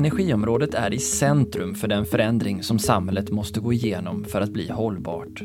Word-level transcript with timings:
Energiområdet 0.00 0.74
är 0.74 0.94
i 0.94 0.98
centrum 0.98 1.74
för 1.74 1.88
den 1.88 2.06
förändring 2.06 2.62
som 2.62 2.78
samhället 2.78 3.30
måste 3.30 3.60
gå 3.60 3.72
igenom 3.72 4.24
för 4.24 4.40
att 4.40 4.50
bli 4.50 4.68
hållbart. 4.68 5.42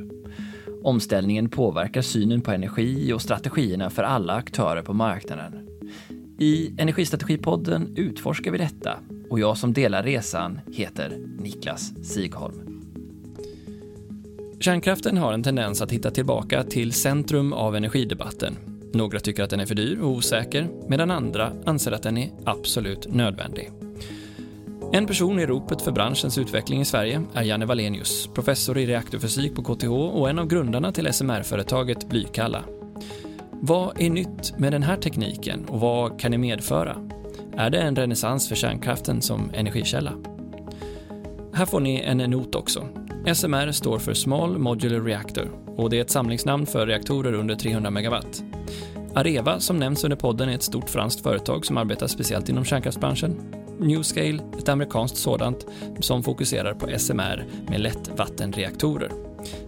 Omställningen 0.83 1.49
påverkar 1.49 2.01
synen 2.01 2.41
på 2.41 2.51
energi 2.51 3.13
och 3.13 3.21
strategierna 3.21 3.89
för 3.89 4.03
alla 4.03 4.33
aktörer 4.33 4.81
på 4.81 4.93
marknaden. 4.93 5.67
I 6.39 6.73
Energistrategipodden 6.77 7.93
utforskar 7.95 8.51
vi 8.51 8.57
detta 8.57 8.99
och 9.29 9.39
jag 9.39 9.57
som 9.57 9.73
delar 9.73 10.03
resan 10.03 10.59
heter 10.73 11.17
Niklas 11.39 11.93
Sigholm. 12.03 12.83
Kärnkraften 14.59 15.17
har 15.17 15.33
en 15.33 15.43
tendens 15.43 15.81
att 15.81 15.91
hitta 15.91 16.11
tillbaka 16.11 16.63
till 16.63 16.93
centrum 16.93 17.53
av 17.53 17.75
energidebatten. 17.75 18.55
Några 18.93 19.19
tycker 19.19 19.43
att 19.43 19.49
den 19.49 19.59
är 19.59 19.65
för 19.65 19.75
dyr 19.75 19.99
och 20.01 20.09
osäker, 20.09 20.67
medan 20.87 21.11
andra 21.11 21.51
anser 21.65 21.91
att 21.91 22.03
den 22.03 22.17
är 22.17 22.31
absolut 22.45 23.13
nödvändig. 23.13 23.71
En 24.95 25.07
person 25.07 25.39
i 25.39 25.45
ropet 25.45 25.81
för 25.81 25.91
branschens 25.91 26.37
utveckling 26.37 26.81
i 26.81 26.85
Sverige 26.85 27.21
är 27.33 27.43
Janne 27.43 27.65
Wallenius, 27.65 28.29
professor 28.33 28.77
i 28.77 28.85
reaktorfysik 28.85 29.55
på 29.55 29.63
KTH 29.63 29.91
och 29.91 30.29
en 30.29 30.39
av 30.39 30.47
grundarna 30.47 30.91
till 30.91 31.13
SMR-företaget 31.13 32.09
Blykalla. 32.09 32.63
Vad 33.51 34.01
är 34.01 34.09
nytt 34.09 34.59
med 34.59 34.71
den 34.71 34.83
här 34.83 34.97
tekniken 34.97 35.65
och 35.65 35.79
vad 35.79 36.19
kan 36.19 36.31
det 36.31 36.37
medföra? 36.37 36.97
Är 37.57 37.69
det 37.69 37.77
en 37.77 37.95
renässans 37.95 38.49
för 38.49 38.55
kärnkraften 38.55 39.21
som 39.21 39.51
energikälla? 39.53 40.13
Här 41.53 41.65
får 41.65 41.79
ni 41.79 41.99
en 41.99 42.17
not 42.17 42.55
också. 42.55 42.87
SMR 43.33 43.71
står 43.71 43.99
för 43.99 44.13
Small 44.13 44.57
Modular 44.57 45.01
Reactor 45.01 45.49
och 45.77 45.89
det 45.89 45.97
är 45.97 46.01
ett 46.01 46.11
samlingsnamn 46.11 46.65
för 46.65 46.87
reaktorer 46.87 47.33
under 47.33 47.55
300 47.55 47.89
megawatt. 47.89 48.43
Areva, 49.15 49.59
som 49.59 49.77
nämns 49.77 50.03
under 50.03 50.17
podden, 50.17 50.49
är 50.49 50.55
ett 50.55 50.63
stort 50.63 50.89
franskt 50.89 51.23
företag 51.23 51.65
som 51.65 51.77
arbetar 51.77 52.07
speciellt 52.07 52.49
inom 52.49 52.65
kärnkraftsbranschen. 52.65 53.64
Newscale, 53.79 54.39
ett 54.57 54.69
amerikanskt 54.69 55.17
sådant, 55.17 55.67
som 55.99 56.23
fokuserar 56.23 56.73
på 56.73 56.99
SMR 56.99 57.45
med 57.69 57.79
lättvattenreaktorer. 57.79 59.11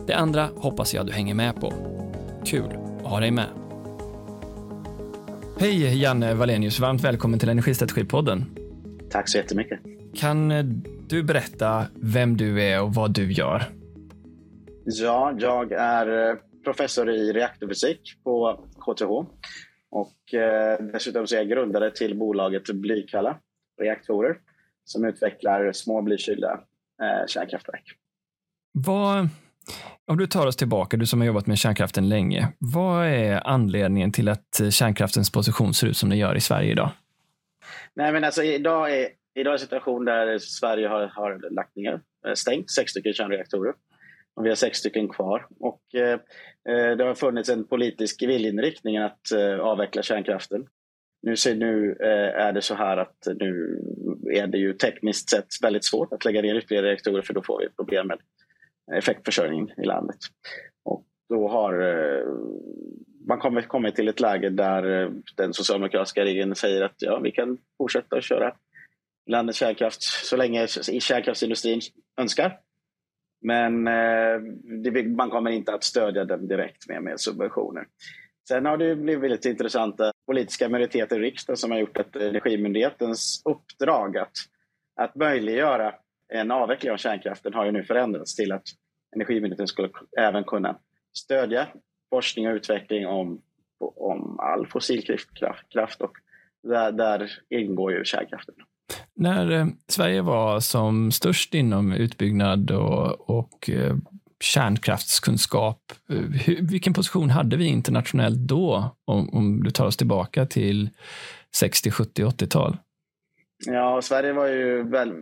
Det 0.08 0.14
andra 0.14 0.50
hoppas 0.56 0.94
jag 0.94 1.06
du 1.06 1.12
hänger 1.12 1.34
med 1.34 1.56
på. 1.56 1.74
Kul 2.46 2.78
att 3.04 3.12
ha 3.12 3.20
dig 3.20 3.32
med. 3.32 3.48
Hej 5.60 6.02
Janne 6.02 6.34
Valenius, 6.34 6.80
varmt 6.80 7.04
välkommen 7.04 7.40
till 7.40 7.50
Energistrategipodden. 7.50 8.46
Tack 9.10 9.30
så 9.30 9.38
jättemycket. 9.38 9.80
Kan 10.16 10.54
du 11.08 11.24
berätta 11.24 11.86
vem 11.96 12.38
du 12.38 12.64
är 12.64 12.82
och 12.82 12.94
vad 12.94 13.12
du 13.12 13.32
gör? 13.34 13.64
Ja, 14.86 15.34
jag 15.40 15.72
är 15.72 16.30
eh, 16.30 16.36
professor 16.64 17.10
i 17.10 17.34
reaktorfysik 17.34 18.02
på 18.24 18.60
KTH 18.80 19.12
och 19.90 20.34
eh, 20.34 20.80
dessutom 20.94 21.28
så 21.28 21.36
är 21.36 21.40
jag 21.40 21.50
grundare 21.50 21.92
till 21.92 22.18
bolaget 22.18 22.64
Blykalla 22.74 23.38
reaktorer 23.78 24.38
som 24.86 25.06
utvecklar 25.06 25.72
små 25.72 26.02
blykylda 26.02 26.52
eh, 27.02 27.28
kärnkraftverk. 27.28 27.84
Vad, 28.72 29.30
om 30.06 30.18
du 30.18 30.28
tar 30.28 30.48
oss 30.48 30.56
tillbaka, 30.56 30.98
du 30.98 31.06
som 31.06 31.22
har 31.22 31.28
jobbat 31.28 31.48
med 31.48 31.58
kärnkraften 31.58 32.10
länge. 32.10 32.48
Vad 32.60 33.06
är 33.06 33.48
anledningen 33.48 34.12
till 34.12 34.30
att 34.30 34.62
kärnkraftens 34.72 35.32
position 35.32 35.74
ser 35.74 35.88
ut 35.88 35.98
som 35.98 36.10
den 36.10 36.18
gör 36.18 36.36
i 36.36 36.42
Sverige 36.42 36.72
idag? 36.72 36.90
Nej, 37.94 38.12
men 38.12 38.24
alltså, 38.24 38.44
idag, 38.44 39.00
är, 39.00 39.10
idag 39.36 39.52
är 39.52 39.56
en 39.56 39.60
situation 39.60 40.06
där 40.06 40.38
Sverige 40.38 40.88
har, 40.88 41.08
har 41.08 41.54
lagt 41.56 41.76
ner, 41.76 42.02
eh, 42.28 42.34
stängt 42.34 42.72
sex 42.72 42.92
stycken 42.92 43.14
kärnreaktorer. 43.14 43.74
Och 44.36 44.46
vi 44.46 44.50
har 44.50 44.56
sex 44.56 44.78
stycken 44.78 45.10
kvar. 45.10 45.48
Och, 45.60 45.82
eh, 45.96 46.20
eh, 46.70 46.98
det 46.98 47.04
har 47.04 47.16
funnits 47.16 47.50
en 47.50 47.68
politisk 47.68 48.22
viljeinriktning 48.22 48.98
att 48.98 49.32
eh, 49.32 49.60
avveckla 49.60 50.02
kärnkraften. 50.02 50.68
Nu, 51.22 51.36
ser, 51.36 51.56
nu 51.56 51.98
eh, 52.00 52.42
är 52.46 52.54
det 52.54 52.62
så 52.62 52.76
här 52.76 52.98
att 52.98 53.28
nu 53.40 53.82
är 54.34 54.48
det 54.48 54.58
ju 54.58 54.74
tekniskt 54.74 55.30
sett 55.30 55.48
väldigt 55.62 55.86
svårt 55.86 56.14
att 56.14 56.26
lägga 56.26 56.42
ner 56.42 56.56
ytterligare 56.56 56.88
reaktorer 56.88 57.22
för 57.22 57.34
då 57.34 57.44
får 57.44 57.60
vi 57.60 57.70
problem 57.70 58.08
med 58.08 58.20
effektförsörjning 58.98 59.74
i 59.78 59.86
landet. 59.86 60.18
Och 60.84 61.06
då 61.30 61.48
har 61.48 61.82
eh, 61.82 62.26
man 63.28 63.40
kommit, 63.40 63.68
kommit 63.68 63.96
till 63.96 64.08
ett 64.08 64.20
läge 64.20 64.50
där 64.50 65.02
eh, 65.02 65.12
den 65.36 65.54
socialdemokratiska 65.54 66.26
regeringen 66.26 66.56
säger 66.56 66.82
att 66.82 66.96
ja, 66.98 67.20
vi 67.20 67.32
kan 67.32 67.58
fortsätta 67.78 68.18
att 68.18 68.24
köra 68.24 68.54
landets 69.30 69.60
kärnkraft 69.60 70.02
så 70.02 70.38
länge 70.38 70.68
kärnkraftsindustrin 71.00 71.82
önskar. 72.18 72.60
Men 73.42 73.88
eh, 73.88 74.40
det, 74.84 75.04
man 75.04 75.30
kommer 75.30 75.52
inte 75.52 75.74
att 75.74 75.84
stödja 75.84 76.26
den 76.26 76.48
direkt 76.48 76.90
med, 76.90 77.04
med 77.04 77.20
subventioner. 77.20 77.86
Sen 78.48 78.66
har 78.66 78.78
det 78.78 78.96
blivit 78.96 79.32
lite 79.32 79.50
intressanta 79.50 80.12
politiska 80.26 80.70
majoriteter 80.70 81.20
i 81.20 81.24
riksdagen 81.24 81.58
som 81.58 81.72
har 81.72 81.80
gjort 81.80 81.98
att 81.98 82.16
Energimyndighetens 82.16 83.42
uppdrag 83.46 84.18
att, 84.18 84.32
att 85.02 85.16
möjliggöra 85.16 85.94
en 86.34 86.52
avveckling 86.52 86.92
av 86.92 86.98
kärnkraften 86.98 87.54
har 87.54 87.66
ju 87.66 87.72
nu 87.72 87.84
förändrats 87.84 88.36
till 88.36 88.52
att 88.52 88.64
Energimyndigheten 89.16 89.68
skulle 89.68 89.90
även 90.20 90.44
kunna 90.44 90.78
stödja 91.18 91.68
forskning 92.10 92.48
och 92.48 92.54
utveckling 92.54 93.08
om, 93.08 93.42
om 93.80 94.40
all 94.40 94.68
fossilkraft 94.68 96.02
och 96.02 96.12
där, 96.64 96.92
där 96.92 97.32
ingår 97.50 97.92
ju 97.92 98.06
kärnkraften. 98.06 98.56
När 99.16 99.52
eh, 99.52 99.66
Sverige 99.88 100.22
var 100.22 100.60
som 100.60 101.12
störst 101.12 101.54
inom 101.54 101.94
utbyggnad 101.94 102.72
och, 102.72 103.30
och 103.30 103.70
eh, 103.70 103.96
kärnkraftskunskap, 104.40 105.82
eh, 106.10 106.18
hur, 106.18 106.62
vilken 106.72 106.94
position 106.94 107.30
hade 107.30 107.58
vi 107.58 107.66
internationellt 107.66 108.40
då? 108.40 108.96
Om, 109.06 109.30
om 109.30 109.64
du 109.64 109.72
tar 109.72 109.86
oss 109.86 109.98
tillbaka 109.98 110.46
till 110.46 110.90
60, 111.56 111.92
70, 111.92 112.24
80-tal. 112.24 112.78
Ja, 113.66 114.02
Sverige 114.02 114.34
var 114.34 114.48
ju 114.48 114.84
väl, 114.84 115.14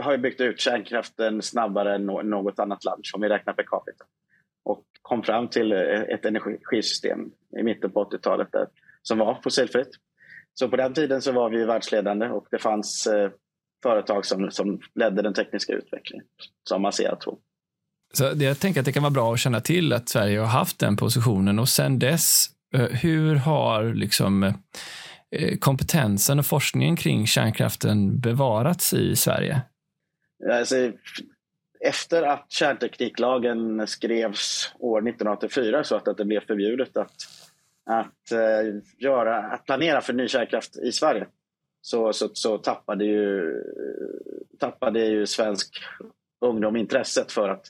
har 0.00 0.12
ju 0.12 0.18
byggt 0.18 0.40
ut 0.40 0.60
kärnkraften 0.60 1.42
snabbare 1.42 1.94
än 1.94 2.06
något 2.06 2.58
annat 2.58 2.84
land 2.84 3.04
om 3.14 3.20
vi 3.20 3.28
räknar 3.28 3.52
per 3.52 3.62
capita. 3.62 4.04
Och 4.64 4.84
kom 5.02 5.22
fram 5.22 5.48
till 5.48 5.72
eh, 5.72 6.00
ett 6.00 6.24
energisystem 6.24 7.30
i 7.58 7.62
mitten 7.62 7.90
på 7.90 8.04
80-talet 8.04 8.48
som 9.02 9.18
var 9.18 9.40
fossilfritt. 9.42 9.90
Så 10.54 10.68
på 10.68 10.76
den 10.76 10.94
tiden 10.94 11.22
så 11.22 11.32
var 11.32 11.50
vi 11.50 11.64
världsledande 11.64 12.28
och 12.28 12.46
det 12.50 12.58
fanns 12.58 13.06
eh, 13.06 13.30
företag 13.82 14.26
som, 14.26 14.50
som 14.50 14.80
ledde 14.94 15.22
den 15.22 15.34
tekniska 15.34 15.72
utvecklingen, 15.72 16.26
som 16.68 16.86
Asea-Atom. 16.86 17.38
Så 18.12 18.32
jag 18.38 18.60
tänker 18.60 18.80
att 18.80 18.86
det 18.86 18.92
kan 18.92 19.02
vara 19.02 19.10
bra 19.10 19.32
att 19.32 19.40
känna 19.40 19.60
till 19.60 19.92
att 19.92 20.08
Sverige 20.08 20.38
har 20.38 20.46
haft 20.46 20.78
den 20.78 20.96
positionen 20.96 21.58
och 21.58 21.68
sen 21.68 21.98
dess, 21.98 22.46
eh, 22.74 22.80
hur 22.80 23.34
har 23.34 23.94
liksom 23.94 24.42
eh, 25.30 25.58
kompetensen 25.58 26.38
och 26.38 26.46
forskningen 26.46 26.96
kring 26.96 27.26
kärnkraften 27.26 28.20
bevarats 28.20 28.94
i 28.94 29.16
Sverige? 29.16 29.62
Alltså, 30.52 30.92
efter 31.80 32.22
att 32.22 32.46
kärntekniklagen 32.48 33.86
skrevs 33.86 34.74
år 34.78 34.98
1984 34.98 35.84
så 35.84 35.96
att 35.96 36.16
det 36.16 36.24
blev 36.24 36.46
förbjudet 36.46 36.96
att, 36.96 37.14
att, 37.86 38.32
eh, 38.32 38.74
göra, 38.98 39.38
att 39.38 39.66
planera 39.66 40.00
för 40.00 40.12
ny 40.12 40.28
kärnkraft 40.28 40.76
i 40.76 40.92
Sverige 40.92 41.26
så, 41.80 42.12
så, 42.12 42.30
så 42.32 42.58
tappade, 42.58 43.04
ju, 43.04 43.54
tappade 44.58 45.00
ju 45.00 45.26
svensk 45.26 45.84
ungdom 46.40 46.76
intresset 46.76 47.32
för 47.32 47.48
att 47.48 47.66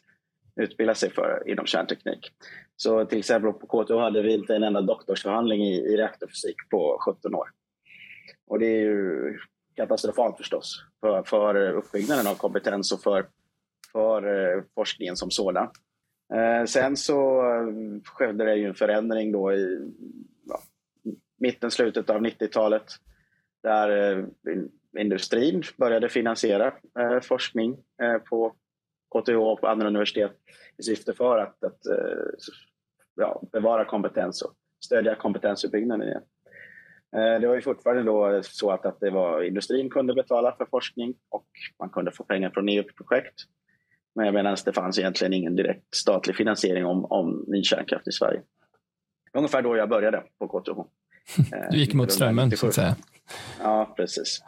utbilda 0.60 0.94
sig 0.94 1.10
för 1.10 1.42
inom 1.46 1.66
kärnteknik. 1.66 2.30
Så 2.76 3.04
till 3.04 3.18
exempel 3.18 3.52
på 3.52 3.84
KTH 3.84 3.94
hade 3.94 4.22
vi 4.22 4.34
inte 4.34 4.56
en 4.56 4.62
enda 4.62 4.80
doktorsförhandling 4.80 5.62
i, 5.62 5.76
i 5.76 5.96
reaktorfysik 5.96 6.56
på 6.70 6.98
17 7.00 7.34
år. 7.34 7.48
Och 8.46 8.58
det 8.58 8.66
är 8.66 8.80
ju 8.80 9.38
katastrofalt 9.76 10.36
förstås 10.36 10.84
för, 11.00 11.22
för 11.22 11.70
uppbyggnaden 11.70 12.26
av 12.26 12.34
kompetens 12.34 12.92
och 12.92 13.02
för, 13.02 13.26
för 13.92 14.52
eh, 14.56 14.62
forskningen 14.74 15.16
som 15.16 15.30
sådan. 15.30 15.68
Eh, 16.34 16.64
sen 16.64 16.96
så 16.96 17.40
eh, 17.40 17.66
skedde 18.04 18.44
det 18.44 18.56
ju 18.56 18.66
en 18.66 18.74
förändring 18.74 19.32
då 19.32 19.52
i 19.52 19.90
ja, 20.44 20.60
mitten, 21.38 21.70
slutet 21.70 22.10
av 22.10 22.20
90-talet 22.20 22.84
där 23.62 24.18
eh, 24.18 24.24
industrin 24.98 25.62
började 25.76 26.08
finansiera 26.08 26.66
eh, 26.98 27.20
forskning 27.22 27.76
eh, 28.02 28.18
på 28.18 28.54
KTH 29.12 29.36
och 29.36 29.60
på 29.60 29.66
andra 29.66 29.86
universitet 29.86 30.32
i 30.78 30.82
syfte 30.82 31.12
för 31.12 31.38
att, 31.38 31.64
att 31.64 31.86
eh, 31.86 32.48
ja, 33.14 33.42
bevara 33.52 33.84
kompetens 33.84 34.42
och 34.42 34.54
stödja 34.84 35.14
kompetensuppbyggnaden 35.14 36.08
igen. 36.08 36.22
Eh, 37.16 37.40
det 37.40 37.48
var 37.48 37.54
ju 37.54 37.62
fortfarande 37.62 38.02
då 38.02 38.42
så 38.42 38.70
att, 38.70 38.86
att 38.86 39.00
det 39.00 39.10
var 39.10 39.42
industrin 39.42 39.90
kunde 39.90 40.14
betala 40.14 40.56
för 40.56 40.66
forskning 40.70 41.14
och 41.28 41.46
man 41.78 41.90
kunde 41.90 42.12
få 42.12 42.24
pengar 42.24 42.50
från 42.50 42.68
EU-projekt. 42.68 43.34
Men 44.14 44.34
medan 44.34 44.56
det 44.64 44.72
fanns 44.72 44.98
egentligen 44.98 45.32
ingen 45.32 45.56
direkt 45.56 45.94
statlig 45.94 46.36
finansiering 46.36 46.86
om, 46.86 47.04
om 47.04 47.44
ny 47.48 47.62
kärnkraft 47.62 48.08
i 48.08 48.12
Sverige. 48.12 48.42
Ungefär 49.32 49.62
då 49.62 49.76
jag 49.76 49.88
började 49.88 50.22
på 50.38 50.48
KTH. 50.48 50.80
Du 51.70 51.78
gick 51.78 51.94
mot 51.94 52.12
strömmen 52.12 52.50
så 52.50 52.66
att 52.66 52.74
säga. 52.74 52.96
Ja, 53.60 53.94
precis. 53.96 54.42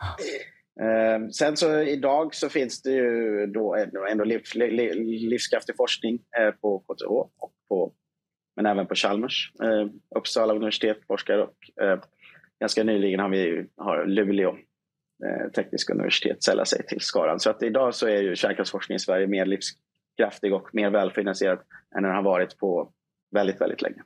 Eh, 0.81 1.29
sen 1.29 1.56
så 1.56 1.81
idag 1.81 2.35
så 2.35 2.49
finns 2.49 2.82
det 2.82 2.91
ju 2.91 3.47
då 3.47 3.76
ändå 4.11 4.25
liv, 4.25 4.43
liv, 4.55 4.94
livskraftig 5.31 5.76
forskning 5.76 6.19
eh, 6.38 6.50
på 6.50 6.79
KTH 6.79 7.11
och 7.38 7.53
på, 7.69 7.93
men 8.56 8.67
även 8.67 8.87
på 8.87 8.94
Chalmers. 8.94 9.53
Eh, 9.62 9.87
Uppsala 10.17 10.55
universitet 10.55 10.99
forskar 11.06 11.38
och 11.38 11.82
eh, 11.85 12.00
ganska 12.61 12.85
nyligen 12.85 13.21
har 13.21 13.29
vi 13.29 13.67
har 13.76 14.06
Luleå 14.06 14.56
eh, 15.25 15.50
tekniska 15.50 15.93
universitet 15.93 16.43
sällat 16.43 16.69
sig 16.69 16.87
till 16.87 17.00
skaran. 17.00 17.41
Så 17.41 17.50
att 17.50 17.62
idag 17.62 17.94
så 17.94 18.06
är 18.09 18.23
ju 18.23 18.37
kärnkraftsforskning 18.37 18.97
i 18.97 18.99
Sverige 18.99 19.26
mer 19.26 19.47
livskraftig 19.47 20.55
och 20.55 20.69
mer 20.73 20.91
välfinansierad 20.91 21.59
än 21.97 22.03
den 22.03 22.15
har 22.15 22.23
varit 22.23 22.59
på 22.59 22.93
väldigt, 23.35 23.61
väldigt 23.61 23.82
länge. 23.82 24.03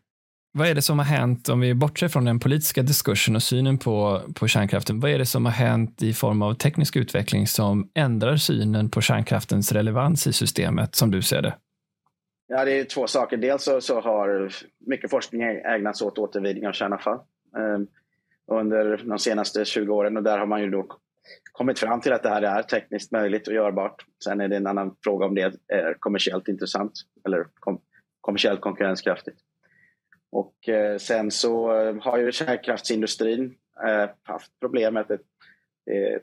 Vad 0.59 0.69
är 0.69 0.75
det 0.75 0.83
som 0.83 0.99
har 0.99 1.07
hänt, 1.07 1.49
om 1.49 1.61
vi 1.61 1.75
bortser 1.75 2.09
från 2.09 2.25
den 2.25 2.41
politiska 2.41 2.83
diskursen 2.83 3.37
och 3.37 3.43
synen 3.43 3.79
på, 3.79 4.23
på 4.35 4.49
kärnkraften, 4.49 5.01
vad 5.01 5.11
är 5.11 5.19
det 5.19 5.27
som 5.27 5.45
har 5.45 5.53
hänt 5.53 6.03
i 6.03 6.13
form 6.13 6.43
av 6.43 6.55
teknisk 6.55 6.97
utveckling 6.97 7.47
som 7.47 7.91
ändrar 7.95 8.37
synen 8.37 8.91
på 8.91 9.01
kärnkraftens 9.01 9.73
relevans 9.73 10.27
i 10.27 10.33
systemet, 10.33 10.95
som 10.95 11.11
du 11.11 11.23
ser 11.23 11.43
det? 11.43 11.55
Ja, 12.49 12.65
det 12.65 12.81
är 12.81 12.85
två 12.85 13.07
saker. 13.07 13.37
Dels 13.37 13.65
så, 13.65 13.81
så 13.81 14.01
har 14.01 14.53
mycket 14.87 15.11
forskning 15.11 15.43
ägnats 15.43 16.03
åt 16.03 16.19
återvinning 16.19 16.69
av 16.69 16.73
kärnavfall 16.73 17.19
eh, 17.57 17.79
under 18.57 18.97
de 19.05 19.19
senaste 19.19 19.65
20 19.65 19.95
åren 19.95 20.17
och 20.17 20.23
där 20.23 20.39
har 20.39 20.47
man 20.47 20.63
ju 20.63 20.71
då 20.71 20.87
kommit 21.53 21.79
fram 21.79 22.01
till 22.01 22.13
att 22.13 22.23
det 22.23 22.29
här 22.29 22.43
är 22.43 22.63
tekniskt 22.63 23.13
möjligt 23.13 23.49
och 23.49 23.55
görbart. 23.55 24.05
Sen 24.25 24.41
är 24.41 24.49
det 24.49 24.57
en 24.57 24.67
annan 24.67 24.97
fråga 25.05 25.27
om 25.27 25.35
det 25.35 25.53
är 25.69 25.97
kommersiellt 25.99 26.49
intressant 26.49 26.93
eller 27.27 27.47
kom, 27.61 27.81
kommersiellt 28.21 28.61
konkurrenskraftigt. 28.61 29.39
Och 30.31 30.69
eh, 30.69 30.97
sen 30.99 31.31
så 31.31 31.81
eh, 31.81 31.97
har 32.01 32.19
ju 32.19 32.33
kärnkraftsindustrin 32.33 33.55
eh, 33.87 34.11
haft 34.23 34.61
problem 34.61 34.95
med 34.95 35.01
att 35.01 35.09
det, 35.09 35.19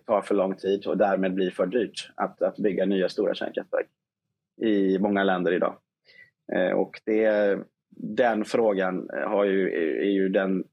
tar 0.05 0.21
för 0.21 0.35
lång 0.35 0.55
tid 0.55 0.87
och 0.87 0.97
därmed 0.97 1.33
blir 1.33 1.51
för 1.51 1.65
dyrt 1.65 2.11
att, 2.15 2.41
att 2.41 2.57
bygga 2.57 2.85
nya 2.85 3.09
stora 3.09 3.35
kärnkraftverk 3.35 3.87
i 4.61 4.99
många 4.99 5.23
länder 5.23 5.51
idag. 5.51 5.77
Och 6.75 7.01
det, 7.05 7.59
den 7.89 8.45
frågan 8.45 9.09
har 9.27 9.45
ju, 9.45 9.73
är 10.01 10.11
ju 10.11 10.29
den, 10.29 10.63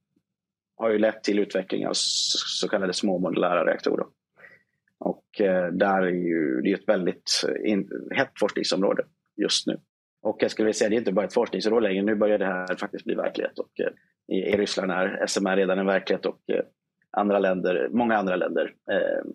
har 0.76 0.90
ju 0.90 0.99
lett 0.99 1.23
till 1.23 1.38
utveckling 1.38 1.87
av 1.87 1.93
så 1.94 2.69
kallade 2.69 2.93
små 2.93 3.19
modulära 3.19 3.67
reaktorer. 3.67 4.06
Och 4.99 5.25
där 5.73 6.02
är 6.02 6.11
ju, 6.11 6.61
det 6.61 6.73
är 6.73 6.75
ett 6.75 6.88
väldigt 6.88 7.44
in, 7.64 7.90
hett 8.11 8.32
forskningsområde 8.38 9.05
just 9.37 9.67
nu. 9.67 9.81
Och 10.22 10.36
jag 10.40 10.50
skulle 10.50 10.66
vilja 10.66 10.74
säga, 10.74 10.90
det 10.90 10.96
är 10.96 10.98
inte 10.98 11.12
bara 11.12 11.26
ett 11.26 11.34
forskningsområde 11.34 11.88
längre, 11.88 12.02
nu 12.02 12.14
börjar 12.14 12.38
det 12.38 12.46
här 12.46 12.76
faktiskt 12.76 13.04
bli 13.04 13.14
verklighet. 13.14 13.58
Och, 13.58 13.80
eh, 13.80 14.36
i, 14.36 14.56
Ryssland 14.56 14.92
är 14.92 15.26
SMR 15.26 15.56
redan 15.56 15.78
en 15.78 15.86
verklighet 15.86 16.26
och 16.26 16.38
eh, 16.52 16.60
andra 17.16 17.38
länder, 17.38 17.88
många 17.90 18.16
andra 18.16 18.36
länder 18.36 18.72
eh, 18.90 19.30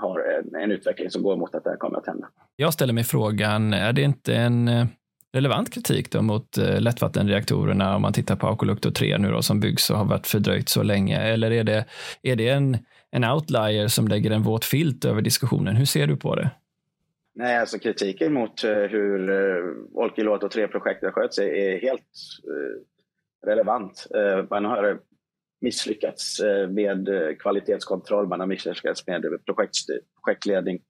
har 0.00 0.20
en, 0.20 0.62
en, 0.62 0.70
utveckling 0.70 1.10
som 1.10 1.22
går 1.22 1.36
mot 1.36 1.54
att 1.54 1.64
det 1.64 1.70
här 1.70 1.76
kommer 1.76 1.98
att 1.98 2.06
hända. 2.06 2.28
Jag 2.56 2.74
ställer 2.74 2.92
mig 2.92 3.04
frågan, 3.04 3.74
är 3.74 3.92
det 3.92 4.02
inte 4.02 4.34
en 4.34 4.68
eh, 4.68 4.86
relevant 5.32 5.74
kritik 5.74 6.10
då 6.10 6.22
mot 6.22 6.58
eh, 6.58 6.80
lättvattenreaktorerna 6.80 7.96
om 7.96 8.02
man 8.02 8.12
tittar 8.12 8.36
på 8.36 8.46
Akolukto 8.46 8.90
3 8.90 9.18
nu 9.18 9.30
då 9.30 9.42
som 9.42 9.60
byggs 9.60 9.90
och 9.90 9.98
har 9.98 10.04
varit 10.04 10.26
fördröjt 10.26 10.68
så 10.68 10.82
länge? 10.82 11.18
Eller 11.18 11.50
är 11.50 11.64
det, 11.64 11.84
är 12.22 12.36
det 12.36 12.48
en, 12.48 12.78
en 13.10 13.24
outlier 13.24 13.88
som 13.88 14.08
lägger 14.08 14.30
en 14.30 14.42
våt 14.42 14.64
filt 14.64 15.04
över 15.04 15.22
diskussionen? 15.22 15.76
Hur 15.76 15.84
ser 15.84 16.06
du 16.06 16.16
på 16.16 16.34
det? 16.34 16.50
Nej, 17.36 17.58
alltså 17.58 17.78
kritiken 17.78 18.32
mot 18.32 18.64
eh, 18.64 18.72
hur 18.72 19.30
eh, 19.30 19.74
Olkiluoto 19.92 20.48
3-projektet 20.48 21.14
sköts 21.14 21.38
är, 21.38 21.46
är 21.46 21.80
helt 21.80 22.00
eh, 22.44 23.48
relevant. 23.48 24.06
Man 24.50 24.64
har 24.64 25.00
misslyckats 25.60 26.40
med 26.68 27.08
kvalitetskontroll, 27.38 28.28
man 28.28 28.40
har 28.40 28.46
misslyckats 28.46 29.06
med 29.06 29.22
projekt, 29.46 29.74
projektledning. 30.24 30.82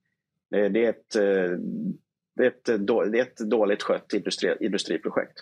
Det 0.50 0.84
är 0.84 0.88
ett 0.88 1.10
det 2.36 2.44
är 2.44 2.46
ett, 2.46 2.64
det 3.12 3.18
är 3.18 3.22
ett 3.22 3.36
dåligt 3.36 3.82
skött 3.82 4.12
industri, 4.12 4.56
industriprojekt. 4.60 5.38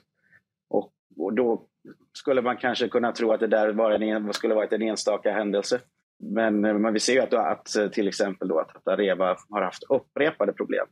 Och, 0.68 0.92
och, 1.16 1.34
då 1.34 1.66
skulle 2.12 2.42
man 2.42 2.56
kanske 2.56 2.88
kunna 2.88 3.12
tro 3.12 3.32
att 3.32 3.40
det 3.40 3.46
där 3.46 3.72
var 3.72 3.90
en, 3.90 4.32
skulle 4.32 4.54
varit 4.54 4.72
en 4.72 4.82
enstaka 4.82 5.32
händelse. 5.32 5.80
Men, 6.22 6.64
eh, 6.64 6.78
men 6.78 6.92
vi 6.92 7.00
ser 7.00 7.12
ju 7.12 7.20
att, 7.20 7.34
att 7.34 7.76
eh, 7.76 7.88
till 7.88 8.08
exempel 8.08 8.48
då 8.48 8.58
att, 8.58 8.88
Areva 8.88 9.36
har 9.50 9.62
haft 9.62 9.82
upprepade 9.82 10.52
problem 10.52 10.86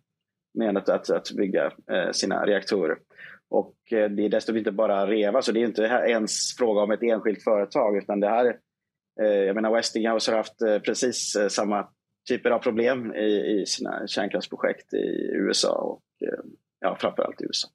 med 0.54 0.76
att, 0.76 0.88
att, 0.88 1.10
att 1.10 1.30
bygga 1.30 1.64
eh, 1.66 2.10
sina 2.12 2.46
reaktorer. 2.46 2.98
Och 3.50 3.74
eh, 3.92 4.10
det 4.10 4.24
är 4.24 4.28
dessutom 4.28 4.56
inte 4.56 4.72
bara 4.72 4.96
Areva, 4.96 5.42
så 5.42 5.52
det 5.52 5.60
är 5.60 5.64
inte 5.64 5.82
ens 5.82 6.56
fråga 6.58 6.80
om 6.80 6.90
ett 6.90 7.02
enskilt 7.02 7.44
företag 7.44 7.96
utan 7.96 8.20
det 8.20 8.28
här 8.28 8.56
eh, 9.20 9.26
jag 9.26 9.54
menar 9.54 9.72
Westinghouse 9.72 10.30
har 10.30 10.36
haft 10.36 10.62
eh, 10.62 10.78
precis 10.78 11.36
eh, 11.36 11.48
samma 11.48 11.88
typer 12.28 12.50
av 12.50 12.58
problem 12.58 13.14
i, 13.14 13.60
i 13.60 13.66
sina 13.66 14.06
kärnkraftsprojekt 14.06 14.94
i 14.94 15.30
USA 15.32 15.72
och 15.72 16.28
eh, 16.28 16.44
ja, 16.80 16.96
framförallt 17.00 17.40
i 17.40 17.44
USA. 17.44 17.68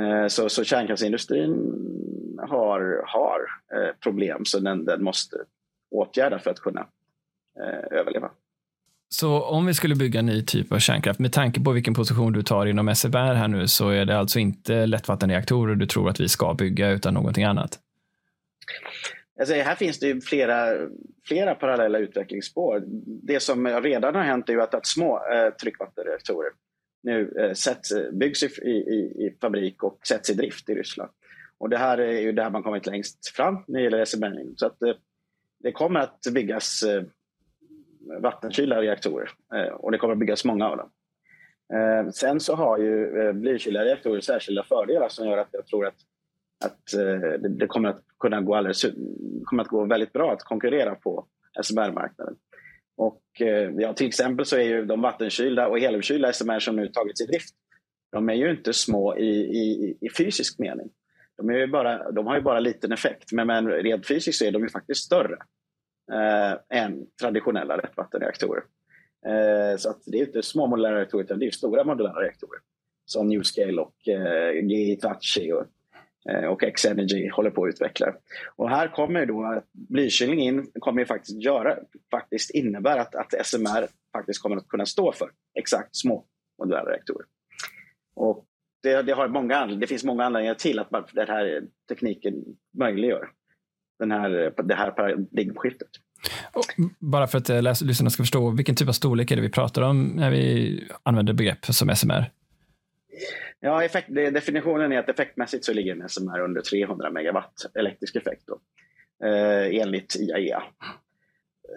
Eh, 0.00 0.26
så, 0.26 0.48
så 0.48 0.64
kärnkraftsindustrin 0.64 1.52
har, 2.38 3.02
har 3.06 3.40
eh, 3.74 3.94
problem 4.02 4.44
så 4.44 4.58
den, 4.58 4.84
den 4.84 5.02
måste 5.02 5.36
åtgärda 5.98 6.38
för 6.38 6.50
att 6.50 6.60
kunna 6.60 6.86
överleva. 7.90 8.30
Så 9.08 9.42
om 9.42 9.66
vi 9.66 9.74
skulle 9.74 9.94
bygga 9.94 10.20
en 10.20 10.26
ny 10.26 10.42
typ 10.42 10.72
av 10.72 10.78
kärnkraft, 10.78 11.20
med 11.20 11.32
tanke 11.32 11.60
på 11.60 11.72
vilken 11.72 11.94
position 11.94 12.32
du 12.32 12.42
tar 12.42 12.66
inom 12.66 12.94
SFR 12.94 13.34
här 13.34 13.48
nu, 13.48 13.68
så 13.68 13.88
är 13.88 14.04
det 14.04 14.18
alltså 14.18 14.38
inte 14.38 14.86
lättvattenreaktorer 14.86 15.74
du 15.74 15.86
tror 15.86 16.10
att 16.10 16.20
vi 16.20 16.28
ska 16.28 16.54
bygga, 16.54 16.90
utan 16.90 17.14
någonting 17.14 17.44
annat? 17.44 17.78
Säger, 19.46 19.64
här 19.64 19.74
finns 19.74 19.98
det 19.98 20.24
flera, 20.24 20.88
flera 21.26 21.54
parallella 21.54 21.98
utvecklingsspår. 21.98 22.82
Det 23.06 23.40
som 23.40 23.66
redan 23.66 24.14
har 24.14 24.22
hänt 24.22 24.48
är 24.48 24.52
ju 24.52 24.62
att, 24.62 24.74
att 24.74 24.86
små 24.86 25.16
eh, 25.16 25.54
tryckvattenreaktorer 25.54 26.50
nu 27.02 27.34
eh, 27.38 27.52
sätts, 27.52 27.92
byggs 28.12 28.42
i, 28.42 28.46
i, 28.68 29.26
i, 29.26 29.36
fabrik 29.40 29.82
och 29.82 29.98
sätts 30.08 30.30
i 30.30 30.34
drift 30.34 30.68
i 30.68 30.74
Ryssland. 30.74 31.10
Och 31.58 31.68
det 31.68 31.78
här 31.78 31.98
är 31.98 32.20
ju 32.20 32.32
där 32.32 32.50
man 32.50 32.62
kommit 32.62 32.86
längst 32.86 33.28
fram 33.28 33.64
när 33.66 33.78
det 33.78 33.84
gäller 33.84 34.04
SMR. 34.04 34.56
Så 34.56 34.66
att, 34.66 34.82
eh, 34.82 34.94
det 35.58 35.72
kommer 35.72 36.00
att 36.00 36.20
byggas 36.34 36.82
eh, 36.82 37.02
vattenkylda 38.20 38.82
reaktorer 38.82 39.30
eh, 39.54 39.72
och 39.72 39.92
det 39.92 39.98
kommer 39.98 40.12
att 40.12 40.18
byggas 40.18 40.44
många 40.44 40.68
av 40.68 40.76
dem. 40.76 40.90
Eh, 41.74 42.10
sen 42.10 42.40
så 42.40 42.54
har 42.54 42.78
ju 42.78 43.20
eh, 43.20 43.32
blykylda 43.32 43.84
reaktorer 43.84 44.20
särskilda 44.20 44.64
fördelar 44.64 45.08
som 45.08 45.26
gör 45.28 45.38
att 45.38 45.48
jag 45.52 45.66
tror 45.66 45.86
att 45.86 45.96
att 46.64 46.94
eh, 46.94 47.40
det 47.50 47.66
kommer 47.66 47.88
att 47.88 48.04
kunna 48.20 48.40
gå 48.40 48.54
alldeles, 48.54 48.86
kommer 49.44 49.62
att 49.62 49.68
gå 49.68 49.84
väldigt 49.84 50.12
bra 50.12 50.32
att 50.32 50.42
konkurrera 50.42 50.94
på 50.94 51.26
SMR-marknaden. 51.62 52.36
Och 52.96 53.22
eh, 53.40 53.70
ja, 53.76 53.94
till 53.94 54.06
exempel 54.06 54.46
så 54.46 54.56
är 54.56 54.62
ju 54.62 54.84
de 54.84 55.00
vattenkylda 55.00 55.68
och 55.68 55.78
helkylda 55.78 56.32
SMR 56.32 56.58
som 56.58 56.76
nu 56.76 56.88
tagits 56.88 57.20
i 57.20 57.26
drift, 57.26 57.54
de 58.12 58.28
är 58.28 58.34
ju 58.34 58.50
inte 58.50 58.72
små 58.72 59.18
i, 59.18 59.30
i, 59.38 59.96
i 60.00 60.10
fysisk 60.18 60.58
mening. 60.58 60.90
De, 61.38 61.50
är 61.50 61.66
bara, 61.66 62.10
de 62.10 62.26
har 62.26 62.36
ju 62.36 62.42
bara 62.42 62.60
liten 62.60 62.92
effekt, 62.92 63.32
men, 63.32 63.46
men 63.46 63.68
rent 63.68 64.06
fysiskt 64.06 64.38
så 64.38 64.44
är 64.44 64.52
de 64.52 64.62
ju 64.62 64.68
faktiskt 64.68 65.04
större 65.04 65.36
eh, 66.12 66.78
än 66.78 67.06
traditionella 67.22 67.76
lättvattenreaktorer. 67.76 68.62
Eh, 69.26 69.76
så 69.76 69.90
att 69.90 70.02
det 70.06 70.18
är 70.18 70.26
inte 70.26 70.42
små 70.42 70.66
modulära 70.66 70.96
reaktorer, 70.96 71.24
utan 71.24 71.38
det 71.38 71.46
är 71.46 71.50
stora 71.50 71.84
modulära 71.84 72.22
reaktorer. 72.22 72.60
Som 73.04 73.28
Newscale 73.28 73.80
och 73.82 74.08
eh, 74.08 74.52
GE 74.52 74.84
Hitachi 74.84 75.52
och 75.52 75.66
Eh, 76.28 76.44
och 76.44 76.62
X-Energy 76.62 77.28
håller 77.28 77.50
på 77.50 77.64
att 77.64 77.68
utveckla. 77.68 78.14
Och 78.56 78.70
här 78.70 78.88
kommer 78.88 79.26
då 79.26 79.62
blykylning 79.72 80.40
in, 80.40 80.70
kommer 80.80 81.00
ju 81.00 81.06
faktiskt 81.06 81.42
göra, 81.42 81.78
faktiskt 82.10 82.50
innebär 82.50 82.98
att, 82.98 83.14
att 83.14 83.46
SMR 83.46 83.88
faktiskt 84.12 84.42
kommer 84.42 84.56
att 84.56 84.68
kunna 84.68 84.86
stå 84.86 85.12
för 85.12 85.30
exakt 85.54 85.96
små 85.96 86.24
modulära 86.58 86.90
reaktorer. 86.90 87.26
Och 88.14 88.44
det, 88.82 89.02
det, 89.02 89.12
har 89.12 89.28
många, 89.28 89.66
det 89.66 89.86
finns 89.86 90.04
många 90.04 90.24
anledningar 90.24 90.54
till 90.54 90.78
att 90.78 90.90
den 91.12 91.28
här 91.28 91.62
tekniken 91.88 92.34
möjliggör 92.78 93.28
den 93.98 94.10
här, 94.10 94.52
det 94.64 94.74
här 94.74 94.90
paradigmskiftet. 94.90 95.88
Bara 96.98 97.26
för 97.26 97.38
att 97.38 97.82
lyssnarna 97.82 98.10
ska 98.10 98.22
förstå, 98.22 98.50
vilken 98.50 98.74
typ 98.74 98.88
av 98.88 98.92
storlek 98.92 99.30
är 99.30 99.36
det 99.36 99.42
vi 99.42 99.50
pratar 99.50 99.82
om 99.82 100.06
när 100.06 100.30
vi 100.30 100.88
använder 101.02 101.32
begrepp 101.32 101.66
som 101.66 101.96
SMR? 101.96 102.30
Ja, 103.60 103.84
effekt, 103.84 104.08
definitionen 104.08 104.92
är 104.92 104.98
att 104.98 105.08
effektmässigt 105.08 105.64
så 105.64 105.72
ligger 105.72 105.92
en 105.92 106.08
SMR 106.08 106.40
under 106.40 106.60
300 106.60 107.10
megawatt 107.10 107.54
elektrisk 107.74 108.16
effekt 108.16 108.42
då, 108.46 108.60
eh, 109.26 109.80
enligt 109.80 110.16
IAEA. 110.16 110.62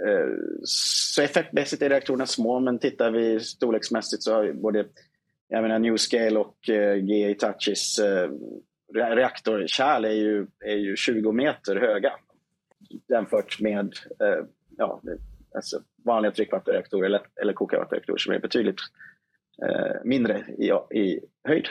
Eh, 0.07 0.33
så 0.63 1.21
effektmässigt 1.21 1.81
är 1.81 1.89
reaktorerna 1.89 2.25
små, 2.25 2.59
men 2.59 2.79
tittar 2.79 3.11
vi 3.11 3.39
storleksmässigt 3.39 4.23
så 4.23 4.33
har 4.33 4.53
både 4.53 4.85
jag 5.51 5.61
menar, 5.61 5.79
Newscale 5.79 6.39
och 6.39 6.69
eh, 6.69 6.95
GE 6.95 7.27
Hitachis 7.27 7.99
eh, 7.99 8.29
reaktorkärl 8.93 10.05
är 10.05 10.11
ju, 10.11 10.47
är 10.65 10.75
ju 10.75 10.95
20 10.95 11.31
meter 11.31 11.75
höga 11.75 12.13
jämfört 13.07 13.59
med 13.59 13.93
eh, 14.19 14.45
ja, 14.77 15.01
alltså 15.55 15.81
vanliga 16.05 16.31
tryckvattenreaktorer 16.31 17.05
eller, 17.05 17.21
eller 17.41 17.53
kokarvattenreaktorer 17.53 18.17
som 18.17 18.33
är 18.33 18.39
betydligt 18.39 18.79
eh, 19.65 19.95
mindre 20.03 20.45
i, 20.57 20.71
i 20.99 21.19
höjd. 21.43 21.67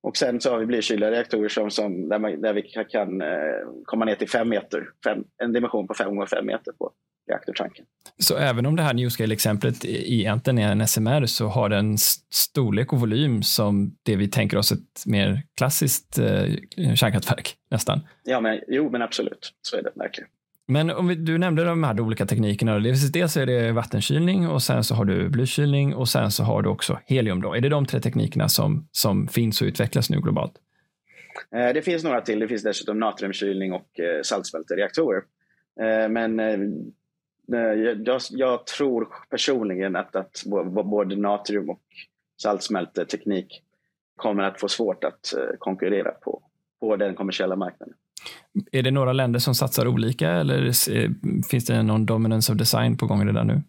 Och 0.00 0.16
sen 0.16 0.40
så 0.40 0.50
har 0.50 0.58
vi 0.58 0.66
blykylda 0.66 1.10
reaktorer 1.10 1.48
som, 1.48 1.70
som, 1.70 2.08
där, 2.08 2.18
man, 2.18 2.40
där 2.40 2.52
vi 2.52 2.62
kan, 2.62 3.22
eh, 3.22 3.68
komma 3.84 4.04
ner 4.04 4.14
till 4.14 4.28
5 4.28 4.48
meter, 4.48 4.88
fem, 5.04 5.24
en 5.38 5.52
dimension 5.52 5.86
på 5.86 5.94
5 5.94 6.08
gånger 6.08 6.26
5 6.26 6.46
meter 6.46 6.72
på 6.72 6.92
reaktortanken. 7.28 7.84
Så 8.18 8.36
även 8.36 8.66
om 8.66 8.76
det 8.76 8.82
här 8.82 8.94
Newscale-exemplet 8.94 9.84
egentligen 9.84 10.58
är 10.58 10.72
en 10.72 10.88
SMR 10.88 11.26
så 11.26 11.46
har 11.46 11.68
den 11.68 11.98
storlek 12.30 12.92
och 12.92 13.00
volym 13.00 13.42
som 13.42 13.96
det 14.02 14.16
vi 14.16 14.28
tänker 14.28 14.56
oss 14.56 14.72
ett 14.72 15.06
mer 15.06 15.42
klassiskt 15.56 16.18
eh, 16.18 16.94
kärnkraftverk 16.94 17.54
nästan? 17.70 18.00
Ja, 18.24 18.40
men, 18.40 18.60
jo, 18.68 18.90
men 18.90 19.02
absolut. 19.02 19.54
Så 19.62 19.76
är 19.76 19.82
det 19.82 19.90
verkligen. 19.94 20.28
Men 20.66 20.90
om 20.90 21.08
vi, 21.08 21.14
du 21.14 21.38
nämnde 21.38 21.64
de 21.64 21.84
här 21.84 22.00
olika 22.00 22.26
teknikerna. 22.26 22.78
Dels 22.78 23.36
är 23.36 23.46
det 23.46 23.72
vattenkylning 23.72 24.48
och 24.48 24.62
sen 24.62 24.84
så 24.84 24.94
har 24.94 25.04
du 25.04 25.28
blykylning 25.28 25.94
och 25.94 26.08
sen 26.08 26.30
så 26.30 26.42
har 26.42 26.62
du 26.62 26.68
också 26.68 26.98
helium. 27.06 27.42
Då. 27.42 27.54
Är 27.54 27.60
det 27.60 27.68
de 27.68 27.86
tre 27.86 28.00
teknikerna 28.00 28.48
som, 28.48 28.88
som 28.92 29.28
finns 29.28 29.62
och 29.62 29.66
utvecklas 29.66 30.10
nu 30.10 30.20
globalt? 30.20 30.52
Eh, 31.56 31.72
det 31.74 31.82
finns 31.82 32.04
några 32.04 32.20
till. 32.20 32.38
Det 32.38 32.48
finns 32.48 32.62
dessutom 32.62 32.98
natriumkylning 32.98 33.72
och 33.72 34.00
eh, 34.00 34.22
saltsmältereaktorer. 34.22 35.22
Eh, 35.80 36.08
men 36.08 36.40
jag, 37.46 38.20
jag, 38.30 38.66
tror 38.66 39.08
personligen 39.30 39.96
att, 39.96 40.16
att 40.16 40.42
både 40.84 41.16
natrium 41.16 41.70
och 41.70 41.82
saltsmälteteknik 42.42 43.62
kommer 44.16 44.42
att 44.42 44.60
få 44.60 44.68
svårt 44.68 45.04
att 45.04 45.34
konkurrera 45.58 46.10
på, 46.10 46.42
på 46.80 46.96
den 46.96 47.14
kommersiella 47.14 47.56
marknaden. 47.56 47.94
Är 48.72 48.82
det 48.82 48.90
några 48.90 49.12
länder 49.12 49.40
som 49.40 49.54
satsar 49.54 49.86
olika 49.88 50.30
eller 50.30 50.72
finns 51.48 51.66
det 51.66 51.82
någon 51.82 52.06
dominance 52.06 52.52
of 52.52 52.58
design 52.58 52.96
på 52.96 53.06
gång 53.06 53.26
redan 53.26 53.46
nu? 53.46 53.62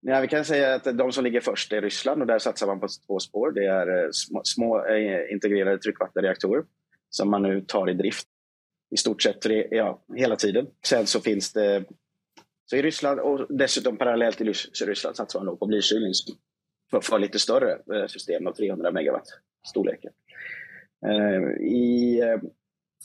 Ja, 0.00 0.20
vi 0.20 0.28
kan 0.28 0.44
säga 0.44 0.74
att 0.74 0.98
de 0.98 1.12
som 1.12 1.24
ligger 1.24 1.40
först 1.40 1.72
är 1.72 1.80
Ryssland 1.80 2.20
och 2.20 2.26
där 2.26 2.38
satsar 2.38 2.66
man 2.66 2.80
på 2.80 2.88
två 3.06 3.18
spår. 3.18 3.52
Det 3.52 3.66
är 3.66 4.08
små, 4.12 4.40
små 4.44 4.84
integrerade 5.30 5.78
tryckvattenreaktorer 5.78 6.64
som 7.10 7.30
man 7.30 7.42
nu 7.42 7.60
tar 7.60 7.90
i 7.90 7.94
drift 7.94 8.26
i 8.90 8.96
stort 8.96 9.22
sett 9.22 9.46
ja, 9.70 10.02
hela 10.16 10.36
tiden. 10.36 10.66
Sen 10.86 11.06
så 11.06 11.20
finns 11.20 11.52
det 11.52 11.84
så 12.70 12.76
i 12.76 12.82
Ryssland 12.82 13.20
och 13.20 13.46
dessutom 13.48 13.96
parallellt 13.96 14.40
i 14.40 14.44
Ryssland 14.44 15.16
satsar 15.16 15.44
man 15.44 15.56
på 15.56 15.66
blykylning 15.66 16.12
för, 16.90 17.00
för 17.00 17.18
lite 17.18 17.38
större 17.38 17.72
eh, 17.72 18.06
system 18.06 18.46
av 18.46 18.52
300 18.52 18.90
megawatt 18.90 19.26
storleken. 19.68 20.12
Eh, 21.06 21.66
I 21.66 22.20
eh, 22.20 22.40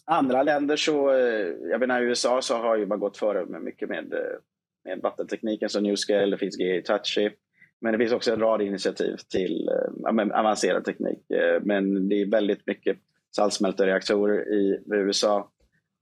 andra 0.05 0.43
länder 0.43 0.75
så, 0.75 1.11
eh, 1.11 1.47
jag 1.71 1.79
menar 1.79 2.01
i 2.01 2.05
USA 2.05 2.41
så 2.41 2.57
har 2.57 2.77
ju 2.77 2.85
man 2.85 2.99
gått 2.99 3.17
före 3.17 3.45
med 3.45 3.61
mycket 3.61 3.89
med, 3.89 4.13
eh, 4.13 4.39
med 4.85 4.99
vattentekniken 5.01 5.69
som 5.69 5.83
NewScale, 5.83 6.31
det 6.31 6.37
finns 6.37 6.59
GE 6.59 6.81
Touchy. 6.81 7.29
Men 7.81 7.91
det 7.91 7.97
finns 7.97 8.13
också 8.13 8.33
en 8.33 8.39
rad 8.39 8.61
initiativ 8.61 9.15
till 9.29 9.69
avancerad 10.33 10.85
teknik. 10.85 11.19
Men 11.61 12.09
det 12.09 12.21
är 12.21 12.31
väldigt 12.31 12.67
mycket 12.67 12.97
saltsmältereaktorer 13.35 14.53
i 14.53 14.83
USA. 14.87 15.52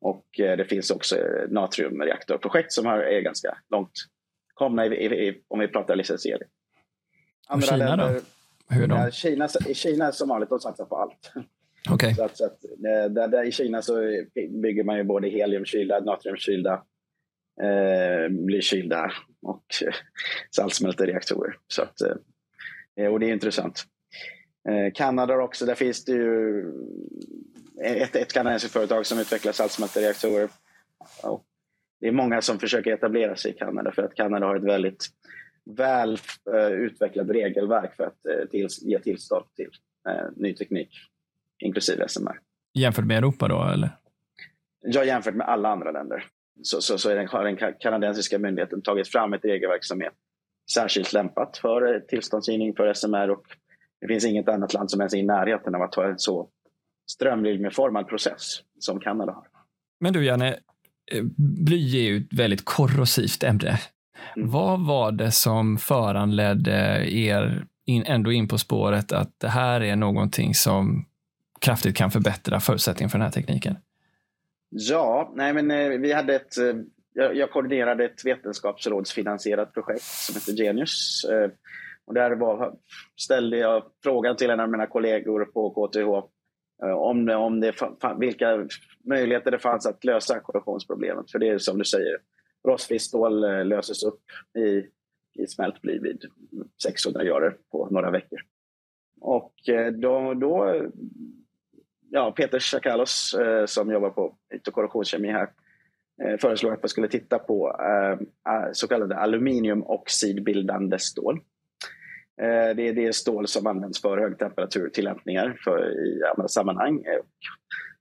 Och 0.01 0.39
eh, 0.39 0.57
det 0.57 0.65
finns 0.65 0.91
också 0.91 1.15
natriumreaktorprojekt 1.49 2.71
som 2.71 2.85
är 2.85 3.19
ganska 3.19 3.57
långt 3.69 3.91
komna 4.53 4.85
i, 4.85 5.27
i, 5.27 5.41
om 5.47 5.59
vi 5.59 5.67
pratar 5.67 5.95
licensiering. 5.95 6.47
Andra 7.47 7.67
Kina 7.67 7.77
länder, 7.77 8.13
då? 8.13 8.75
Hur 8.75 8.87
de? 8.87 8.99
Ja, 8.99 9.11
Kina, 9.11 9.47
Kina 9.73 10.11
som 10.11 10.29
vanligt, 10.29 10.49
de 10.49 10.59
satsar 10.59 10.85
på 10.85 10.95
allt. 10.95 11.31
Okay. 11.93 12.13
Så 12.13 12.23
att, 12.23 12.37
så 12.37 12.45
att, 12.45 12.63
eh, 12.65 13.11
där, 13.11 13.27
där 13.27 13.43
I 13.43 13.51
Kina 13.51 13.81
så 13.81 14.23
bygger 14.61 14.83
man 14.83 14.97
ju 14.97 15.03
både 15.03 15.29
heliumkylda, 15.29 15.99
natriumkylda, 15.99 16.83
eh, 17.61 18.29
blykylda 18.29 19.11
och 19.41 19.65
eh, 19.85 19.93
saltsmältereaktorer. 20.55 21.57
Så 21.67 21.81
att, 21.81 22.01
eh, 22.99 23.07
och 23.07 23.19
det 23.19 23.25
är 23.25 23.33
intressant. 23.33 23.83
Eh, 24.69 24.93
Kanada 24.93 25.35
också, 25.35 25.65
där 25.65 25.75
finns 25.75 26.05
det 26.05 26.11
ju 26.11 26.65
ett, 27.83 28.15
ett 28.15 28.33
kanadensiskt 28.33 28.73
företag 28.73 29.05
som 29.05 29.19
utvecklar 29.19 29.51
saltsmältereaktorer. 29.51 30.49
Och 31.23 31.45
det 31.99 32.07
är 32.07 32.11
många 32.11 32.41
som 32.41 32.59
försöker 32.59 32.93
etablera 32.93 33.35
sig 33.35 33.51
i 33.51 33.53
Kanada 33.53 33.91
för 33.91 34.03
att 34.03 34.15
Kanada 34.15 34.45
har 34.45 34.55
ett 34.55 34.63
väldigt 34.63 35.05
väl 35.77 36.17
uh, 36.53 36.71
utvecklat 36.71 37.29
regelverk 37.29 37.95
för 37.95 38.03
att 38.03 38.17
uh, 38.29 38.45
till, 38.49 38.67
ge 38.81 38.99
tillstånd 38.99 39.45
till 39.55 39.69
ny 40.35 40.53
teknik, 40.53 40.89
inklusive 41.59 42.07
SMR. 42.07 42.39
Jämfört 42.73 43.05
med 43.05 43.17
Europa 43.17 43.47
då, 43.47 43.63
eller? 43.73 43.89
Ja, 44.81 45.03
jämfört 45.03 45.35
med 45.35 45.47
alla 45.47 45.69
andra 45.69 45.91
länder. 45.91 46.25
Så, 46.61 46.81
så, 46.81 46.97
så 46.97 47.09
är 47.09 47.15
den, 47.15 47.27
har 47.27 47.43
den 47.43 47.73
kanadensiska 47.79 48.39
myndigheten 48.39 48.81
tagit 48.81 49.07
fram 49.07 49.33
ett 49.33 49.45
regelverk 49.45 49.85
som 49.85 50.01
är 50.01 50.09
särskilt 50.73 51.13
lämpat 51.13 51.57
för 51.57 51.99
tillståndsgivning 51.99 52.75
för 52.75 52.93
SMR 52.93 53.29
och 53.29 53.43
det 54.01 54.07
finns 54.07 54.25
inget 54.25 54.49
annat 54.49 54.73
land 54.73 54.91
som 54.91 55.01
ens 55.01 55.13
är 55.13 55.17
i 55.17 55.23
närheten 55.23 55.75
av 55.75 55.81
att 55.81 55.95
ha 55.95 56.09
en 56.09 56.19
så 56.19 56.49
strömlinjeformad 57.11 58.07
process 58.07 58.61
som 58.79 58.99
Kanada 58.99 59.31
har. 59.31 59.47
Men 59.99 60.13
du 60.13 60.25
Janne, 60.25 60.49
eh, 61.11 61.23
bly 61.37 61.97
är 61.97 62.01
ju 62.01 62.17
ett 62.17 62.33
väldigt 62.33 62.65
korrosivt 62.65 63.43
ämne. 63.43 63.79
Mm. 64.35 64.49
Vad 64.49 64.85
var 64.85 65.11
det 65.11 65.31
som 65.31 65.77
föranledde 65.77 67.05
er 67.11 67.65
in, 67.85 68.03
ändå 68.03 68.31
in 68.31 68.47
på 68.47 68.57
spåret 68.57 69.11
att 69.11 69.39
det 69.39 69.47
här 69.47 69.81
är 69.81 69.95
någonting 69.95 70.55
som 70.55 71.05
kraftigt 71.59 71.95
kan 71.95 72.11
förbättra 72.11 72.59
förutsättningen 72.59 73.09
för 73.09 73.17
den 73.17 73.25
här 73.25 73.31
tekniken? 73.31 73.77
Ja, 74.69 75.31
nej 75.35 75.53
men 75.53 75.71
eh, 75.71 75.99
vi 75.99 76.13
hade 76.13 76.35
ett 76.35 76.57
eh, 76.57 76.75
jag, 77.13 77.35
jag 77.35 77.51
koordinerade 77.51 78.05
ett 78.05 78.25
vetenskapsrådsfinansierat 78.25 79.73
projekt 79.73 80.03
som 80.03 80.35
heter 80.35 80.63
Genius 80.63 81.25
och 82.07 82.13
där 82.13 82.31
var, 82.31 82.75
ställde 83.17 83.57
jag 83.57 83.83
frågan 84.03 84.35
till 84.35 84.49
en 84.49 84.59
av 84.59 84.69
mina 84.69 84.87
kollegor 84.87 85.45
på 85.45 85.69
KTH 85.69 85.99
eh, 86.85 86.93
om, 86.93 87.25
det, 87.25 87.35
om 87.35 87.59
det, 87.59 87.73
vilka 88.19 88.67
möjligheter 89.05 89.51
det 89.51 89.59
fanns 89.59 89.85
att 89.85 90.03
lösa 90.03 90.39
korrosionsproblemet. 90.39 91.31
För 91.31 91.39
det 91.39 91.47
är 91.47 91.57
som 91.57 91.77
du 91.77 91.85
säger, 91.85 92.17
rostfritt 92.67 93.01
stål 93.01 93.43
eh, 93.43 93.65
löses 93.65 94.03
upp 94.03 94.21
i, 94.57 94.87
i 95.43 95.47
smält 95.47 95.81
bly 95.81 95.99
vid 95.99 96.25
600 96.83 97.23
grader 97.23 97.57
på 97.71 97.87
några 97.91 98.11
veckor. 98.11 98.39
Och 99.21 99.69
eh, 99.69 99.91
då, 99.91 100.33
då 100.33 100.85
ja, 102.09 102.31
Peter 102.31 102.59
Chakalos 102.59 103.35
som 103.65 103.91
jobbar 103.91 104.09
på 104.09 104.37
korrosionskemi 104.71 105.27
här 105.27 105.49
föreslog 106.37 106.73
att 106.73 106.83
man 106.83 106.89
skulle 106.89 107.07
titta 107.07 107.39
på 107.39 107.75
så 108.73 108.87
kallade 108.87 109.17
aluminiumoxidbildande 109.17 110.99
stål. 110.99 111.39
Eh, 112.37 112.75
det 112.75 112.87
är 112.87 112.93
det 112.93 113.15
stål 113.15 113.47
som 113.47 113.67
används 113.67 114.01
för 114.01 114.17
högtemperaturtillämpningar 114.17 115.59
för, 115.63 116.05
i 116.07 116.23
andra 116.35 116.47
sammanhang 116.47 116.97
och 116.97 117.25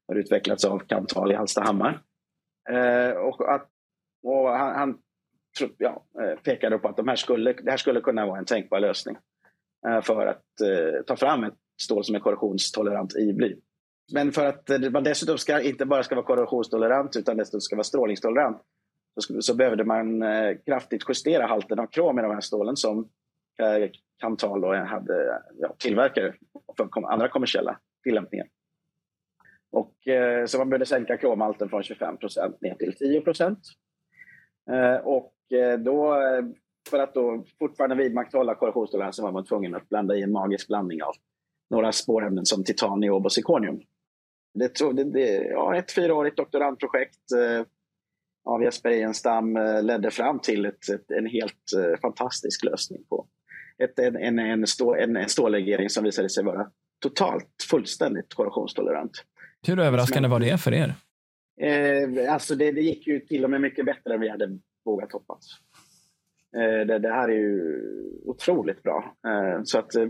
har 0.09 0.15
utvecklats 0.15 0.65
av 0.65 0.79
Kanthal 0.79 1.33
i 1.33 1.35
Hallstahammar. 1.35 2.03
Eh, 2.71 3.11
och, 3.11 3.55
att, 3.55 3.69
och 4.23 4.49
han, 4.49 4.75
han 4.75 4.99
ja, 5.79 6.05
eh, 6.23 6.39
pekade 6.41 6.79
på 6.79 6.89
att 6.89 6.97
de 6.97 7.09
här 7.09 7.17
skulle, 7.17 7.53
det 7.53 7.71
här 7.71 7.77
skulle 7.77 8.01
kunna 8.01 8.27
vara 8.27 8.39
en 8.39 8.45
tänkbar 8.45 8.81
lösning 8.81 9.17
för 10.03 10.27
att 10.27 10.45
ta 11.07 11.17
fram 11.17 11.45
ett 11.45 11.55
stål 11.83 12.05
som 12.05 12.15
är 12.15 12.19
korrosionstolerant 12.19 13.17
i 13.17 13.33
bly. 13.33 13.57
Men 14.13 14.33
för 14.33 14.47
att 14.47 14.93
man 14.93 15.05
dessutom 15.05 15.39
ska, 15.39 15.61
inte 15.61 15.87
bara 15.87 16.03
ska 16.03 16.15
vara 16.15 16.27
korrosionstolerant 16.27 17.17
utan 17.17 17.37
dessutom 17.37 17.61
ska 17.61 17.77
vara 17.77 17.85
strålningstolerant 17.85 18.63
så, 19.21 19.43
så 19.43 19.55
behövde 19.55 19.85
man 19.85 20.23
kraftigt 20.67 21.05
justera 21.09 21.47
halten 21.47 21.79
av 21.79 21.87
krom 21.87 22.19
i 22.19 22.23
de 22.23 22.31
här 22.31 22.41
stålen 22.41 22.77
som 22.77 23.09
Kantal 24.21 24.65
och 24.65 24.75
hade 24.75 25.43
ja, 25.59 25.75
tillverkare 25.79 26.35
för 26.77 27.13
andra 27.13 27.29
kommersiella 27.29 27.79
tillämpningar. 28.03 28.47
Och, 29.73 30.09
eh, 30.09 30.47
så 30.47 30.59
man 30.59 30.69
började 30.69 30.87
sänka 30.87 31.17
kromhalten 31.17 31.69
från 31.69 31.83
25 31.83 32.17
ner 32.61 32.75
till 32.75 32.97
10. 32.97 33.23
Eh, 34.71 34.97
och 34.97 35.35
eh, 35.53 35.79
då, 35.79 36.17
för 36.91 36.99
att 36.99 37.15
då 37.15 37.45
fortfarande 37.59 37.97
vidmakthålla 37.97 38.55
korrosionstoleransen 38.55 39.25
var 39.25 39.33
man 39.33 39.45
tvungen 39.45 39.75
att 39.75 39.89
blanda 39.89 40.17
i 40.17 40.23
en 40.23 40.33
magisk 40.33 40.69
blandning 40.69 41.03
av 41.03 41.15
några 41.71 41.93
spårämnen 41.93 42.47
som 42.47 42.65
titan, 42.65 43.01
niob 43.01 43.25
och 43.25 43.33
zirkonium. 43.33 43.81
Det, 44.55 44.79
det, 44.93 45.05
det, 45.05 45.45
ja, 45.45 45.77
ett 45.77 45.93
fyraårigt 45.93 46.37
doktorandprojekt 46.37 47.33
eh, 47.33 47.67
av 48.45 48.63
Jesper 48.63 48.91
Ehenstam 48.91 49.57
eh, 49.57 49.83
ledde 49.83 50.11
fram 50.11 50.39
till 50.39 50.65
ett, 50.67 50.89
ett, 50.89 51.11
en 51.11 51.27
helt 51.27 51.73
eh, 51.77 52.01
fantastisk 52.01 52.65
lösning 52.65 53.05
på 53.09 53.27
ett, 53.83 53.99
en, 53.99 54.17
en, 54.17 54.39
en, 54.39 54.67
stå, 54.67 54.95
en, 54.95 55.17
en 55.17 55.29
stållegering 55.29 55.91
som 55.91 56.05
visade 56.05 56.29
sig 56.29 56.45
vara 56.45 56.71
totalt 57.03 57.67
fullständigt 57.71 58.35
korrosionstolerant. 58.35 59.25
Hur 59.67 59.81
överraskande 59.81 60.29
var 60.29 60.41
det 60.41 60.61
för 60.61 60.75
er? 60.75 60.95
Eh, 61.61 62.33
alltså 62.33 62.55
det, 62.55 62.73
det, 62.73 62.81
gick 62.81 63.07
ju 63.07 63.21
till 63.21 63.45
och 63.45 63.51
med 63.51 63.61
mycket 63.61 63.85
bättre 63.85 64.15
än 64.15 64.21
vi 64.21 64.29
hade 64.29 64.59
vågat 64.85 65.13
hoppas. 65.13 65.45
Eh, 66.57 66.87
det, 66.87 66.99
det, 66.99 67.13
här 67.13 67.29
är 67.29 67.37
ju 67.37 67.85
otroligt 68.25 68.83
bra. 68.83 69.17
Eh, 69.27 69.63
så 69.65 69.79
att 69.79 69.95
eh, 69.95 70.09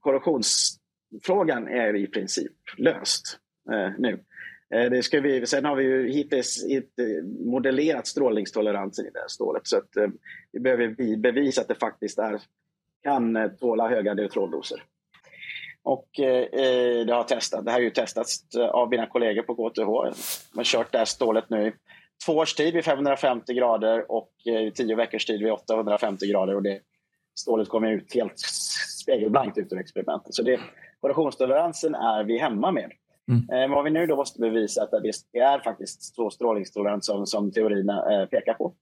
korrosionsfrågan 0.00 1.68
är 1.68 1.96
i 1.96 2.06
princip 2.06 2.52
löst 2.78 3.38
eh, 3.72 3.90
nu. 3.98 4.20
Eh, 4.74 4.90
det 4.90 5.02
ska 5.02 5.20
vi, 5.20 5.46
sen 5.46 5.64
har 5.64 5.76
vi 5.76 5.84
ju 5.84 6.12
hittills 6.12 6.64
modellerat 7.44 8.06
strålningstoleransen 8.06 9.06
i 9.06 9.10
det 9.10 9.20
här 9.20 9.28
stålet 9.28 9.66
så 9.66 9.76
att 9.76 9.96
eh, 9.96 10.08
vi 10.52 10.60
behöver 10.60 11.16
bevisa 11.16 11.60
att 11.60 11.68
det 11.68 11.74
faktiskt 11.74 12.18
är, 12.18 12.40
kan 13.02 13.36
eh, 13.36 13.48
tåla 13.48 13.88
höga 13.88 14.14
neutrondoser. 14.14 14.82
Och 15.82 16.20
eh, 16.20 17.06
det 17.06 17.12
har 17.12 17.24
testat. 17.24 17.64
Det 17.64 17.70
här 17.70 17.78
har 17.78 17.84
ju 17.84 17.90
testats 17.90 18.56
av 18.56 18.90
mina 18.90 19.06
kollegor 19.06 19.42
på 19.42 19.54
KTH. 19.54 20.16
De 20.52 20.58
har 20.58 20.64
kört 20.64 20.92
det 20.92 20.98
här 20.98 21.04
stålet 21.04 21.50
nu 21.50 21.66
i 21.66 21.72
två 22.26 22.32
års 22.32 22.54
tid 22.54 22.74
vid 22.74 22.84
550 22.84 23.54
grader 23.54 24.12
och 24.12 24.30
i 24.44 24.70
tio 24.70 24.96
veckors 24.96 25.24
tid 25.24 25.42
vid 25.42 25.52
850 25.52 26.26
grader. 26.26 26.54
Och 26.54 26.62
det, 26.62 26.80
stålet 27.34 27.68
kommer 27.68 27.92
ut 27.92 28.14
helt 28.14 28.38
spegelblankt 29.02 29.58
ut 29.58 29.72
ur 29.72 29.78
experimentet. 29.78 30.34
Så 30.34 30.42
det, 30.42 30.60
korrosionstoleransen 31.00 31.94
är 31.94 32.24
vi 32.24 32.38
hemma 32.38 32.72
med. 32.72 32.92
Mm. 33.28 33.50
Eh, 33.50 33.74
vad 33.74 33.84
vi 33.84 33.90
nu 33.90 34.06
då 34.06 34.16
måste 34.16 34.40
bevisa 34.40 34.82
att 34.82 34.90
det 35.32 35.38
är 35.38 35.58
faktiskt 35.58 36.14
så 36.14 36.30
strålningstolerant 36.30 37.04
som, 37.04 37.26
som 37.26 37.52
teorierna 37.52 38.12
eh, 38.12 38.26
pekar 38.26 38.54
på. 38.54 38.74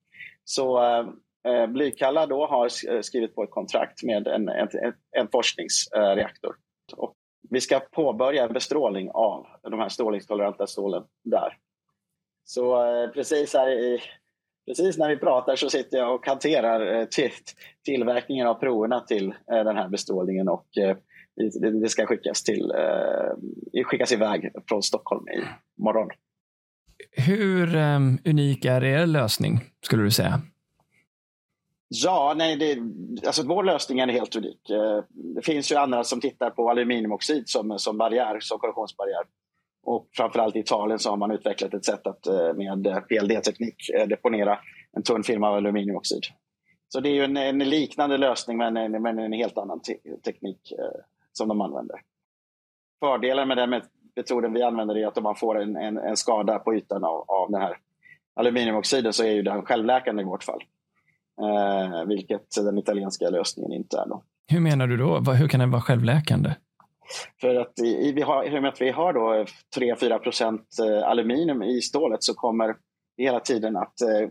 Så 0.44 0.82
eh, 0.82 1.06
eh 1.52 1.66
Blykalla 1.66 2.26
då 2.26 2.46
har 2.46 2.68
skrivit 3.02 3.34
på 3.34 3.42
ett 3.42 3.50
kontrakt 3.50 4.02
med 4.02 4.26
en, 4.26 4.48
en, 4.48 4.68
en 5.16 5.28
forskningsreaktor. 5.32 6.54
Och 6.96 7.14
vi 7.50 7.60
ska 7.60 7.80
påbörja 7.80 8.48
bestrålning 8.48 9.10
av 9.10 9.46
de 9.62 9.80
här 9.80 9.88
strålningstoleranta 9.88 10.66
stålen 10.66 11.04
där. 11.24 11.56
Så 12.44 12.86
eh, 12.86 13.10
precis 13.10 13.54
här 13.54 13.70
i, 13.70 14.00
Precis 14.66 14.98
när 14.98 15.08
vi 15.08 15.16
pratar 15.16 15.56
så 15.56 15.70
sitter 15.70 15.98
jag 15.98 16.14
och 16.14 16.26
hanterar 16.26 17.00
eh, 17.00 17.04
till, 17.04 17.30
tillverkningen 17.84 18.46
av 18.46 18.54
proverna 18.54 19.00
till 19.00 19.34
den 19.46 19.76
här 19.76 19.88
bestrålningen 19.88 20.48
och 20.48 20.66
det 21.83 21.88
ska 21.88 22.07
skickas, 22.07 22.43
till, 22.43 22.73
skickas 23.85 24.12
iväg 24.12 24.53
från 24.69 24.83
Stockholm 24.83 25.29
i 25.29 25.43
morgon. 25.83 26.09
Hur 27.12 27.76
unik 28.25 28.64
är 28.64 28.85
er 28.85 29.07
lösning, 29.07 29.61
skulle 29.83 30.03
du 30.03 30.11
säga? 30.11 30.41
Ja, 31.88 32.35
nej, 32.37 32.57
det, 32.57 32.79
alltså 33.26 33.47
vår 33.47 33.64
lösning 33.64 33.99
är 33.99 34.09
helt 34.09 34.37
unik. 34.37 34.61
Det 35.35 35.43
finns 35.43 35.73
ju 35.73 35.76
andra 35.76 36.05
som 36.05 36.21
tittar 36.21 36.50
på 36.50 36.71
aluminiumoxid 36.71 37.49
som, 37.49 37.79
som 37.79 37.99
barriär, 37.99 38.41
som 38.41 38.59
korrosionsbarriär. 38.59 39.25
Och 39.85 40.09
framförallt 40.17 40.57
i 40.57 40.59
Italien 40.59 40.99
så 40.99 41.11
har 41.11 41.17
man 41.17 41.31
utvecklat 41.31 41.75
ett 41.75 41.85
sätt 41.85 42.07
att 42.07 42.26
eh, 42.26 42.55
med 42.55 43.05
PLD-teknik 43.09 43.91
eh, 43.91 44.07
deponera 44.07 44.59
en 44.97 45.03
tunn 45.03 45.23
film 45.23 45.45
av 45.45 45.55
aluminiumoxid. 45.55 46.23
Så 46.88 47.00
det 47.00 47.09
är 47.09 47.25
en, 47.25 47.37
en 47.37 47.59
liknande 47.59 48.19
lösning 48.19 48.57
men 48.57 48.76
en, 48.76 49.03
men 49.03 49.19
en 49.19 49.33
helt 49.33 49.59
annan 49.59 49.81
te 49.81 49.97
teknik 50.25 50.73
eh, 50.73 51.00
som 51.37 51.49
de 51.49 51.61
använder. 51.61 52.00
Fördelen 53.00 53.49
med 53.49 53.57
den 53.57 53.83
metoden 54.17 54.53
vi 54.53 54.62
använder 54.62 54.97
är 54.97 55.07
att 55.07 55.17
om 55.17 55.23
man 55.23 55.37
får 55.37 55.62
en, 55.62 55.76
en, 55.76 55.99
en 55.99 56.17
skada 56.17 56.59
på 56.59 56.75
ytan 56.75 57.05
av, 57.05 57.25
av 57.29 57.50
den 57.50 57.61
här 57.61 57.76
aluminiumoxiden 58.37 59.12
så 59.12 59.25
är 59.25 59.33
ju 59.33 59.43
den 59.43 59.62
självläkande 59.62 60.23
i 60.23 60.26
vårt 60.26 60.45
fall. 60.45 60.62
Eh, 61.41 62.05
vilket 62.09 62.47
den 62.57 62.79
italienska 62.79 63.31
lösningen 63.31 63.73
inte 63.73 63.99
är. 63.99 64.07
Då. 64.07 64.23
Hur 64.49 64.61
menar 64.61 64.87
du 64.87 64.97
då? 64.97 65.19
Hur 65.19 65.49
kan 65.49 65.61
den 65.61 65.71
vara 65.71 65.83
självläkande? 65.83 66.50
För 67.41 67.55
att 67.55 67.79
i, 67.79 68.12
vi 68.12 68.23
har, 68.23 68.45
i 68.45 68.59
och 68.59 68.62
med 68.62 68.69
att 68.69 68.81
vi 68.81 68.91
har 68.91 69.12
då 69.12 69.45
3-4 69.76 70.19
procent 70.19 70.69
eh, 70.81 71.09
aluminium 71.09 71.62
i 71.62 71.81
stålet 71.81 72.23
så 72.23 72.35
kommer 72.35 72.69
det 73.17 73.23
hela 73.23 73.41
tiden 73.41 73.76
att 73.76 74.00
eh, 74.00 74.29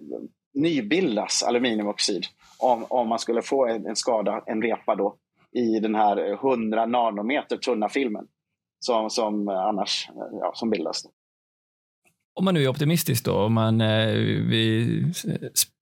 nybildas 0.54 1.44
aluminiumoxid 1.44 2.26
om, 2.60 2.86
om 2.90 3.08
man 3.08 3.20
skulle 3.20 3.42
få 3.42 3.68
en, 3.68 3.88
en, 3.88 3.96
skada, 3.96 4.44
en 4.46 4.62
repa 4.62 4.96
då, 4.96 5.16
i 5.54 5.80
den 5.80 5.96
här 5.96 6.34
100 6.34 6.86
nanometer 6.86 7.58
tunna 7.58 7.90
filmen 7.90 8.28
som, 8.80 9.10
som 9.10 9.48
annars 9.48 10.10
ja, 10.32 10.52
som 10.56 10.70
bildas. 10.70 11.04
Om 12.36 12.46
man 12.46 12.54
nu 12.54 12.64
är 12.64 12.68
optimistisk 12.68 13.26
då, 13.26 13.38
om 13.38 13.54
man 13.54 13.82
eh, 13.82 14.14
vi 14.50 15.04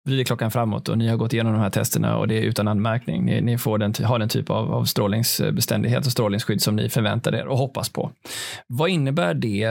vrider 0.05 0.25
klockan 0.25 0.51
framåt 0.51 0.89
och 0.89 0.99
ni 0.99 1.09
har 1.09 1.17
gått 1.17 1.33
igenom 1.33 1.53
de 1.53 1.59
här 1.59 1.71
testerna 1.71 2.19
och 2.19 2.29
det 2.29 2.39
är 2.39 2.43
utan 2.43 2.69
anmärkning. 2.69 3.25
Ni, 3.25 3.41
ni 3.41 3.59
får 3.59 3.79
den, 3.79 3.95
har 4.05 4.19
den 4.19 4.29
typ 4.29 4.51
av, 4.51 4.73
av 4.73 4.85
strålningsbeständighet 4.85 6.07
och 6.07 6.13
strålningsskydd 6.13 6.63
som 6.63 6.77
ni 6.77 6.89
förväntar 6.89 7.35
er 7.35 7.47
och 7.47 7.59
hoppas 7.59 7.89
på. 7.89 8.11
Vad 8.67 8.91
innebär 8.91 9.35
det 9.35 9.65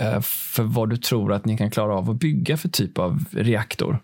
eh, 0.00 0.20
för 0.54 0.62
vad 0.62 0.90
du 0.90 0.96
tror 0.96 1.32
att 1.32 1.44
ni 1.44 1.56
kan 1.56 1.70
klara 1.70 1.94
av 1.94 2.10
att 2.10 2.16
bygga 2.16 2.56
för 2.56 2.68
typ 2.68 2.98
av 2.98 3.18
reaktor? 3.30 3.98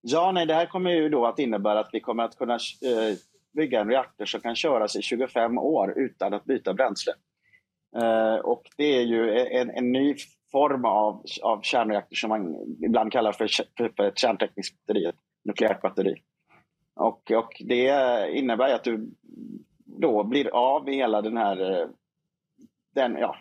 Ja, 0.00 0.32
nej, 0.32 0.46
det 0.46 0.54
här 0.54 0.66
kommer 0.66 0.90
ju 0.90 1.08
då 1.08 1.26
att 1.26 1.38
innebära 1.38 1.80
att 1.80 1.90
vi 1.92 2.00
kommer 2.00 2.22
att 2.22 2.38
kunna 2.38 2.54
eh, 2.54 3.16
bygga 3.54 3.80
en 3.80 3.88
reaktor 3.88 4.24
som 4.24 4.40
kan 4.40 4.56
köras 4.56 4.96
i 4.96 5.02
25 5.02 5.58
år 5.58 5.98
utan 5.98 6.34
att 6.34 6.44
byta 6.44 6.74
bränsle. 6.74 7.12
Eh, 7.96 8.34
och 8.34 8.62
det 8.76 8.96
är 8.96 9.02
ju 9.02 9.38
en, 9.38 9.70
en 9.70 9.92
ny 9.92 10.14
form 10.52 10.84
av, 10.84 11.24
av 11.42 11.62
kärnreaktor 11.62 12.16
som 12.16 12.28
man 12.28 12.56
ibland 12.86 13.12
kallar 13.12 13.32
för, 13.32 13.48
för 13.96 14.04
ett 14.04 14.18
kärntekniskt 14.18 14.86
batteri, 14.86 15.04
ett 15.04 15.14
nukleärt 15.44 15.82
batteri. 15.82 16.14
Och, 16.94 17.30
och 17.30 17.62
det 17.64 17.90
innebär 18.30 18.74
att 18.74 18.84
du 18.84 19.10
då 19.84 20.24
blir 20.24 20.48
av 20.48 20.84
med 20.84 20.94
hela 20.94 21.22
den 21.22 21.36
här, 21.36 21.80
eh, 21.80 21.88
den, 22.94 23.16
ja, 23.16 23.36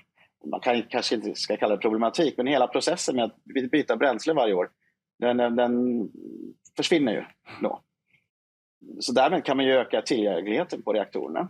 man 0.45 0.59
kan, 0.59 0.83
kanske 0.83 1.15
inte 1.15 1.35
ska 1.35 1.57
kalla 1.57 1.75
det 1.75 1.81
problematik, 1.81 2.33
men 2.37 2.47
hela 2.47 2.67
processen 2.67 3.15
med 3.15 3.25
att 3.25 3.43
byta 3.71 3.97
bränsle 3.97 4.33
varje 4.33 4.53
år, 4.53 4.69
den, 5.19 5.37
den 5.37 6.09
försvinner 6.77 7.13
ju 7.13 7.23
då. 7.61 7.81
Så 8.99 9.13
därmed 9.13 9.45
kan 9.45 9.57
man 9.57 9.65
ju 9.65 9.71
öka 9.71 10.01
tillgängligheten 10.01 10.81
på 10.81 10.93
reaktorerna. 10.93 11.49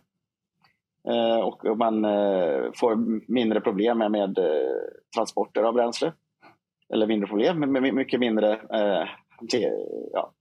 Eh, 1.10 1.40
och 1.40 1.78
man 1.78 2.06
eh, 2.06 2.72
får 2.76 2.96
mindre 3.32 3.62
problem 3.62 3.98
med 3.98 4.38
eh, 4.38 4.46
transporter 5.16 5.64
av 5.64 5.74
bränsle. 5.74 6.14
Eller 6.94 7.08
mindre 7.08 7.28
problem, 7.28 7.60
men 7.60 7.96
mycket 7.96 8.20
mindre 8.20 8.60
ja, 10.14 10.34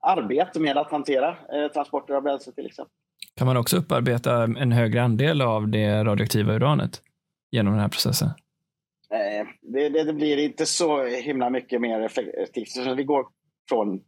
arbete 0.00 0.60
med 0.60 0.76
att 0.76 0.90
hantera 0.90 1.36
transporter 1.74 2.14
av 2.14 2.22
bränsle 2.22 2.52
till 2.52 2.66
exempel. 2.66 2.92
Kan 3.36 3.46
man 3.46 3.56
också 3.56 3.76
upparbeta 3.76 4.42
en 4.42 4.72
högre 4.72 5.02
andel 5.02 5.42
av 5.42 5.68
det 5.68 6.04
radioaktiva 6.04 6.52
uranet 6.52 7.02
genom 7.50 7.72
den 7.72 7.80
här 7.80 7.88
processen? 7.88 8.28
Det, 9.08 9.88
det, 9.88 10.04
det 10.04 10.12
blir 10.12 10.38
inte 10.38 10.66
så 10.66 11.04
himla 11.04 11.50
mycket 11.50 11.80
mer 11.80 12.00
effektivt. 12.00 12.68
Så 12.68 12.94
vi 12.94 13.04
går 13.04 13.26
från 13.68 14.00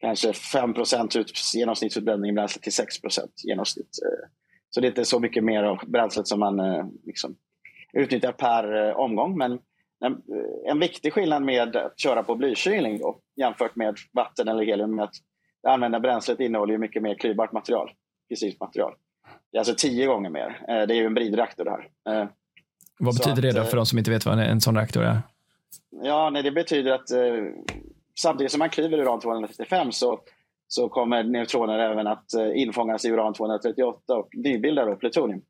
kanske 0.00 0.32
5 0.32 0.74
ut 1.14 1.32
genomsnittsförbränning 1.54 2.30
i 2.30 2.34
bränsle 2.34 2.62
till 2.62 2.72
6% 2.72 3.28
genomsnitt 3.44 3.98
så 4.70 4.80
det 4.80 4.86
är 4.86 4.88
inte 4.88 5.04
så 5.04 5.20
mycket 5.20 5.44
mer 5.44 5.62
av 5.62 5.78
bränslet 5.86 6.28
som 6.28 6.40
man 6.40 6.60
eh, 6.60 6.86
liksom, 7.06 7.36
utnyttjar 7.92 8.32
per 8.32 8.88
eh, 8.88 8.96
omgång. 8.96 9.38
Men 9.38 9.58
en, 10.04 10.22
eh, 10.68 10.74
viktig 10.74 11.12
skillnad 11.12 11.42
med 11.42 11.76
att 11.76 12.00
köra 12.00 12.22
på 12.22 12.34
blykylning 12.34 12.98
då, 12.98 13.18
jämfört 13.36 13.76
med 13.76 13.96
vatten 14.12 14.48
eller 14.48 14.64
helium 14.64 14.98
är 14.98 15.02
att 15.02 15.14
det 15.62 15.68
använda 15.68 16.00
bränslet 16.00 16.40
innehåller 16.40 16.78
mycket 16.78 17.02
mer 17.02 17.14
klyvbart 17.14 17.52
material, 17.52 17.90
fysiskt 18.30 18.60
material. 18.60 18.94
Det 19.52 19.56
är 19.56 19.60
alltså 19.60 19.74
tio 19.78 20.06
gånger 20.06 20.30
mer. 20.30 20.64
Det 20.66 20.94
är 20.94 20.98
ju 20.98 21.06
en 21.06 21.14
bridreaktor 21.14 21.64
det 21.64 21.70
här. 21.70 22.28
Vad 22.98 23.14
betyder 23.14 23.48
att, 23.48 23.54
det 23.54 23.60
då 23.60 23.66
för 23.66 23.76
de 23.76 23.86
som 23.86 23.98
inte 23.98 24.10
vet 24.10 24.26
vad 24.26 24.38
en 24.38 24.60
sån 24.60 24.76
reaktor 24.76 25.02
är? 25.02 25.20
Ja, 26.02 26.30
nej, 26.30 26.42
det 26.42 26.50
betyder 26.50 26.92
att 26.92 27.08
samtidigt 28.18 28.52
som 28.52 28.58
man 28.58 28.70
klyver 28.70 28.98
uran-235 28.98 29.90
så 29.90 30.20
så 30.68 30.88
kommer 30.88 31.24
neutroner 31.24 31.78
även 31.78 32.06
att 32.06 32.34
eh, 32.34 32.60
infångas 32.60 33.04
i 33.04 33.10
uran-238 33.10 34.12
och 34.12 34.28
nybilda 34.32 34.96
plutonium. 34.96 35.42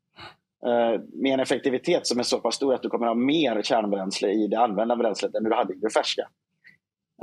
Eh, 0.65 1.01
med 1.13 1.33
en 1.33 1.39
effektivitet 1.39 2.07
som 2.07 2.19
är 2.19 2.23
så 2.23 2.39
pass 2.39 2.55
stor 2.55 2.73
att 2.73 2.81
du 2.81 2.89
kommer 2.89 3.07
ha 3.07 3.13
mer 3.13 3.61
kärnbränsle 3.61 4.29
i 4.29 4.47
det 4.47 4.59
använda 4.59 4.95
bränslet 4.95 5.35
än 5.35 5.43
du 5.43 5.53
hade 5.53 5.73
i 5.73 5.77
det 5.77 5.89
färska. 5.89 6.27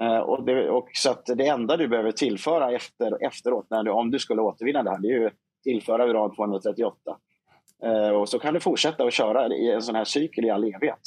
Eh, 0.00 0.18
och 0.18 0.44
det, 0.44 0.70
och 0.70 0.88
så 0.92 1.10
att 1.10 1.26
det 1.26 1.46
enda 1.46 1.76
du 1.76 1.88
behöver 1.88 2.12
tillföra 2.12 2.72
efter, 2.72 3.26
efteråt, 3.26 3.66
när 3.70 3.82
du, 3.82 3.90
om 3.90 4.10
du 4.10 4.18
skulle 4.18 4.42
återvinna 4.42 4.82
det 4.82 4.90
här, 4.90 4.98
det 4.98 5.08
är 5.08 5.20
ju 5.20 5.30
tillföra 5.64 6.06
uran-238. 6.06 6.92
Och 8.20 8.28
så 8.28 8.38
kan 8.38 8.54
du 8.54 8.60
fortsätta 8.60 9.04
att 9.04 9.12
köra 9.12 9.54
i 9.54 9.72
en 9.72 9.82
sån 9.82 9.94
här 9.94 10.04
cykel 10.04 10.44
i 10.44 10.50
all 10.50 10.64
evighet. 10.64 11.00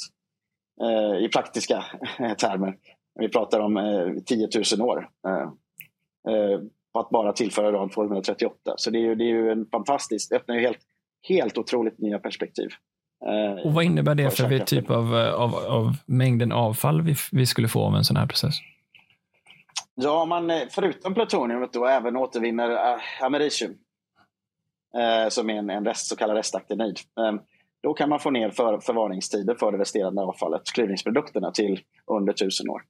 I 1.20 1.28
praktiska 1.28 1.84
termer. 2.38 2.76
Vi 3.18 3.28
pratar 3.28 3.60
om 3.60 3.74
10 4.26 4.48
000 4.78 4.88
år 4.88 5.08
på 6.92 7.00
att 7.00 7.10
bara 7.10 7.32
tillföra 7.32 7.68
uran 7.68 7.90
238. 7.90 8.74
Så 8.76 8.90
det 8.90 8.98
är 8.98 9.00
ju, 9.00 9.14
det 9.14 9.24
är 9.24 9.28
ju 9.28 9.50
en 9.50 9.66
fantastisk, 9.66 10.30
det 10.30 10.36
öppnar 10.36 10.54
ju 10.54 10.60
helt, 10.60 10.78
helt 11.28 11.58
otroligt 11.58 11.98
nya 11.98 12.18
perspektiv. 12.18 12.68
Eh, 13.26 13.66
och 13.66 13.74
vad 13.74 13.84
innebär 13.84 14.14
det 14.14 14.36
för, 14.36 14.48
för 14.48 14.58
typ 14.58 14.90
av, 14.90 15.14
av, 15.14 15.54
av, 15.54 15.96
mängden 16.06 16.52
avfall 16.52 17.02
vi, 17.02 17.14
vi 17.32 17.46
skulle 17.46 17.68
få 17.68 17.82
av 17.82 17.94
en 17.94 18.04
sån 18.04 18.16
här 18.16 18.26
process? 18.26 18.54
Ja, 19.94 20.24
man 20.24 20.50
eh, 20.50 20.62
förutom 20.70 21.14
plutoniumet 21.14 21.72
då 21.72 21.86
även 21.86 22.16
återvinner 22.16 22.70
äh, 22.70 23.00
americium 23.20 23.74
eh, 24.96 25.28
som 25.28 25.50
är 25.50 25.54
en, 25.54 25.70
en 25.70 25.84
rest, 25.84 26.06
så 26.06 26.16
kallad 26.16 26.36
restaktinid. 26.36 26.98
Eh, 27.18 27.40
då 27.82 27.94
kan 27.94 28.08
man 28.08 28.20
få 28.20 28.30
ner 28.30 28.50
för, 28.50 28.80
förvaringstiden 28.80 29.56
för 29.56 29.72
det 29.72 29.78
resterande 29.78 30.22
avfallet, 30.22 30.62
klyvningsprodukterna, 30.74 31.50
till 31.50 31.80
under 32.06 32.32
tusen 32.32 32.70
år. 32.70 32.82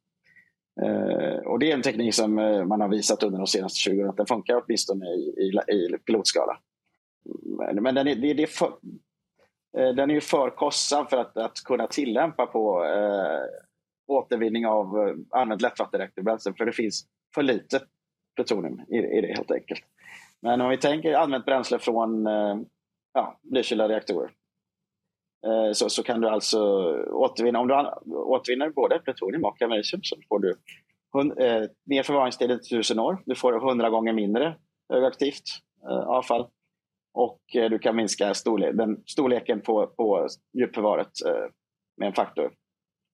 Eh, 0.83 1.47
och 1.47 1.59
det 1.59 1.71
är 1.71 1.75
en 1.75 1.83
teknik 1.83 2.15
som 2.15 2.39
eh, 2.39 2.65
man 2.65 2.81
har 2.81 2.89
visat 2.89 3.23
under 3.23 3.39
de 3.39 3.47
senaste 3.47 3.79
20 3.79 4.01
åren 4.01 4.11
att 4.11 4.17
den 4.17 4.27
funkar 4.27 4.63
åtminstone 4.65 5.07
i, 5.07 5.53
i, 5.69 5.75
i 5.75 5.99
pilotskala. 5.99 6.59
Men, 7.59 7.83
men 7.83 7.95
den, 7.95 8.07
är, 8.07 8.15
det, 8.15 8.35
det 8.35 8.43
är 8.43 8.47
för, 8.47 8.73
eh, 9.79 9.89
den 9.95 10.11
är 10.11 10.15
ju 10.15 10.21
för 10.21 10.51
kostsam 10.51 11.07
för 11.07 11.17
att, 11.17 11.37
att 11.37 11.65
kunna 11.65 11.87
tillämpa 11.87 12.47
på 12.47 12.85
eh, 12.85 13.41
återvinning 14.07 14.67
av 14.67 14.99
eh, 14.99 15.41
använt 15.41 15.63
lättvattenreaktorbränsle 15.63 16.53
för 16.59 16.67
det 16.67 16.73
finns 16.73 17.07
för 17.35 17.43
lite 17.43 17.81
plutonium 18.35 18.81
i, 18.89 18.97
i, 18.97 19.21
det 19.21 19.35
helt 19.37 19.51
enkelt. 19.51 19.85
Men 20.41 20.61
om 20.61 20.71
vi 20.71 20.77
tänker 20.77 21.15
använt 21.15 21.45
bränsle 21.45 21.79
från 21.79 22.27
eh, 22.27 22.57
ja, 23.13 23.39
blykylda 23.43 23.89
reaktorer 23.89 24.31
Eh, 25.47 25.73
så, 25.73 25.89
så 25.89 26.03
kan 26.03 26.21
du 26.21 26.29
alltså 26.29 26.61
återvinna, 27.07 27.61
om 27.61 27.69
du 27.69 28.15
återvinner 28.15 28.71
både 28.71 28.99
plutonium 28.99 29.45
och 29.45 29.63
americium 29.63 30.03
så 30.03 30.17
får 30.29 30.39
du 30.39 30.51
eh, 31.45 31.69
mer 31.85 32.03
förvaringstid 32.03 32.51
än 32.51 32.61
tusen 32.71 32.99
år. 32.99 33.23
Du 33.27 33.35
får 33.35 33.53
hundra 33.53 33.91
gånger 33.91 34.13
mindre 34.13 34.57
högaktivt 34.91 35.45
eh, 35.91 36.09
avfall. 36.09 36.47
Och 37.15 37.41
eh, 37.55 37.71
du 37.71 37.79
kan 37.79 37.97
minska 37.97 38.35
storle 38.35 38.73
den, 38.73 39.03
storleken 39.07 39.61
på, 39.61 39.87
på 39.87 40.29
djupförvaret 40.59 41.11
eh, 41.27 41.51
med 41.97 42.07
en 42.07 42.15
faktor 42.15 42.53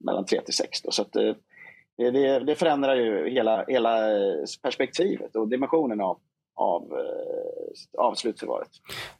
mellan 0.05 0.25
3 0.25 0.41
till 0.41 0.55
6. 0.55 0.79
Så 0.91 1.03
att, 1.03 1.13
det, 1.97 2.39
det, 2.39 2.55
förändrar 2.55 2.95
ju 2.97 3.31
hela, 3.31 3.65
hela 3.69 3.99
perspektivet 4.63 5.37
och 5.37 5.49
dimensionen 5.49 6.01
av, 6.01 6.21
av, 6.57 6.83
eh, 6.83 8.05
av 8.05 8.15
slutförvaret. 8.15 8.69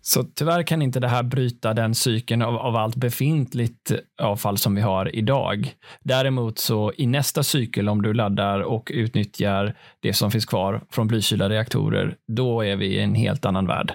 Så 0.01 0.25
tyvärr 0.25 0.63
kan 0.63 0.83
inte 0.83 1.01
det 1.01 1.09
här 1.09 1.23
bryta 1.23 1.75
den 1.75 1.95
cykeln 1.95 2.43
av, 2.43 2.57
av 2.57 2.77
allt 2.77 2.97
befintligt 2.97 3.93
avfall 4.23 4.59
som 4.59 4.75
vi 4.75 4.81
har 4.81 5.17
idag. 5.17 5.75
Däremot 6.01 6.59
så 6.59 6.93
i 6.97 7.07
nästa 7.07 7.43
cykel, 7.43 7.89
om 7.89 8.03
du 8.03 8.15
laddar 8.15 8.61
och 8.61 8.91
utnyttjar 8.95 9.79
det 10.01 10.13
som 10.13 10.31
finns 10.31 10.47
kvar 10.47 10.85
från 10.91 11.07
blykylda 11.07 11.49
reaktorer, 11.49 12.17
då 12.27 12.65
är 12.65 12.77
vi 12.77 12.87
i 12.87 13.01
en 13.01 13.15
helt 13.15 13.45
annan 13.45 13.67
värld. 13.67 13.95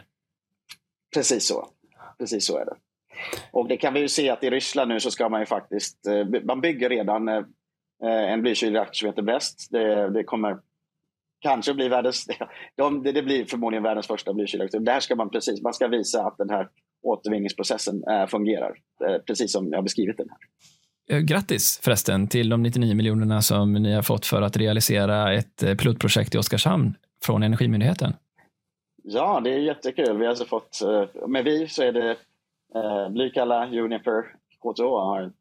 Precis 1.13 1.47
så. 1.47 1.67
Precis 2.19 2.45
så 2.45 2.57
är 2.57 2.65
det. 2.65 2.75
Och 3.51 3.67
det 3.67 3.77
kan 3.77 3.93
vi 3.93 3.99
ju 3.99 4.07
se 4.07 4.29
att 4.29 4.43
i 4.43 4.49
Ryssland 4.49 4.89
nu 4.89 4.99
så 4.99 5.11
ska 5.11 5.29
man 5.29 5.39
ju 5.39 5.45
faktiskt, 5.45 6.07
eh, 6.07 6.41
man 6.43 6.61
bygger 6.61 6.89
redan 6.89 7.27
eh, 7.27 7.43
en 8.03 8.41
blykyld 8.41 8.75
reaktor 8.75 8.93
som 8.93 9.09
heter 9.09 9.21
Brest. 9.21 9.67
Det, 9.71 10.09
det 10.09 10.23
kommer 10.23 10.57
kanske 11.41 11.73
bli 11.73 11.87
världens, 11.87 12.27
de, 12.77 13.03
det, 13.03 13.21
blir 13.21 13.45
förmodligen 13.45 13.83
världens 13.83 14.07
första 14.07 14.33
blykylreaktor. 14.33 14.79
Där 14.79 14.99
ska 14.99 15.15
man 15.15 15.29
precis, 15.29 15.61
man 15.61 15.73
ska 15.73 15.87
visa 15.87 16.23
att 16.23 16.37
den 16.37 16.49
här 16.49 16.67
återvinningsprocessen 17.03 18.03
äh, 18.03 18.27
fungerar, 18.27 18.75
äh, 19.07 19.17
precis 19.17 19.51
som 19.51 19.69
jag 19.69 19.77
har 19.77 19.83
beskrivit 19.83 20.17
den 20.17 20.27
här. 20.29 21.17
Eh, 21.17 21.21
grattis 21.21 21.79
förresten 21.83 22.27
till 22.27 22.49
de 22.49 22.63
99 22.63 22.95
miljonerna 22.95 23.41
som 23.41 23.73
ni 23.73 23.93
har 23.93 24.01
fått 24.01 24.25
för 24.25 24.41
att 24.41 24.57
realisera 24.57 25.33
ett 25.33 25.77
pilotprojekt 25.79 26.35
i 26.35 26.37
Oskarshamn 26.37 26.93
från 27.25 27.43
Energimyndigheten. 27.43 28.13
Ja, 29.03 29.41
det 29.43 29.53
är 29.53 29.57
jättekul. 29.57 30.17
Vi 30.17 30.23
har 30.23 30.29
alltså 30.29 30.45
fått, 30.45 30.79
med 31.27 31.43
vi 31.43 31.67
så 31.67 31.83
är 31.83 31.91
det 31.91 32.17
Blykalla, 33.09 33.65
Uniper, 33.65 34.21
KTH 34.59 34.81
har 34.81 35.31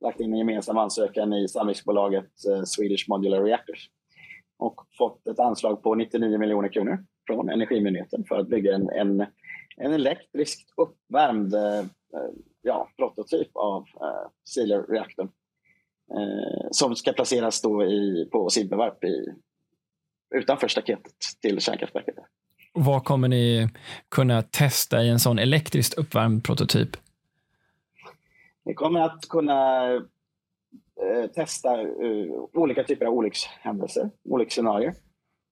lagt 0.00 0.20
in 0.20 0.32
en 0.32 0.38
gemensam 0.38 0.78
ansökan 0.78 1.32
i 1.32 1.48
samlingsbolaget 1.48 2.30
Swedish 2.66 3.08
Modular 3.08 3.42
Reactors 3.42 3.88
och 4.60 4.80
fått 4.98 5.26
ett 5.26 5.38
anslag 5.38 5.82
på 5.82 5.94
99 5.94 6.38
miljoner 6.38 6.68
kronor 6.68 7.04
från 7.26 7.50
Energimyndigheten 7.50 8.24
för 8.28 8.38
att 8.38 8.48
bygga 8.48 8.74
en, 8.74 8.90
en, 8.90 9.26
en 9.76 9.92
elektriskt 9.92 10.70
uppvärmd 10.76 11.54
eh, 11.54 11.84
ja, 12.62 12.88
prototyp 12.96 13.48
av 13.54 13.86
eh, 14.00 14.30
Sealer-reaktorn 14.44 15.28
eh, 16.10 16.68
som 16.70 16.96
ska 16.96 17.12
placeras 17.12 17.62
då 17.62 17.84
i, 17.84 18.28
på 18.32 18.50
Simpevarp 18.50 19.04
i, 19.04 19.34
utanför 20.34 20.68
staketet 20.68 21.14
till 21.42 21.60
kärnkraftverket. 21.60 22.14
Vad 22.72 23.04
kommer 23.04 23.28
ni 23.28 23.68
kunna 24.08 24.42
testa 24.42 25.02
i 25.02 25.08
en 25.08 25.18
sån 25.18 25.38
elektriskt 25.38 25.98
uppvärmd 25.98 26.44
prototyp? 26.44 26.96
Vi 28.64 28.74
kommer 28.74 29.00
att 29.00 29.28
kunna 29.28 29.82
Eh, 31.02 31.26
testa 31.26 31.82
uh, 31.82 32.44
olika 32.52 32.84
typer 32.84 33.06
av 33.06 33.14
olyckshändelser, 33.14 34.10
olycksscenarier. 34.24 34.94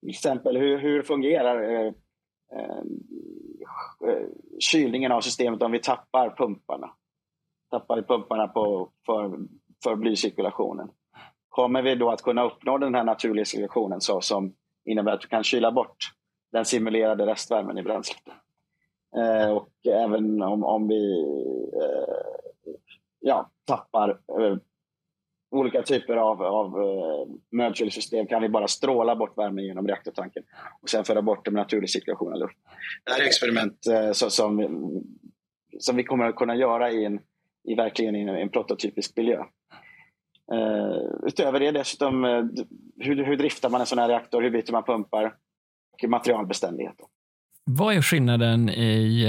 Till 0.01 0.11
exempel 0.11 0.57
hur, 0.57 0.79
hur 0.79 1.03
fungerar 1.03 1.63
uh, 1.63 1.93
uh, 4.05 4.27
kylningen 4.59 5.13
av 5.13 5.21
systemet 5.21 5.63
om 5.63 5.73
vi 5.73 5.79
tappar 5.79 6.35
pumparna? 6.37 6.91
Tappar 7.71 8.03
pumparna 8.03 8.49
på, 8.49 8.91
för, 9.07 9.39
för 9.85 9.97
blycirkulationen. 9.97 10.89
Kommer 11.49 11.83
vi 11.83 11.95
då 11.95 12.11
att 12.11 12.23
kunna 12.23 12.45
uppnå 12.45 12.79
den 12.79 12.95
här 12.95 13.05
naturliga 13.05 13.45
cirkulationen 13.45 14.01
så, 14.01 14.21
som 14.21 14.55
innebär 14.85 15.13
att 15.13 15.21
du 15.21 15.29
kan 15.29 15.45
kyla 15.45 15.73
bort 15.73 15.97
den 16.53 16.65
simulerade 16.65 17.27
restvärmen 17.27 17.79
i 17.79 17.83
bränslet? 17.83 18.23
och 19.55 19.87
även 19.87 20.43
om, 20.43 20.65
om 20.65 20.89
vi 20.89 21.25
ja, 23.21 23.51
tappar 23.65 24.21
olika 25.51 25.83
typer 25.83 26.17
av, 26.17 26.43
av 26.43 26.67
eh, 26.67 26.83
uh, 26.83 27.35
mödkylsystem 27.53 28.27
kan 28.27 28.43
vi 28.43 28.49
bara 28.49 28.69
stråla 28.69 29.17
bort 29.17 29.39
värmen 29.39 29.65
genom 29.65 29.87
reaktortanken 29.87 30.43
och 30.83 30.91
sen 30.91 31.05
föra 31.05 31.23
bort 31.23 31.45
den 31.45 31.55
med 31.55 31.61
naturlig 31.61 31.91
cirkulation 31.91 32.33
av 32.33 32.39
luft. 32.39 32.59
Det 33.05 33.13
här 33.13 33.21
är 33.21 33.27
experiment 33.27 33.87
uh, 33.91 34.13
så, 34.13 34.31
som, 34.31 34.81
som 35.79 35.97
vi 35.97 36.05
kommer 36.05 36.25
att 36.25 36.37
kunna 36.37 36.57
göra 36.57 36.91
i, 36.91 37.05
en, 37.05 37.21
i 37.69 37.75
verkligen 37.75 38.17
i 38.17 38.21
en, 38.21 38.29
en 38.29 38.49
prototypisk 38.49 39.17
miljö. 39.17 39.39
Uh, 40.53 41.27
utöver 41.27 41.61
det 41.61 41.71
dessutom, 41.71 42.25
uh, 42.25 42.45
hur, 42.97 43.25
hur 43.25 43.37
driftar 43.37 43.71
man 43.71 43.81
en 43.81 43.87
sån 43.87 43.99
här 43.99 44.09
reaktor? 44.09 44.43
Hur 44.43 44.51
byter 44.51 44.73
man 44.73 44.85
pumpar? 44.85 45.35
Och 45.93 46.09
materialbeständighet. 46.09 46.97
Vad 47.65 47.95
är 47.95 48.03
skillnaden 48.03 48.69
i 48.69 49.27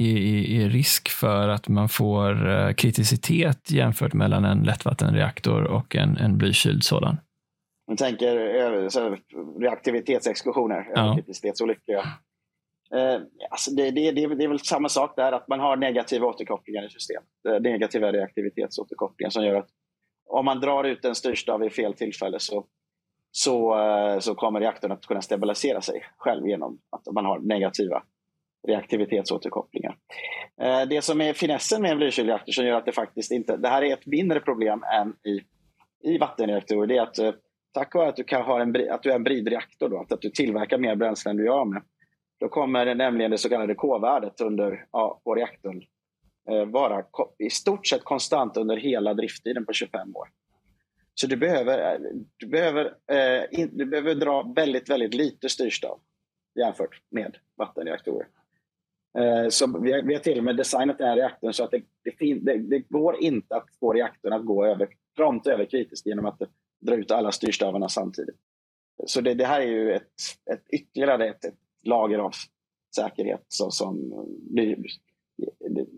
i, 0.00 0.56
i, 0.56 0.68
risk 0.68 1.08
för 1.08 1.48
att 1.48 1.68
man 1.68 1.88
får 1.88 2.50
eh, 2.50 2.72
kriticitet 2.72 3.70
jämfört 3.70 4.14
mellan 4.14 4.44
en 4.44 4.62
lättvattenreaktor 4.62 5.64
och 5.64 5.96
en, 5.96 6.16
en 6.16 6.38
blykyld 6.38 6.84
sådan? 6.84 7.16
Man 7.88 7.96
tänker 7.96 8.88
så, 8.88 9.16
reaktivitetsexplosioner, 9.60 10.88
ja. 10.94 11.14
kritizitetsolyckor. 11.16 11.96
Eh, 12.94 13.20
alltså 13.50 13.70
det, 13.70 13.90
det, 13.90 14.10
det, 14.10 14.34
det, 14.34 14.44
är 14.44 14.48
väl 14.48 14.58
samma 14.58 14.88
sak 14.88 15.12
där, 15.16 15.32
att 15.32 15.48
man 15.48 15.60
har 15.60 15.76
negativa 15.76 16.26
återkopplingar 16.26 16.86
i 16.86 16.90
systemet. 16.90 17.28
Eh, 17.48 17.60
negativa 17.60 18.12
reaktivitetsåterkopplingar 18.12 19.30
som 19.30 19.44
gör 19.44 19.54
att 19.54 19.68
om 20.28 20.44
man 20.44 20.60
drar 20.60 20.84
ut 20.84 21.04
en 21.04 21.14
styrstav 21.14 21.60
vid 21.60 21.72
fel 21.72 21.94
tillfälle 21.94 22.38
så, 22.40 22.66
så, 23.30 23.78
eh, 23.80 24.18
så 24.18 24.34
kommer 24.34 24.60
reaktorn 24.60 24.92
att 24.92 25.06
kunna 25.06 25.22
stabilisera 25.22 25.80
sig 25.80 26.04
själv 26.16 26.46
genom 26.46 26.78
att 26.90 27.14
man 27.14 27.24
har 27.24 27.38
negativa 27.38 28.02
reaktivitetsåterkopplingar. 28.68 29.96
Eh, 30.60 30.82
det 30.82 31.02
som 31.02 31.20
är 31.20 31.32
finessen 31.32 31.82
med 31.82 31.90
en 31.90 31.98
blykylreaktor 31.98 32.52
som 32.52 32.64
gör 32.64 32.76
att 32.76 32.84
det 32.84 32.92
faktiskt 32.92 33.32
inte, 33.32 33.56
det 33.56 33.68
här 33.68 33.82
är 33.82 33.92
ett 33.92 34.06
mindre 34.06 34.40
problem 34.40 34.82
än 34.94 35.08
i, 35.32 35.40
i 36.12 36.18
vattenreaktorer, 36.18 36.86
det 36.86 36.96
är 36.96 37.02
att 37.02 37.18
eh, 37.18 37.32
tack 37.72 37.94
vare 37.94 38.08
att 38.08 38.16
du, 38.16 38.24
kan 38.24 38.42
ha 38.42 38.60
en, 38.60 38.90
att 38.90 39.02
du 39.02 39.10
är 39.10 39.14
en 39.14 39.24
bridreaktor, 39.24 39.88
då, 39.88 40.06
att 40.10 40.20
du 40.20 40.30
tillverkar 40.30 40.78
mer 40.78 40.96
bränsle 40.96 41.30
än 41.30 41.36
du 41.36 41.44
gör 41.44 41.64
med, 41.64 41.82
då 42.40 42.48
kommer 42.48 42.94
nämligen 42.94 43.30
det 43.30 43.38
så 43.38 43.48
kallade 43.48 43.74
K-värdet 43.74 44.40
under, 44.40 44.86
ja, 44.92 45.20
på 45.24 45.34
reaktorn 45.34 45.82
eh, 46.50 46.64
vara 46.64 47.04
i 47.38 47.50
stort 47.50 47.86
sett 47.86 48.04
konstant 48.04 48.56
under 48.56 48.76
hela 48.76 49.14
drifttiden 49.14 49.66
på 49.66 49.72
25 49.72 50.16
år. 50.16 50.28
Så 51.14 51.26
du 51.26 51.36
behöver, 51.36 51.92
eh, 51.92 52.00
du 52.36 52.46
behöver, 52.46 52.84
eh, 53.12 53.60
in, 53.60 53.70
du 53.72 53.86
behöver 53.86 54.14
dra 54.14 54.52
väldigt, 54.56 54.90
väldigt 54.90 55.14
lite 55.14 55.48
styrstav 55.48 56.00
jämfört 56.60 57.02
med 57.10 57.36
vattenreaktorer. 57.56 58.26
Eh, 59.18 59.48
så 59.48 59.80
vi 59.80 59.92
har, 59.92 60.02
vi 60.02 60.14
har 60.14 60.20
till 60.20 60.38
och 60.38 60.44
med 60.44 60.56
designat 60.56 60.98
den 60.98 61.08
här 61.08 61.16
reaktorn 61.16 61.52
så 61.52 61.64
att 61.64 61.70
det, 61.70 61.82
det, 62.04 62.34
det, 62.34 62.58
det 62.58 62.78
går 62.78 63.22
inte 63.22 63.56
att 63.56 63.66
få 63.80 63.92
reaktorn 63.92 64.32
att 64.32 64.44
gå 64.44 64.66
över, 64.66 64.88
prompt 65.16 65.46
över 65.46 65.64
kritiskt 65.64 66.06
genom 66.06 66.26
att 66.26 66.42
dra 66.80 66.94
ut 66.94 67.10
alla 67.10 67.32
styrstavarna 67.32 67.88
samtidigt. 67.88 68.36
Så 69.06 69.20
det, 69.20 69.34
det 69.34 69.46
här 69.46 69.60
är 69.60 69.66
ju 69.66 69.92
ett, 69.92 70.12
ett 70.52 70.64
ytterligare 70.72 71.28
ett, 71.28 71.44
ett 71.44 71.54
lager 71.82 72.18
av 72.18 72.32
säkerhet 72.96 73.44
så, 73.48 73.70
som 73.70 74.12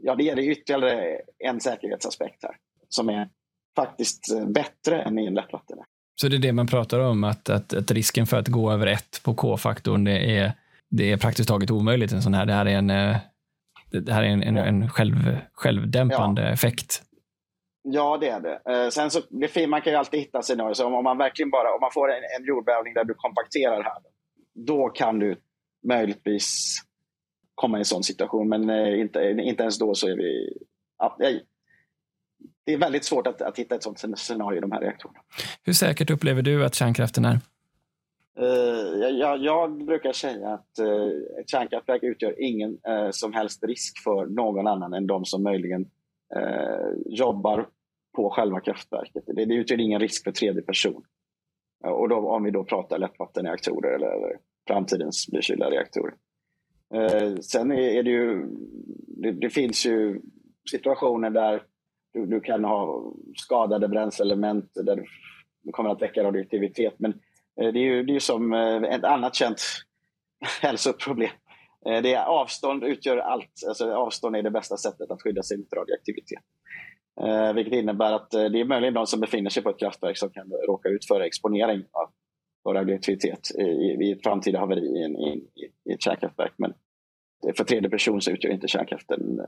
ja, 0.02 0.14
det 0.14 0.28
är 0.28 0.38
ytterligare 0.38 1.20
en 1.38 1.60
säkerhetsaspekt 1.60 2.42
här 2.42 2.56
som 2.88 3.08
är 3.08 3.28
faktiskt 3.76 4.46
bättre 4.46 5.02
än 5.02 5.18
i 5.18 5.26
en 5.26 5.34
lättvattenreaktor. 5.34 5.92
Så 6.20 6.28
det 6.28 6.36
är 6.36 6.38
det 6.38 6.52
man 6.52 6.66
pratar 6.66 7.00
om, 7.00 7.24
att, 7.24 7.48
att, 7.48 7.74
att 7.74 7.90
risken 7.90 8.26
för 8.26 8.36
att 8.36 8.48
gå 8.48 8.72
över 8.72 8.86
ett 8.86 9.20
på 9.24 9.34
K-faktorn 9.34 10.06
är 10.06 10.52
det 10.92 11.12
är 11.12 11.16
praktiskt 11.16 11.48
taget 11.48 11.70
omöjligt. 11.70 12.12
En 12.12 12.22
sån 12.22 12.34
här. 12.34 12.46
Det 12.46 12.52
här 12.52 12.66
är 12.66 12.78
en, 12.78 12.90
eh, 12.90 13.16
det 13.90 14.12
här 14.12 14.22
är 14.22 14.26
en, 14.26 14.42
en, 14.42 14.56
en 14.56 14.88
själv, 14.88 15.14
självdämpande 15.52 16.42
ja. 16.42 16.48
effekt. 16.48 17.02
Ja, 17.82 18.18
det 18.20 18.28
är 18.28 18.40
det. 18.40 18.60
Eh, 18.72 18.88
sen 18.88 19.10
så, 19.10 19.20
det 19.30 19.66
man 19.66 19.82
kan 19.82 19.92
ju 19.92 19.98
alltid 19.98 20.20
hitta 20.20 20.42
scenarier. 20.42 20.74
Så 20.74 20.86
om 20.86 21.04
man 21.04 21.18
verkligen 21.18 21.50
bara 21.50 21.74
om 21.74 21.80
man 21.80 21.90
får 21.94 22.10
en, 22.10 22.22
en 22.38 22.46
jordbävning 22.46 22.94
där 22.94 23.04
du 23.04 23.14
kompakterar 23.14 23.82
här, 23.82 23.98
då 24.54 24.88
kan 24.88 25.18
du 25.18 25.36
möjligtvis 25.88 26.76
komma 27.54 27.78
i 27.78 27.80
en 27.80 27.84
sån 27.84 28.02
situation. 28.02 28.48
Men 28.48 28.70
eh, 28.70 29.00
inte, 29.00 29.20
inte 29.42 29.62
ens 29.62 29.78
då 29.78 29.94
så 29.94 30.08
är 30.08 30.16
vi... 30.16 30.58
Ja, 30.98 31.16
det 32.66 32.72
är 32.72 32.78
väldigt 32.78 33.04
svårt 33.04 33.26
att, 33.26 33.42
att 33.42 33.58
hitta 33.58 33.74
ett 33.74 33.82
sånt 33.82 34.18
scenario 34.18 34.58
i 34.58 34.60
de 34.60 34.72
här 34.72 34.80
reaktorerna. 34.80 35.18
Hur 35.62 35.72
säkert 35.72 36.10
upplever 36.10 36.42
du 36.42 36.64
att 36.64 36.74
kärnkraften 36.74 37.24
är? 37.24 37.40
Eh, 38.38 39.10
jag, 39.10 39.38
jag, 39.38 39.84
brukar 39.84 40.12
säga 40.12 40.48
att 40.48 40.78
eh, 40.78 41.40
ett 41.40 41.50
kärnkraftverk 41.50 42.02
utgör 42.02 42.42
ingen 42.42 42.78
eh, 42.88 43.10
som 43.10 43.32
helst 43.32 43.64
risk 43.64 44.02
för 44.04 44.26
någon 44.26 44.66
annan 44.66 44.92
än 44.92 45.06
de 45.06 45.24
som 45.24 45.42
möjligen 45.42 45.90
jobbar 47.06 47.68
på 48.16 48.30
själva 48.30 48.60
kraftverket. 48.60 49.24
Det, 49.26 49.44
det 49.44 49.54
utgör 49.54 49.80
ingen 49.80 50.00
risk 50.00 50.24
för 50.24 50.32
tredje 50.32 50.62
person. 50.62 51.04
och 51.84 52.08
då, 52.08 52.16
om 52.16 52.44
vi 52.44 52.50
då 52.50 52.64
pratar 52.64 52.98
lättvattenreaktorer 52.98 53.94
eller, 53.94 54.06
eller 54.06 54.38
framtidens 54.68 55.28
blykylda 55.30 55.70
reaktorer. 55.70 56.14
sen 57.40 57.72
är, 57.72 58.02
det 58.02 58.10
ju, 58.10 58.46
det, 59.06 59.32
det, 59.32 59.50
finns 59.50 59.86
ju 59.86 60.20
situationer 60.70 61.30
där 61.30 61.62
du, 62.12 62.26
du 62.26 62.40
kan 62.40 62.64
ha 62.64 63.12
skadade 63.36 63.88
bränsleelement 63.88 64.70
där 64.74 65.06
du 65.62 65.72
kommer 65.72 65.90
att 65.90 66.02
väcka 66.02 66.24
radioaktivitet. 66.24 66.94
Men 66.98 67.14
Eh, 67.60 67.72
det 67.72 67.78
är 67.78 67.84
ju 67.84 68.02
det 68.02 68.14
är 68.14 68.20
som 68.20 68.52
eh, 68.52 68.82
ett 68.82 69.04
annat 69.04 69.34
känt 69.34 69.62
hälsoproblem. 70.62 71.30
Eh, 71.86 72.02
det 72.02 72.14
är, 72.14 72.24
avstånd 72.24 72.84
utgör 72.84 73.16
allt. 73.16 73.50
Alltså, 73.68 73.92
avstånd 73.94 74.36
är 74.36 74.42
det 74.42 74.50
bästa 74.50 74.76
sättet 74.76 75.10
att 75.10 75.22
skydda 75.22 75.42
sig 75.42 75.58
mot 75.58 75.72
radioaktivitet. 75.72 76.42
Eh, 77.20 77.52
vilket 77.52 77.74
innebär 77.74 78.12
att 78.12 78.30
det 78.30 78.60
är 78.60 78.64
möjligen 78.64 78.94
de 78.94 79.06
som 79.06 79.20
befinner 79.20 79.50
sig 79.50 79.62
på 79.62 79.70
ett 79.70 79.78
kraftverk 79.78 80.18
som 80.18 80.30
kan 80.30 80.50
råka 80.66 80.88
ut 80.88 81.04
för 81.04 81.20
exponering 81.20 81.84
av 81.92 82.10
radioaktivitet 82.74 83.50
i, 83.58 83.62
i, 83.62 84.12
ett 84.12 84.22
framtida 84.22 84.58
haveri 84.58 84.86
i, 84.86 85.04
i, 85.04 85.70
i 85.90 85.94
ett 85.94 86.02
kärnkraftverk. 86.02 86.52
Men 86.56 86.74
för 87.56 87.64
tredje 87.64 87.90
person 87.90 88.20
så 88.20 88.30
utgör 88.30 88.50
inte 88.50 88.68
kärnkraften 88.68 89.40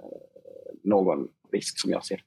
någon 0.85 1.29
risk 1.53 1.81
som 1.81 1.91
jag 1.91 2.05
ser. 2.05 2.21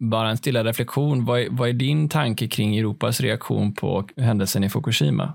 Bara 0.00 0.30
en 0.30 0.36
stilla 0.36 0.64
reflektion. 0.64 1.24
Vad 1.24 1.40
är, 1.40 1.48
vad 1.50 1.68
är 1.68 1.72
din 1.72 2.08
tanke 2.08 2.48
kring 2.48 2.76
Europas 2.76 3.20
reaktion 3.20 3.74
på 3.74 4.04
händelsen 4.16 4.64
i 4.64 4.70
Fukushima? 4.70 5.32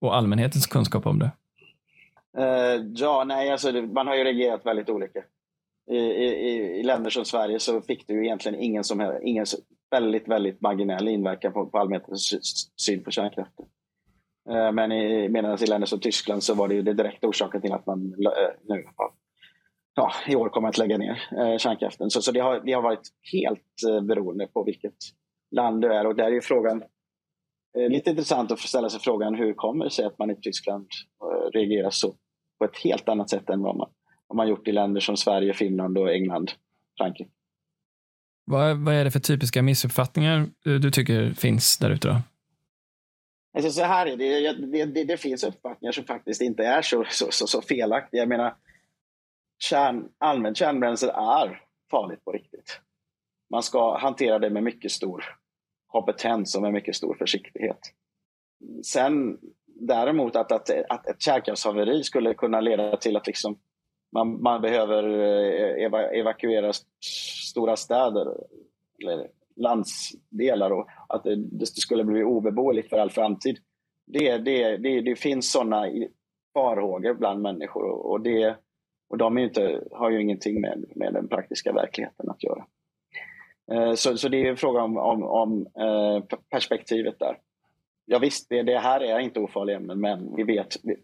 Och 0.00 0.16
allmänhetens 0.16 0.66
kunskap 0.66 1.06
om 1.06 1.18
det? 1.18 1.30
Uh, 2.38 2.86
ja, 2.94 3.24
nej, 3.24 3.50
alltså, 3.50 3.72
man 3.72 4.06
har 4.06 4.14
ju 4.14 4.24
reagerat 4.24 4.66
väldigt 4.66 4.90
olika. 4.90 5.18
I, 5.90 5.96
i, 5.96 6.28
I, 6.80 6.82
länder 6.82 7.10
som 7.10 7.24
Sverige 7.24 7.58
så 7.58 7.80
fick 7.80 8.06
det 8.06 8.14
ju 8.14 8.24
egentligen 8.24 8.60
ingen, 8.60 8.84
som, 8.84 9.18
ingen 9.22 9.46
väldigt, 9.90 10.28
väldigt 10.28 10.60
marginell 10.60 11.08
inverkan 11.08 11.52
på, 11.52 11.66
på 11.66 11.78
allmänhetens 11.78 12.34
syn 12.76 13.04
på 13.04 13.10
kärnkraften. 13.10 13.66
Uh, 14.50 14.72
men 14.72 14.92
i, 14.92 15.28
medan 15.28 15.62
i 15.62 15.66
länder 15.66 15.86
som 15.86 16.00
Tyskland 16.00 16.42
så 16.42 16.54
var 16.54 16.68
det 16.68 16.74
ju 16.74 16.82
det 16.82 16.94
direkta 16.94 17.28
orsaken 17.28 17.60
till 17.60 17.72
att 17.72 17.86
man 17.86 17.98
uh, 17.98 18.28
nu 18.68 18.84
har 18.96 19.10
ja, 19.94 20.12
i 20.26 20.36
år 20.36 20.48
kommer 20.48 20.68
att 20.68 20.78
lägga 20.78 20.98
ner 20.98 21.22
eh, 21.38 21.58
kärnkraften. 21.58 22.10
Så, 22.10 22.22
så 22.22 22.32
det, 22.32 22.40
har, 22.40 22.60
det 22.60 22.72
har 22.72 22.82
varit 22.82 23.08
helt 23.32 23.82
eh, 23.88 24.00
beroende 24.00 24.46
på 24.46 24.64
vilket 24.64 24.96
land 25.50 25.82
du 25.82 25.92
är. 25.92 26.06
Och 26.06 26.16
där 26.16 26.24
är 26.24 26.30
ju 26.30 26.40
frågan 26.40 26.82
eh, 27.78 27.88
lite 27.88 28.10
intressant 28.10 28.52
att 28.52 28.58
ställa 28.58 28.90
sig 28.90 29.00
frågan 29.00 29.34
hur 29.34 29.54
kommer 29.54 29.84
det 29.84 29.90
sig 29.90 30.04
att 30.04 30.18
man 30.18 30.30
i 30.30 30.36
Tyskland 30.36 30.88
eh, 31.22 31.50
reagerar 31.50 31.90
så 31.90 32.14
på 32.58 32.64
ett 32.64 32.76
helt 32.84 33.08
annat 33.08 33.30
sätt 33.30 33.50
än 33.50 33.62
vad 33.62 33.76
man, 33.76 33.90
vad 34.26 34.36
man 34.36 34.48
gjort 34.48 34.68
i 34.68 34.72
länder 34.72 35.00
som 35.00 35.16
Sverige, 35.16 35.54
Finland 35.54 35.98
och 35.98 36.12
England, 36.12 36.50
Frankrike. 36.98 37.30
Vad, 38.44 38.76
vad 38.76 38.94
är 38.94 39.04
det 39.04 39.10
för 39.10 39.20
typiska 39.20 39.62
missuppfattningar 39.62 40.38
eh, 40.66 40.74
du 40.74 40.90
tycker 40.90 41.32
finns 41.32 41.78
där 41.78 41.90
ute? 41.90 42.22
Alltså 43.54 43.70
så 43.70 43.82
här 43.82 44.06
är 44.06 44.16
det, 44.16 44.52
det, 44.52 44.84
det, 44.84 45.04
det 45.04 45.16
finns 45.16 45.44
uppfattningar 45.44 45.92
som 45.92 46.04
faktiskt 46.04 46.40
inte 46.40 46.64
är 46.64 46.82
så, 46.82 47.04
så, 47.10 47.26
så, 47.30 47.46
så 47.46 47.62
felaktiga. 47.62 48.20
Jag 48.20 48.28
menar, 48.28 48.54
kärn, 49.62 50.08
allmänt 50.18 50.56
kärnbränsle 50.56 51.12
är 51.12 51.62
farligt 51.90 52.24
på 52.24 52.32
riktigt. 52.32 52.80
Man 53.50 53.62
ska 53.62 53.98
hantera 53.98 54.38
det 54.38 54.50
med 54.50 54.62
mycket 54.62 54.90
stor 54.90 55.24
kompetens 55.86 56.56
och 56.56 56.62
med 56.62 56.72
mycket 56.72 56.96
stor 56.96 57.14
försiktighet. 57.14 57.78
Sen 58.84 59.38
däremot 59.66 60.36
att, 60.36 60.52
att, 60.52 60.70
att 60.88 61.06
ett 61.06 61.22
kärnkraftshaveri 61.22 62.04
skulle 62.04 62.34
kunna 62.34 62.60
leda 62.60 62.96
till 62.96 63.16
att 63.16 63.26
liksom 63.26 63.58
man, 64.12 64.42
man 64.42 64.62
behöver 64.62 65.04
eh, 65.04 65.84
eva, 65.84 66.02
evakuera 66.02 66.72
stora 67.50 67.76
städer 67.76 68.36
eller 69.02 69.28
landsdelar 69.56 70.70
och 70.70 70.88
att 71.08 71.24
det, 71.24 71.36
det 71.36 71.66
skulle 71.66 72.04
bli 72.04 72.22
obeboeligt 72.22 72.88
för 72.88 72.98
all 72.98 73.10
framtid. 73.10 73.58
Det, 74.06 74.38
det, 74.38 74.76
det, 74.76 75.00
det 75.00 75.16
finns 75.16 75.52
sådana 75.52 75.86
farhågor 76.54 77.14
bland 77.14 77.42
människor 77.42 77.84
och 77.84 78.20
det, 78.20 78.56
och 79.12 79.18
de 79.18 79.38
är 79.38 79.42
inte, 79.42 79.80
har 79.90 80.10
ju 80.10 80.20
ingenting 80.20 80.60
med, 80.60 80.84
med 80.96 81.14
den 81.14 81.28
praktiska 81.28 81.72
verkligheten 81.72 82.30
att 82.30 82.42
göra. 82.42 82.64
Eh, 83.72 83.94
så, 83.94 84.16
så 84.16 84.28
det 84.28 84.36
är 84.36 84.50
en 84.50 84.56
fråga 84.56 84.82
om, 84.82 84.96
om, 84.96 85.22
om 85.22 85.66
eh, 85.78 86.38
perspektivet 86.50 87.18
där. 87.18 87.38
Ja, 88.04 88.18
visst, 88.18 88.48
det, 88.48 88.62
det 88.62 88.78
här 88.78 89.00
är 89.00 89.18
inte 89.18 89.40
ofarliga 89.40 89.76
ämnen, 89.76 90.00
men 90.00 90.36
vi 90.36 90.42
vet, 90.42 90.76
vi, 90.82 90.96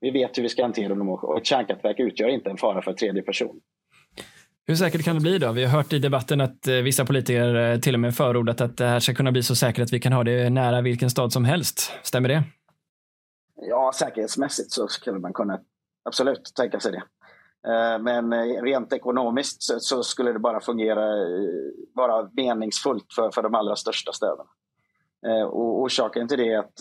vi, 0.00 0.10
vet 0.10 0.38
hur 0.38 0.42
vi 0.42 0.48
ska 0.48 0.62
hantera 0.62 0.94
dem 0.94 1.08
och 1.08 1.38
ett 1.38 1.46
kärnkraftverk 1.46 2.00
utgör 2.00 2.28
inte 2.28 2.50
en 2.50 2.56
fara 2.56 2.82
för 2.82 2.92
tredje 2.92 3.22
person. 3.22 3.60
Hur 4.66 4.74
säkert 4.74 5.04
kan 5.04 5.14
det 5.14 5.22
bli 5.22 5.38
då? 5.38 5.52
Vi 5.52 5.64
har 5.64 5.70
hört 5.70 5.92
i 5.92 5.98
debatten 5.98 6.40
att 6.40 6.66
eh, 6.66 6.74
vissa 6.74 7.04
politiker 7.04 7.78
till 7.78 7.94
och 7.94 8.00
med 8.00 8.14
förordat 8.14 8.60
att 8.60 8.76
det 8.76 8.86
här 8.86 9.00
ska 9.00 9.14
kunna 9.14 9.32
bli 9.32 9.42
så 9.42 9.54
säkert 9.54 9.82
att 9.82 9.92
vi 9.92 10.00
kan 10.00 10.12
ha 10.12 10.24
det 10.24 10.50
nära 10.50 10.80
vilken 10.80 11.10
stad 11.10 11.32
som 11.32 11.44
helst. 11.44 11.92
Stämmer 12.02 12.28
det? 12.28 12.42
Ja, 13.56 13.92
säkerhetsmässigt 13.94 14.72
så 14.72 14.88
skulle 14.88 15.18
man 15.18 15.32
kunna 15.32 15.60
absolut 16.04 16.52
tänka 16.56 16.80
sig 16.80 16.92
det. 16.92 17.02
Eh, 17.66 17.98
men 17.98 18.32
eh, 18.32 18.62
rent 18.62 18.92
ekonomiskt 18.92 19.62
så 19.62 20.02
skulle 20.02 20.32
det 20.32 20.38
bara 20.38 20.60
fungera, 20.60 21.22
eh, 21.22 21.48
vara 21.94 22.28
meningsfullt 22.32 23.12
för, 23.14 23.30
för 23.30 23.42
de 23.42 23.54
allra 23.54 23.76
största 23.76 24.12
städerna. 24.12 24.50
Och 25.46 25.80
orsaken 25.80 26.28
till 26.28 26.38
det 26.38 26.52
är 26.52 26.58
att 26.58 26.80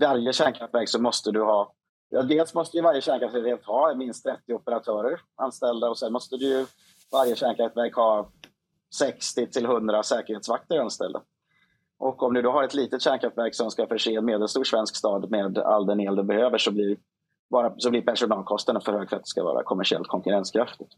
varje 0.00 0.32
kärnkraftverk 0.32 0.88
så 0.88 1.02
måste 1.02 1.30
du 1.30 1.42
ha 1.42 1.72
Ja, 2.08 2.22
dels 2.22 2.54
måste 2.54 2.76
ju 2.76 2.82
varje 2.82 3.00
kärnkraftverk 3.00 3.66
ha 3.66 3.94
minst 3.94 4.24
30 4.24 4.54
operatörer 4.54 5.20
anställda 5.36 5.88
och 5.88 5.98
sen 5.98 6.12
måste 6.12 6.36
du 6.36 6.46
ju 6.46 6.66
varje 7.12 7.36
kärnkraftverk 7.36 7.94
ha 7.94 8.30
60 8.98 9.46
till 9.46 9.64
100 9.64 10.02
säkerhetsvakter 10.02 10.78
anställda. 10.78 11.22
Och 11.98 12.22
om 12.22 12.34
du 12.34 12.42
då 12.42 12.50
har 12.50 12.64
ett 12.64 12.74
litet 12.74 13.02
kärnkraftverk 13.02 13.54
som 13.54 13.70
ska 13.70 13.86
förse 13.86 14.14
en 14.14 14.24
medelstor 14.24 14.64
svensk 14.64 14.96
stad 14.96 15.30
med 15.30 15.58
all 15.58 15.86
den 15.86 16.00
el 16.00 16.16
du 16.16 16.22
behöver 16.22 16.58
så 16.58 16.70
blir 16.70 16.96
bara, 17.50 17.74
så 17.78 17.90
blir 17.90 18.02
personalkostnaden 18.02 18.82
för 18.82 18.92
hög 18.92 19.08
för 19.08 19.16
att 19.16 19.22
det 19.22 19.28
ska 19.28 19.44
vara 19.44 19.62
kommersiellt 19.62 20.08
konkurrenskraftigt. 20.08 20.92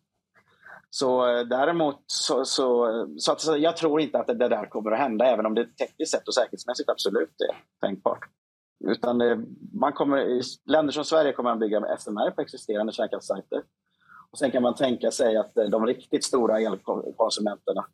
Så 0.90 1.28
eh, 1.28 1.40
däremot 1.40 2.02
så, 2.06 2.44
så, 2.44 3.06
så, 3.18 3.32
att, 3.32 3.40
så 3.40 3.56
jag 3.56 3.76
tror 3.76 4.00
inte 4.00 4.18
att 4.18 4.26
det, 4.26 4.34
det, 4.34 4.48
där 4.48 4.66
kommer 4.66 4.90
att 4.90 4.98
hända, 4.98 5.24
även 5.24 5.46
om 5.46 5.54
det 5.54 5.66
tekniskt 5.76 6.12
sett 6.12 6.28
och 6.28 6.34
säkerhetsmässigt 6.34 6.90
absolut 6.90 7.40
är 7.50 7.86
tänkbart. 7.86 8.24
Utan 8.84 9.20
eh, 9.20 9.38
man 9.72 9.92
kommer, 9.92 10.18
i 10.18 10.42
länder 10.64 10.92
som 10.92 11.04
Sverige 11.04 11.32
kommer 11.32 11.50
man 11.50 11.58
bygga 11.58 11.80
med 11.80 12.00
SMR 12.00 12.30
på 12.30 12.40
existerande 12.40 12.92
kärnkraftssajter. 12.92 13.62
Och 14.30 14.38
sen 14.38 14.50
kan 14.50 14.62
man 14.62 14.74
tänka 14.74 15.10
sig 15.10 15.36
att 15.36 15.56
eh, 15.56 15.64
de 15.64 15.86
riktigt 15.86 16.24
stora 16.24 16.60
elkonsumenterna, 16.60 17.86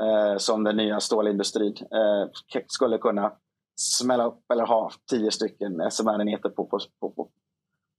eh, 0.00 0.38
som 0.38 0.64
den 0.64 0.76
nya 0.76 1.00
stålindustrin, 1.00 1.74
eh, 1.90 2.62
skulle 2.66 2.98
kunna 2.98 3.32
smälla 3.76 4.26
upp 4.26 4.50
eller 4.52 4.66
ha 4.66 4.90
tio 5.10 5.30
stycken 5.30 5.90
SMR-enheter 5.90 6.48
på, 6.48 6.64
på, 6.64 6.78
på, 7.00 7.28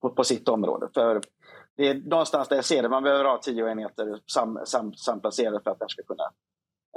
på, 0.02 0.10
på 0.10 0.24
sitt 0.24 0.48
område. 0.48 0.88
För 0.94 1.22
det 1.78 1.88
är 1.88 1.96
någonstans 1.96 2.48
där 2.48 2.56
jag 2.56 2.66
ser 2.66 2.84
det. 2.84 2.90
Man 2.90 3.04
behöver 3.04 3.26
ha 3.26 3.38
tio 3.38 3.72
enheter 3.72 4.20
sam, 4.26 4.60
sam, 4.66 4.94
samplacerade 4.94 5.60
för 5.64 5.72
att 5.72 5.80
det 5.80 5.90
ska 5.90 6.04
kunna 6.04 6.24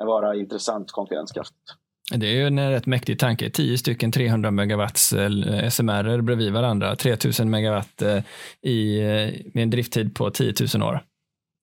vara 0.07 0.35
intressant 0.35 0.91
konkurrenskraftigt. 0.91 1.73
Det 2.17 2.27
är 2.27 2.33
ju 2.33 2.47
en 2.47 2.71
rätt 2.71 2.87
mäktig 2.87 3.19
tanke. 3.19 3.51
10 3.51 3.79
stycken 3.79 4.13
300 4.13 4.51
megawatts 4.51 5.13
eh, 5.13 5.69
SMR 5.69 6.21
bredvid 6.21 6.53
varandra. 6.53 6.97
3000 6.97 7.51
megawatt 7.51 8.03
eh, 8.03 8.23
i, 8.63 9.01
eh, 9.01 9.53
med 9.55 9.63
en 9.63 9.71
drifttid 9.71 10.15
på 10.15 10.31
10 10.31 10.55
000 10.75 10.83
år. 10.83 11.05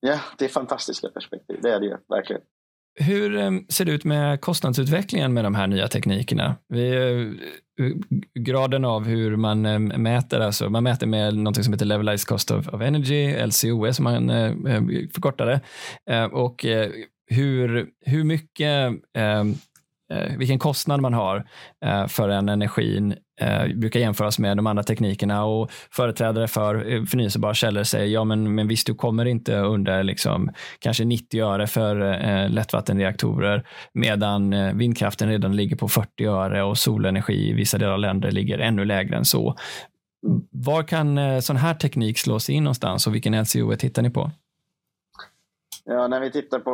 Ja, 0.00 0.20
det 0.38 0.44
är 0.44 0.48
fantastiska 0.48 1.08
perspektiv. 1.08 1.58
Det 1.62 1.70
är 1.70 1.80
det 1.80 1.86
ju 1.86 1.96
verkligen. 2.08 2.42
Hur 3.00 3.36
eh, 3.36 3.50
ser 3.68 3.84
det 3.84 3.92
ut 3.92 4.04
med 4.04 4.40
kostnadsutvecklingen 4.40 5.34
med 5.34 5.44
de 5.44 5.54
här 5.54 5.66
nya 5.66 5.88
teknikerna? 5.88 6.56
Vi, 6.68 6.96
eh, 7.80 7.86
graden 8.40 8.84
av 8.84 9.04
hur 9.04 9.36
man 9.36 9.66
eh, 9.66 9.78
mäter, 9.78 10.40
alltså 10.40 10.70
man 10.70 10.82
mäter 10.82 11.06
med 11.06 11.34
något 11.34 11.64
som 11.64 11.72
heter 11.72 11.86
Levelized 11.86 12.28
Cost 12.28 12.50
of, 12.50 12.68
of 12.68 12.80
Energy, 12.80 13.46
LCOE 13.46 13.92
som 13.92 14.04
man 14.04 14.28
förkortar 15.12 15.46
det. 15.46 15.60
Och 16.26 16.64
hur, 17.30 17.86
hur 18.04 18.24
mycket 18.24 18.92
vilken 20.38 20.58
kostnad 20.58 21.00
man 21.00 21.14
har 21.14 21.44
för 22.08 22.28
den 22.28 22.48
energin 22.48 23.14
eh, 23.38 23.76
brukar 23.76 24.00
jämföras 24.00 24.38
med 24.38 24.56
de 24.56 24.66
andra 24.66 24.82
teknikerna 24.82 25.44
och 25.44 25.70
företrädare 25.90 26.48
för 26.48 26.92
eh, 26.92 27.04
förnyelsebara 27.04 27.54
källor 27.54 27.82
säger 27.82 28.06
ja 28.06 28.24
men, 28.24 28.54
men 28.54 28.68
visst 28.68 28.86
du 28.86 28.94
kommer 28.94 29.24
inte 29.24 29.56
under 29.56 30.02
liksom, 30.02 30.50
kanske 30.78 31.04
90 31.04 31.44
öre 31.44 31.66
för 31.66 32.00
eh, 32.00 32.50
lättvattenreaktorer 32.50 33.66
medan 33.92 34.52
eh, 34.52 34.74
vindkraften 34.74 35.28
redan 35.28 35.56
ligger 35.56 35.76
på 35.76 35.88
40 35.88 36.24
öre 36.24 36.62
och 36.62 36.78
solenergi 36.78 37.48
i 37.48 37.52
vissa 37.52 37.78
delar 37.78 37.92
av 37.92 37.98
länder 37.98 38.30
ligger 38.30 38.58
ännu 38.58 38.84
lägre 38.84 39.16
än 39.16 39.24
så. 39.24 39.54
Var 40.50 40.82
kan 40.82 41.42
sån 41.42 41.56
här 41.56 41.74
teknik 41.74 42.18
slås 42.18 42.50
in 42.50 42.64
någonstans 42.64 43.06
och 43.06 43.14
vilken 43.14 43.42
LCO 43.42 43.76
tittar 43.76 44.02
ni 44.02 44.10
på? 44.10 44.30
Ja, 45.84 46.08
när 46.08 46.20
vi 46.20 46.30
tittar 46.30 46.58
på 46.58 46.70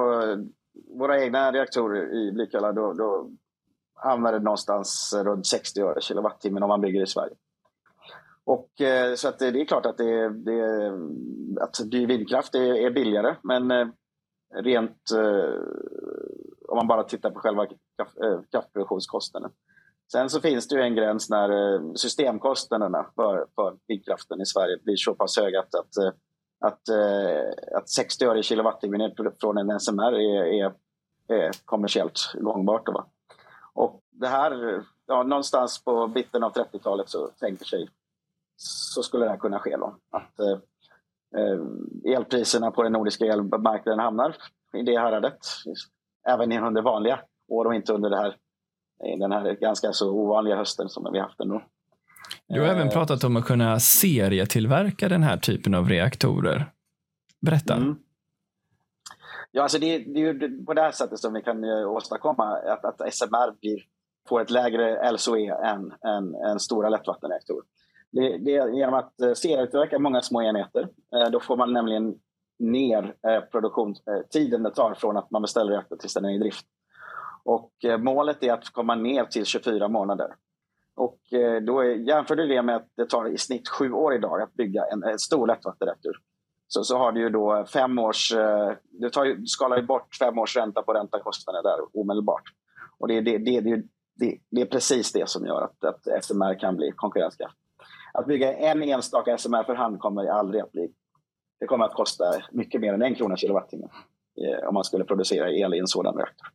våra 0.98 1.24
egna 1.24 1.52
reaktorer 1.52 2.14
i 2.14 2.32
Blykalla 2.32 2.72
då, 2.72 2.92
då 2.92 3.30
använder 3.94 4.40
någonstans 4.40 5.14
runt 5.24 5.46
60 5.46 5.80
öre 5.80 6.00
kilowattimmen 6.00 6.62
om 6.62 6.68
man 6.68 6.80
bygger 6.80 7.02
i 7.02 7.06
Sverige. 7.06 7.34
Och, 8.44 8.80
eh, 8.80 9.14
så 9.14 9.28
att 9.28 9.38
det, 9.38 9.50
det, 9.50 9.60
är 9.60 9.64
klart 9.64 9.86
att, 9.86 9.98
det, 9.98 10.28
det, 10.28 10.88
alltså, 11.60 11.82
att 11.82 11.90
dyr 11.90 12.06
vindkraft 12.06 12.54
är, 12.54 12.74
är 12.74 12.90
billigare 12.90 13.36
men 13.42 13.70
eh, 13.70 13.86
rent 14.54 15.10
eh, 15.14 15.60
om 16.68 16.76
man 16.76 16.86
bara 16.86 17.04
tittar 17.04 17.30
på 17.30 17.40
själva 17.40 17.66
kraft, 17.66 18.18
eh, 18.20 18.40
kraftproduktionskostnaden. 18.50 19.50
Sen 20.12 20.30
så 20.30 20.40
finns 20.40 20.68
det 20.68 20.76
ju 20.76 20.82
en 20.82 20.94
gräns 20.94 21.30
när 21.30 21.74
eh, 21.74 21.92
systemkostnaderna 21.94 23.06
för, 23.14 23.46
för 23.54 23.76
vindkraften 23.88 24.40
i 24.40 24.46
Sverige 24.46 24.78
blir 24.84 24.96
så 24.96 25.14
pass 25.14 25.38
höga 25.38 25.60
att, 25.60 25.74
att 25.74 25.96
eh, 25.96 26.12
att, 26.60 26.88
att 27.76 27.88
60 27.88 28.24
öre 28.24 28.38
i 28.38 28.42
kilowattimmen 28.42 29.14
från 29.40 29.58
en 29.58 29.80
SMR 29.80 30.12
är, 30.12 30.44
är, 30.44 30.72
är 31.28 31.50
kommersiellt 31.64 32.32
gångbart. 32.40 32.88
Va? 32.88 33.06
Och 33.74 34.00
det 34.10 34.28
här, 34.28 34.82
ja, 35.06 35.22
någonstans 35.22 35.84
på 35.84 36.06
mitten 36.06 36.42
av 36.44 36.52
30-talet 36.52 37.08
så 37.08 37.30
tänker 37.40 37.64
sig 37.64 37.88
så 38.56 39.02
skulle 39.02 39.26
det 39.26 39.36
kunna 39.36 39.58
ske. 39.58 39.76
Då. 39.76 39.96
Att 40.10 40.40
eh, 40.40 40.58
eh, 41.40 42.16
elpriserna 42.16 42.70
på 42.70 42.82
den 42.82 42.92
nordiska 42.92 43.24
elmarknaden 43.24 43.98
hamnar 43.98 44.36
i 44.72 44.82
det 44.82 44.98
häradet. 44.98 45.38
Även 46.28 46.52
under 46.52 46.82
vanliga 46.82 47.20
år 47.48 47.64
och 47.64 47.74
inte 47.74 47.92
under 47.92 48.10
det 48.10 48.16
här, 48.16 48.36
den 49.18 49.32
här 49.32 49.52
ganska 49.52 49.92
så 49.92 50.10
ovanliga 50.10 50.56
hösten 50.56 50.88
som 50.88 51.12
vi 51.12 51.18
haft 51.18 51.40
ändå. 51.40 51.62
Du 52.48 52.60
har 52.60 52.68
även 52.68 52.88
pratat 52.88 53.24
om 53.24 53.36
att 53.36 53.44
kunna 53.44 53.80
serietillverka 53.80 55.08
den 55.08 55.22
här 55.22 55.36
typen 55.36 55.74
av 55.74 55.88
reaktorer. 55.88 56.72
Berätta. 57.40 57.74
Mm. 57.74 57.96
Ja, 59.56 59.62
alltså 59.62 59.78
det, 59.78 59.98
det 59.98 60.20
är 60.20 60.32
ju 60.32 60.64
på 60.64 60.74
det 60.74 60.80
här 60.80 60.90
sättet 60.90 61.18
som 61.18 61.32
vi 61.32 61.42
kan 61.42 61.64
eh, 61.64 61.90
åstadkomma 61.90 62.56
att, 62.56 62.84
att 62.84 63.14
SMR 63.14 63.60
blir, 63.60 63.78
får 64.28 64.40
ett 64.40 64.50
lägre 64.50 65.12
LSOE 65.12 65.54
än, 65.64 65.92
än, 66.04 66.34
än 66.34 66.60
stora 66.60 66.88
lättvattenreaktorer. 66.88 67.64
Det, 68.10 68.38
det 68.38 68.56
är 68.56 68.68
genom 68.68 68.94
att 68.94 69.12
serieutveckla 69.16 69.34
serietillverka 69.34 69.98
många 69.98 70.20
små 70.20 70.42
enheter. 70.42 70.88
Eh, 71.14 71.30
då 71.30 71.40
får 71.40 71.56
man 71.56 71.72
nämligen 71.72 72.14
ner 72.58 73.14
produktionstiden 73.50 74.62
det 74.62 74.70
tar 74.70 74.94
från 74.94 75.16
att 75.16 75.30
man 75.30 75.42
beställer 75.42 75.72
reaktorn 75.72 75.98
tills 75.98 76.14
den 76.14 76.24
är 76.24 76.34
i 76.34 76.38
drift. 76.38 76.66
Och 77.44 77.72
målet 77.98 78.42
är 78.42 78.52
att 78.52 78.72
komma 78.72 78.94
ner 78.94 79.24
till 79.24 79.44
24 79.44 79.88
månader. 79.88 80.34
Och 80.96 81.18
då 81.62 81.84
jämför 81.84 82.36
du 82.36 82.46
det 82.46 82.62
med 82.62 82.76
att 82.76 82.88
det 82.96 83.06
tar 83.06 83.28
i 83.28 83.38
snitt 83.38 83.68
sju 83.68 83.92
år 83.92 84.14
idag 84.14 84.42
att 84.42 84.54
bygga 84.54 84.84
en, 84.92 85.02
en 85.02 85.18
stor 85.18 85.46
lättvattenreaktor. 85.46 86.16
Så, 86.68 86.84
så 86.84 86.98
har 86.98 87.12
du 87.12 87.20
ju 87.20 87.30
då 87.30 87.64
fem 87.72 87.98
års... 87.98 88.32
Eh, 88.32 88.72
du 88.90 89.10
tar 89.10 89.24
ju, 89.24 89.46
skalar 89.46 89.76
ju 89.76 89.82
bort 89.82 90.14
fem 90.14 90.38
års 90.38 90.56
ränta 90.56 90.82
på 90.82 90.92
räntakostnader 90.92 91.62
där 91.62 92.00
omedelbart. 92.00 92.42
Och 92.98 93.08
det, 93.08 93.20
det, 93.20 93.38
det, 93.38 93.60
det, 93.60 94.38
det 94.50 94.60
är 94.60 94.66
precis 94.66 95.12
det 95.12 95.28
som 95.28 95.46
gör 95.46 95.62
att, 95.62 95.84
att 95.84 96.24
SMR 96.24 96.58
kan 96.58 96.76
bli 96.76 96.92
konkurrenskraftigt. 96.96 97.60
Att 98.12 98.26
bygga 98.26 98.54
en 98.54 98.82
enstaka 98.82 99.38
SMR 99.38 99.64
för 99.64 99.74
hand 99.74 100.00
kommer 100.00 100.26
aldrig 100.26 100.62
att 100.62 100.72
bli... 100.72 100.92
Det 101.60 101.66
kommer 101.66 101.84
att 101.84 101.94
kosta 101.94 102.24
mycket 102.50 102.80
mer 102.80 102.94
än 102.94 103.02
en 103.02 103.14
krona 103.14 103.36
kilowattimme 103.36 103.86
eh, 104.40 104.68
om 104.68 104.74
man 104.74 104.84
skulle 104.84 105.04
producera 105.04 105.50
el 105.50 105.74
i 105.74 105.78
en 105.78 105.86
sådan 105.86 106.14
reaktor. 106.14 106.48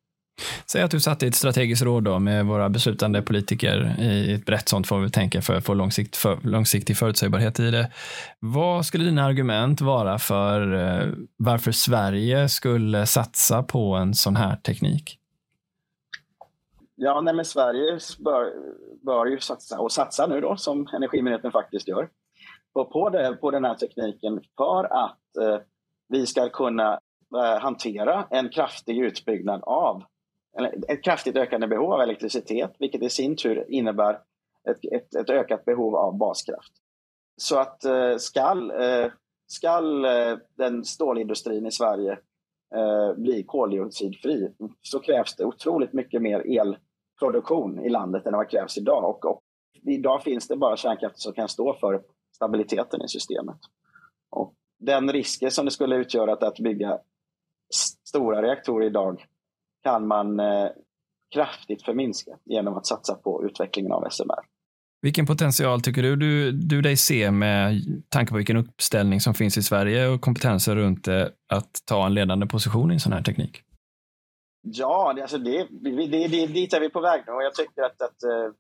Säg 0.66 0.82
att 0.82 0.92
du 0.92 1.00
satt 1.00 1.24
i 1.24 1.28
ett 1.28 1.36
strategiskt 1.36 1.82
råd 1.82 2.04
då 2.04 2.20
med 2.20 2.46
våra 2.46 2.70
beslutande 2.70 3.22
politiker 3.22 3.96
i 4.00 4.34
ett 4.34 4.46
brett 4.46 4.70
sånt 4.70 4.88
får 4.88 5.00
vi 5.00 5.10
tänka 5.10 5.42
för 5.42 5.56
att 5.56 5.66
få 5.66 5.74
långsikt, 5.74 6.16
för, 6.16 6.40
långsiktig 6.44 6.98
förutsägbarhet 6.98 7.60
i 7.60 7.72
det. 7.72 7.92
Vad 8.40 8.86
skulle 8.86 9.04
dina 9.04 9.26
argument 9.26 9.82
vara 9.82 10.20
för 10.20 10.74
eh, 10.74 11.14
varför 11.38 11.72
Sverige 11.72 12.50
skulle 12.50 13.06
satsa 13.06 13.64
på 13.64 13.94
en 13.94 14.14
sån 14.14 14.36
här 14.36 14.56
teknik? 14.56 15.20
Ja, 16.96 17.22
nej, 17.22 17.34
men 17.34 17.46
Sverige 17.46 18.00
bör, 18.20 18.54
bör 19.06 19.26
ju 19.26 19.40
satsa, 19.40 19.80
och 19.80 19.92
satsa 19.92 20.28
nu 20.28 20.42
då, 20.42 20.58
som 20.58 20.88
Energimyndigheten 20.94 21.52
faktiskt 21.52 21.88
gör, 21.88 22.10
på, 22.74 22.86
på, 22.86 23.10
det, 23.10 23.38
på 23.42 23.52
den 23.52 23.66
här 23.66 23.76
tekniken 23.76 24.42
för 24.58 24.84
att 24.84 25.38
eh, 25.42 25.60
vi 26.10 26.26
ska 26.26 26.50
kunna 26.50 27.00
eh, 27.36 27.62
hantera 27.62 28.28
en 28.30 28.50
kraftig 28.50 28.98
utbyggnad 28.98 29.64
av, 29.64 30.04
ett 30.88 31.04
kraftigt 31.04 31.38
ökande 31.38 31.68
behov 31.68 31.94
av 31.94 32.02
elektricitet, 32.02 32.76
vilket 32.80 33.04
i 33.04 33.10
sin 33.10 33.36
tur 33.36 33.66
innebär 33.68 34.20
ett, 34.70 34.86
ett, 34.92 35.16
ett 35.16 35.30
ökat 35.30 35.66
behov 35.66 35.96
av 35.96 36.18
baskraft. 36.18 36.72
Så 37.38 37.58
att 37.60 37.86
eh, 37.86 38.18
skall, 38.18 38.72
eh, 38.72 39.12
skall 39.48 40.06
eh, 40.06 40.38
den 40.58 40.86
stålindustrin 40.86 41.66
i 41.66 41.72
Sverige 41.72 42.12
eh, 42.76 43.14
bli 43.18 43.44
koldioxidfri 43.44 44.54
så 44.82 45.00
krävs 45.00 45.36
det 45.36 45.46
otroligt 45.46 45.94
mycket 45.94 46.22
mer 46.22 46.60
elproduktion 46.60 47.80
i 47.80 47.90
landet 47.90 48.26
än 48.26 48.34
vad 48.34 48.50
krävs 48.50 48.78
idag. 48.78 49.04
Och, 49.04 49.26
och 49.26 49.42
idag 49.84 50.24
finns 50.24 50.48
det 50.48 50.58
bara 50.58 50.78
kärnkraft 50.78 51.20
som 51.20 51.34
kan 51.34 51.48
stå 51.48 51.74
för 51.74 52.02
stabiliteten 52.36 53.02
i 53.02 53.08
systemet. 53.08 53.58
Och 54.30 54.54
den 54.80 55.12
risken 55.12 55.52
som 55.52 55.66
det 55.66 55.72
skulle 55.72 55.96
utgöra 55.96 56.34
att, 56.34 56.44
att 56.44 56.60
bygga 56.60 57.00
stora 58.06 58.42
reaktorer 58.42 58.86
idag 58.86 59.26
kan 59.90 60.08
man 60.08 60.40
eh, 60.40 60.70
kraftigt 61.34 61.84
förminska 61.84 62.32
genom 62.46 62.78
att 62.78 62.86
satsa 62.86 63.16
på 63.16 63.46
utvecklingen 63.46 63.92
av 63.92 64.10
SMR. 64.10 64.40
Vilken 65.02 65.26
potential 65.26 65.82
tycker 65.82 66.02
du, 66.04 66.16
du 66.16 66.52
du 66.52 66.82
dig 66.82 66.98
se 66.98 67.32
med 67.32 67.82
tanke 68.10 68.32
på 68.32 68.38
vilken 68.38 68.58
uppställning 68.58 69.22
som 69.22 69.34
finns 69.34 69.58
i 69.58 69.64
Sverige 69.64 70.08
och 70.08 70.22
kompetenser 70.22 70.76
runt 70.76 71.06
det 71.06 71.32
att 71.54 71.72
ta 71.86 72.06
en 72.06 72.14
ledande 72.14 72.46
position 72.48 72.92
i 72.92 72.94
en 72.94 73.00
sån 73.00 73.14
här 73.14 73.22
teknik? 73.22 73.62
Ja, 74.62 75.14
det, 75.16 75.22
alltså 75.22 75.38
det, 75.38 75.68
det, 75.72 76.28
det, 76.28 76.48
dit 76.48 76.74
är 76.74 76.80
vi 76.80 76.90
på 76.90 77.02
väg 77.02 77.24
nu 77.28 77.34
och 77.34 77.44
jag 77.44 77.54
tycker 77.54 77.82
att, 77.82 78.02
att, 78.02 78.24
eh, 78.24 78.52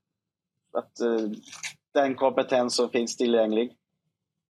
att, 0.74 1.00
eh, 1.00 1.30
den 1.94 2.16
kompetens 2.16 2.76
som 2.76 2.90
finns 2.90 3.18
tillgänglig 3.18 3.72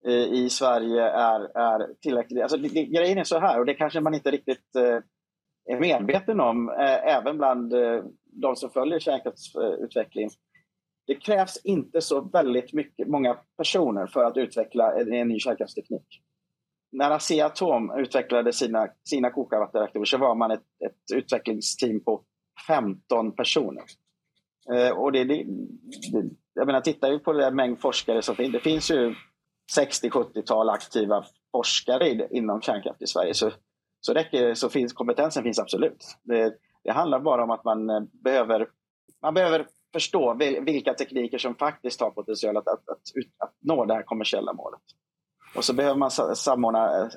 eh, 0.07 0.13
i 0.13 0.49
Sverige 0.49 1.03
är, 1.03 1.57
är 1.57 1.93
tillräcklig. 2.01 2.41
Alltså 2.41 2.57
grejen 2.57 3.17
är 3.17 3.23
så 3.23 3.39
här, 3.39 3.59
och 3.59 3.65
det 3.65 3.73
kanske 3.73 3.99
man 3.99 4.13
inte 4.13 4.31
riktigt 4.31 4.75
är 5.67 5.79
medveten 5.79 6.39
om, 6.39 6.69
eh, 6.69 7.15
även 7.15 7.37
bland 7.37 7.73
eh, 7.73 8.03
de 8.25 8.55
som 8.55 8.69
följer 8.69 8.99
kärnkraftsutveckling. 8.99 10.29
Det 11.07 11.15
krävs 11.15 11.61
inte 11.63 12.01
så 12.01 12.21
väldigt 12.21 12.73
mycket, 12.73 13.07
många 13.07 13.37
personer 13.57 14.07
för 14.07 14.23
att 14.23 14.37
utveckla 14.37 15.01
en, 15.01 15.13
en 15.13 15.27
ny 15.27 15.39
kärnkraftsteknik 15.39 16.21
när 16.91 17.11
Asea-Atom 17.11 17.99
utvecklade 17.99 18.53
sina, 18.53 18.87
sina 19.09 19.29
kokarvattenreaktorer 19.29 20.05
så 20.05 20.17
var 20.17 20.35
man 20.35 20.51
ett, 20.51 20.63
ett 20.85 21.15
utvecklingsteam 21.17 22.03
på 22.03 22.23
15 22.67 23.35
personer. 23.35 23.83
Eh, 24.73 24.97
och 24.97 25.11
det, 25.11 25.23
det, 25.23 25.43
det, 26.11 26.29
jag 26.53 26.65
menar, 26.65 26.81
tittar 26.81 27.11
vi 27.11 27.19
på 27.19 27.33
den 27.33 27.55
mängd 27.55 27.79
forskare 27.79 28.21
som 28.21 28.35
finns, 28.35 28.51
det 28.51 28.59
finns 28.59 28.91
ju 28.91 29.15
60-70-tal 29.79 30.69
aktiva 30.69 31.25
forskare 31.51 32.27
inom 32.31 32.61
kärnkraft 32.61 33.01
i 33.01 33.07
Sverige. 33.07 33.33
Så, 33.33 33.51
så, 34.07 34.13
räcker, 34.13 34.53
så 34.53 34.69
finns, 34.69 34.93
kompetensen 34.93 35.43
finns 35.43 35.59
absolut. 35.59 36.05
Det, 36.23 36.53
det 36.83 36.91
handlar 36.91 37.19
bara 37.19 37.43
om 37.43 37.51
att 37.51 37.63
man 37.63 37.89
eh, 37.89 38.01
behöver, 38.23 38.69
man 39.21 39.33
behöver 39.33 39.67
förstå 39.93 40.33
vilka 40.61 40.93
tekniker 40.93 41.37
som 41.37 41.55
faktiskt 41.55 42.01
har 42.01 42.11
potential 42.11 42.57
att, 42.57 42.67
att, 42.67 42.89
att, 42.89 43.01
att 43.37 43.53
nå 43.59 43.85
det 43.85 43.93
här 43.93 44.03
kommersiella 44.03 44.53
målet. 44.53 44.81
Och 45.55 45.63
så 45.63 45.73
behöver 45.73 45.97
man 45.97 46.11
samordna, 46.35 47.01
eh, 47.01 47.07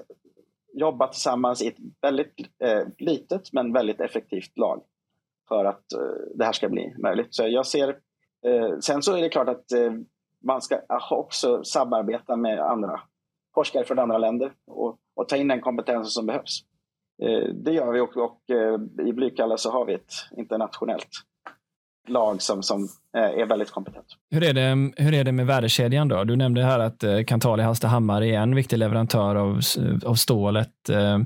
jobba 0.73 1.07
tillsammans 1.07 1.63
i 1.63 1.69
ett 1.69 1.77
väldigt 2.03 2.35
eh, 2.65 2.83
litet 2.99 3.53
men 3.53 3.73
väldigt 3.73 4.01
effektivt 4.01 4.59
lag 4.59 4.83
för 5.49 5.65
att 5.65 5.93
eh, 5.93 6.35
det 6.35 6.45
här 6.45 6.53
ska 6.53 6.69
bli 6.69 6.95
möjligt. 6.99 7.35
Så 7.35 7.47
jag 7.47 7.67
ser, 7.67 7.89
eh, 8.47 8.79
sen 8.81 9.03
så 9.03 9.17
är 9.17 9.23
det 9.23 9.29
klart 9.29 9.49
att 9.49 9.73
eh, 9.73 9.93
man 10.45 10.63
ska 10.63 10.81
också 11.11 11.65
samarbeta 11.65 12.37
med 12.37 12.61
andra 12.61 13.01
forskare 13.55 13.85
från 13.85 13.99
andra 13.99 14.19
länder 14.19 14.53
och, 14.67 14.99
och 15.15 15.29
ta 15.29 15.37
in 15.37 15.49
den 15.49 15.61
kompetensen 15.61 16.11
som 16.11 16.27
behövs. 16.27 16.70
Eh, 17.23 17.49
det 17.55 17.73
gör 17.73 17.93
vi 17.93 18.01
och, 18.01 18.17
och 18.17 18.41
i 19.07 19.13
Blykalla 19.13 19.57
så 19.57 19.71
har 19.71 19.85
vi 19.87 19.95
ett 19.95 20.13
internationellt 20.37 21.25
lag 22.09 22.43
som, 22.43 22.63
som 22.63 22.89
eh, 23.17 23.41
är 23.41 23.47
väldigt 23.47 23.71
kompetent. 23.71 24.07
Hur 24.31 24.43
är, 24.43 24.53
det, 24.53 24.93
hur 25.03 25.15
är 25.15 25.25
det 25.25 25.33
med 25.33 25.47
värdekedjan 25.47 26.09
då? 26.09 26.25
Du 26.25 26.37
nämnde 26.37 26.63
här 26.63 26.79
att 26.79 27.03
eh, 27.03 27.25
Kanthal 27.25 27.61
i 27.61 27.63
Hallstahammar 27.63 28.23
är 28.23 28.39
en 28.39 28.55
viktig 28.55 28.79
leverantör 28.79 29.35
av, 29.37 29.61
av 30.07 30.15
stålet. 30.15 30.89
Eh, 30.89 31.19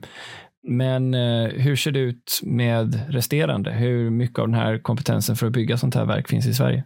men 0.66 1.14
hur 1.50 1.76
ser 1.76 1.90
det 1.90 1.98
ut 1.98 2.40
med 2.42 3.12
resterande? 3.12 3.70
Hur 3.70 4.10
mycket 4.10 4.38
av 4.38 4.48
den 4.48 4.54
här 4.54 4.78
kompetensen 4.78 5.36
för 5.36 5.46
att 5.46 5.52
bygga 5.52 5.78
sånt 5.78 5.94
här 5.94 6.04
verk 6.04 6.28
finns 6.28 6.46
i 6.46 6.54
Sverige? 6.54 6.84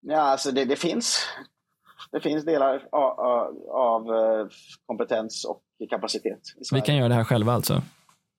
Ja, 0.00 0.20
alltså 0.20 0.50
det, 0.52 0.64
det 0.64 0.76
finns. 0.76 1.26
Det 2.12 2.20
finns 2.20 2.44
delar 2.44 2.88
av, 2.92 3.20
av, 3.70 4.06
kompetens 4.86 5.44
och 5.44 5.62
kapacitet. 5.90 6.40
Vi 6.72 6.80
kan 6.80 6.96
göra 6.96 7.08
det 7.08 7.14
här 7.14 7.24
själva 7.24 7.52
alltså? 7.52 7.82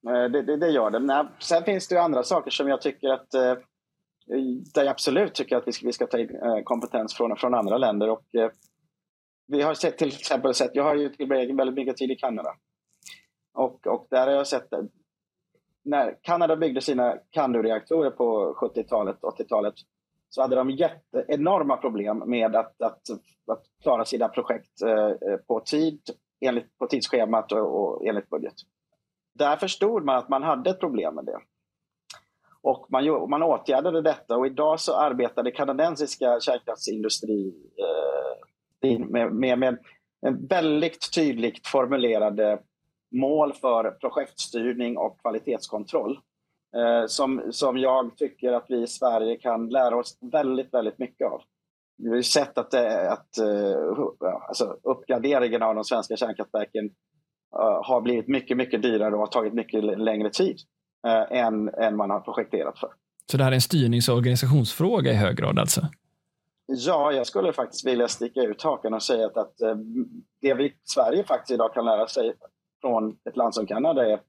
Eh, 0.08 0.30
det, 0.30 0.42
det, 0.42 0.58
det 0.58 0.70
gör 0.70 0.92
det. 0.92 1.00
Men 1.00 1.26
eh, 1.26 1.32
sen 1.40 1.64
finns 1.64 1.88
det 1.88 1.96
ju 1.96 2.02
andra 2.02 2.24
saker 2.24 2.52
som 2.52 2.68
jag 2.68 2.82
tycker 2.82 3.10
att 3.10 3.34
eh, 3.34 3.56
där 4.74 4.84
jag 4.84 4.88
absolut 4.88 5.34
tycker 5.34 5.58
att 5.58 5.68
vi 5.68 5.72
ska, 5.72 5.86
vi 5.88 5.94
ska 5.94 6.08
ta 6.08 6.20
in 6.20 6.30
kompetens 6.64 7.14
från, 7.14 7.38
från 7.38 7.54
andra 7.54 7.78
länder. 7.78 8.10
Och, 8.10 8.26
vi 9.48 9.62
har 9.62 9.74
sett 9.74 9.98
till 9.98 10.08
exempel 10.08 10.54
sett, 10.54 10.72
jag 10.74 10.84
har 10.84 10.96
ju 10.96 11.10
tillbringat 11.10 11.58
väldigt 11.58 11.76
mycket 11.76 11.98
tid 11.98 12.12
i 12.12 12.16
Kanada. 12.16 12.56
Och, 13.54 13.88
och 13.88 14.08
där 14.10 14.28
har 14.28 14.34
jag 14.34 14.48
sett 14.48 14.70
det. 14.70 14.88
När 15.86 16.18
Kanada 16.22 16.56
byggde 16.56 16.82
sina 16.82 17.18
Candu-reaktorer 17.32 18.10
på 18.10 18.58
70-talet, 18.62 19.18
80-talet 19.22 19.74
så 20.30 20.42
hade 20.42 20.56
de 20.56 20.70
jätte, 20.70 21.26
enorma 21.28 21.78
problem 21.78 22.24
med 22.26 22.56
att, 22.56 22.82
att, 22.82 23.02
att 23.52 23.64
klara 23.84 24.06
sina 24.06 24.28
projekt 24.28 24.72
på 25.48 25.60
tid, 25.60 26.00
enligt, 26.46 26.78
på 26.78 26.88
tidsschemat 26.88 27.52
och, 27.52 27.82
och 27.82 28.08
enligt 28.08 28.30
budget. 28.30 28.56
Där 29.38 29.58
förstod 29.58 30.04
man 30.04 30.18
att 30.18 30.30
man 30.30 30.44
hade 30.44 30.70
ett 30.70 30.80
problem 30.80 31.16
med 31.16 31.26
det. 31.26 31.40
Och 32.62 32.86
man, 32.90 33.30
man 33.30 33.44
åtgärdade 33.44 34.02
detta 34.02 34.38
och 34.38 34.48
idag 34.48 34.80
så 34.80 34.96
arbetar 34.96 35.44
det 35.44 35.52
kanadensiska 35.52 36.40
kärnkraftsindustrin 36.40 37.54
eh, 37.78 39.00
med, 39.00 39.34
med, 39.34 39.60
med 39.60 39.78
en 40.22 40.48
väldigt 40.48 41.14
tydligt 41.16 41.68
formulerade 41.68 42.60
mål 43.12 43.54
för 43.54 43.92
projektstyrning 43.92 44.98
och 44.98 45.22
kvalitetskontroll. 45.22 46.20
Eh, 46.76 47.08
som, 47.08 47.42
som 47.52 47.78
jag 47.78 48.18
tycker 48.18 48.54
att 48.54 48.66
vi 48.70 48.82
i 48.82 48.88
Sverige 48.88 49.36
kan 49.36 49.70
lära 49.70 49.96
oss 49.96 50.18
väldigt, 50.22 50.74
väldigt 50.74 51.00
mycket 51.00 51.28
av. 51.28 51.42
vi 51.98 52.10
har 52.10 52.22
sett 52.22 52.58
att, 52.58 52.74
att 52.74 53.38
eh, 53.38 54.34
alltså, 54.48 54.78
uppgraderingen 54.84 55.62
av 55.62 55.76
de 55.76 55.84
svenska 55.84 56.18
kärnkraftverken 56.18 56.90
har 57.84 58.02
blivit 58.02 58.28
mycket, 58.28 58.58
mycket 58.58 58.82
dyrare 58.82 59.14
och 59.14 59.20
har 59.20 59.28
tagit 59.28 59.54
mycket 59.54 59.84
längre 59.84 60.30
tid 60.30 60.58
än, 61.30 61.70
än 61.70 61.96
man 61.96 62.10
har 62.10 62.20
projekterat 62.20 62.80
för. 62.80 62.90
Så 63.32 63.38
det 63.38 63.44
här 63.44 63.52
är 63.52 63.56
en 63.56 63.62
styrnings 63.62 64.10
och 64.10 64.16
organisationsfråga 64.16 65.12
i 65.12 65.16
hög 65.16 65.38
grad 65.38 65.60
alltså? 65.60 65.82
Ja, 66.66 67.12
jag 67.12 67.28
skulle 67.28 67.54
faktiskt 67.54 67.86
vilja 67.86 68.08
sticka 68.08 68.42
ut 68.42 68.62
hakan 68.62 68.94
och 68.94 69.04
säga 69.04 69.26
att, 69.26 69.38
att 69.38 69.58
det 70.42 70.54
vi 70.54 70.74
Sverige 70.84 71.24
faktiskt 71.24 71.52
idag 71.52 71.74
kan 71.74 71.86
lära 71.86 72.08
sig 72.08 72.34
från 72.82 73.18
ett 73.30 73.38
land 73.38 73.56
som 73.56 73.66
Kanada 73.66 74.12
är, 74.12 74.20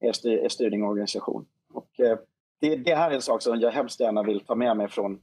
är, 0.00 0.12
styr, 0.12 0.38
är 0.38 0.48
styrning 0.48 0.82
och 0.82 0.90
organisation. 0.90 1.46
Och, 1.72 2.00
eh, 2.00 2.18
det, 2.60 2.76
det, 2.76 2.94
här 2.94 3.10
är 3.10 3.14
en 3.14 3.22
sak 3.22 3.42
som 3.42 3.60
jag 3.60 3.70
hemskt 3.70 4.00
gärna 4.00 4.22
vill 4.22 4.40
ta 4.40 4.54
med 4.54 4.76
mig 4.76 4.88
från, 4.88 5.20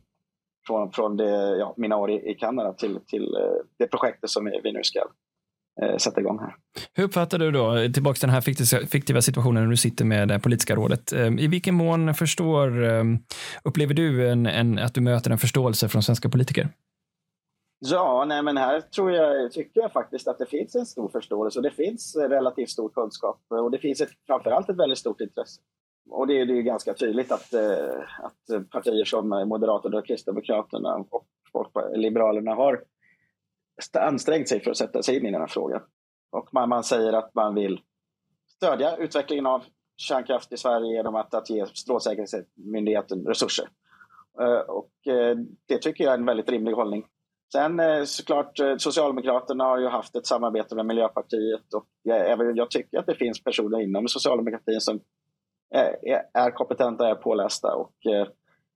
från, 0.67 0.91
från 0.91 1.17
det, 1.17 1.57
ja, 1.57 1.73
mina 1.77 1.97
år 1.97 2.11
i, 2.11 2.31
i 2.31 2.33
Kanada 2.33 2.73
till, 2.73 2.99
till 3.07 3.35
eh, 3.35 3.65
det 3.77 3.87
projektet 3.87 4.29
som 4.29 4.45
vi 4.63 4.71
nu 4.71 4.83
ska 4.83 4.99
eh, 4.99 5.05
sätta 5.97 6.21
igång 6.21 6.39
här. 6.39 6.55
Hur 6.93 7.03
uppfattar 7.03 7.39
du 7.39 7.51
då, 7.51 7.93
tillbaka 7.93 8.15
till 8.15 8.27
den 8.27 8.33
här 8.33 8.85
fiktiva 8.85 9.21
situationen 9.21 9.63
när 9.63 9.69
du 9.69 9.77
sitter 9.77 10.05
med 10.05 10.27
det 10.27 10.39
politiska 10.39 10.75
rådet, 10.75 11.13
i 11.39 11.47
vilken 11.47 11.75
mån 11.75 12.13
förstår, 12.13 12.85
upplever 13.63 13.93
du 13.93 14.29
en, 14.29 14.45
en, 14.45 14.79
att 14.79 14.93
du 14.93 15.01
möter 15.01 15.31
en 15.31 15.37
förståelse 15.37 15.89
från 15.89 16.03
svenska 16.03 16.29
politiker? 16.29 16.69
Ja, 17.79 18.25
nej 18.27 18.43
men 18.43 18.57
här 18.57 18.81
tror 18.81 19.11
jag, 19.11 19.51
tycker 19.51 19.81
jag 19.81 19.91
faktiskt 19.91 20.27
att 20.27 20.37
det 20.37 20.45
finns 20.45 20.75
en 20.75 20.85
stor 20.85 21.09
förståelse 21.09 21.59
och 21.59 21.63
det 21.63 21.71
finns 21.71 22.15
relativt 22.15 22.69
stor 22.69 22.89
kunskap 22.89 23.41
och 23.49 23.71
det 23.71 23.79
finns 23.79 24.01
ett, 24.01 24.09
framförallt 24.27 24.69
ett 24.69 24.77
väldigt 24.77 24.97
stort 24.97 25.21
intresse. 25.21 25.61
Och 26.09 26.27
det, 26.27 26.45
det 26.45 26.57
är 26.57 26.61
ganska 26.61 26.93
tydligt 26.93 27.31
att, 27.31 27.53
eh, 27.53 27.99
att 28.19 28.69
partier 28.71 29.05
som 29.05 29.29
Moderaterna 29.29 29.97
och 29.97 30.07
Kristdemokraterna 30.07 31.05
och 31.11 31.27
Liberalerna 31.95 32.53
har 32.53 32.81
ansträngt 33.99 34.49
sig 34.49 34.59
för 34.59 34.71
att 34.71 34.77
sätta 34.77 35.03
sig 35.03 35.17
in 35.17 35.25
i 35.25 35.31
den 35.31 35.41
här 35.41 35.47
frågan. 35.47 35.81
Och 36.31 36.49
man, 36.53 36.69
man 36.69 36.83
säger 36.83 37.13
att 37.13 37.35
man 37.35 37.55
vill 37.55 37.81
stödja 38.55 38.95
utvecklingen 38.95 39.45
av 39.45 39.63
kärnkraft 39.97 40.53
i 40.53 40.57
Sverige 40.57 40.93
genom 40.93 41.15
att, 41.15 41.33
att 41.33 41.49
ge 41.49 41.65
Strålsäkerhetsmyndigheten 41.65 43.25
resurser. 43.25 43.69
Eh, 44.41 44.59
och 44.59 45.07
eh, 45.07 45.37
det 45.67 45.77
tycker 45.77 46.03
jag 46.03 46.13
är 46.13 46.17
en 46.17 46.25
väldigt 46.25 46.49
rimlig 46.49 46.73
hållning. 46.73 47.05
Sen 47.51 47.79
eh, 47.79 48.03
såklart, 48.03 48.59
Socialdemokraterna 48.77 49.63
har 49.63 49.77
ju 49.77 49.87
haft 49.87 50.15
ett 50.15 50.25
samarbete 50.25 50.75
med 50.75 50.85
Miljöpartiet 50.85 51.73
och 51.73 51.87
jag, 52.03 52.57
jag 52.57 52.71
tycker 52.71 52.99
att 52.99 53.05
det 53.05 53.15
finns 53.15 53.43
personer 53.43 53.79
inom 53.79 54.07
socialdemokratin 54.07 54.81
som 54.81 54.99
är, 55.69 55.95
är 56.33 56.51
kompetenta, 56.51 57.09
är 57.09 57.15
pålästa 57.15 57.75
och 57.75 57.93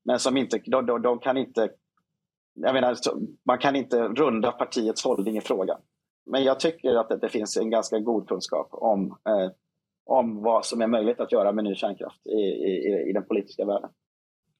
men 0.05 0.19
som 0.19 0.37
inte, 0.37 0.61
de, 0.65 0.85
de, 0.85 1.01
de 1.01 1.19
kan 1.19 1.37
inte 1.37 1.69
jag 2.53 2.73
menar, 2.73 2.95
man 3.45 3.57
kan 3.57 3.75
inte 3.75 4.07
runda 4.07 4.51
partiets 4.51 5.03
hållning 5.03 5.37
i 5.37 5.41
frågan. 5.41 5.77
Men 6.25 6.43
jag 6.43 6.59
tycker 6.59 6.95
att 6.95 7.21
det, 7.21 7.29
finns 7.29 7.57
en 7.57 7.69
ganska 7.69 7.99
god 7.99 8.27
kunskap 8.27 8.67
om, 8.71 9.07
eh, 9.07 9.51
om 10.05 10.41
vad 10.41 10.65
som 10.65 10.81
är 10.81 10.87
möjligt 10.87 11.19
att 11.19 11.31
göra 11.31 11.51
med 11.51 11.63
ny 11.63 11.75
kärnkraft 11.75 12.27
i, 12.27 12.39
i, 12.39 13.09
i 13.09 13.13
den 13.13 13.23
politiska 13.23 13.65
världen. 13.65 13.89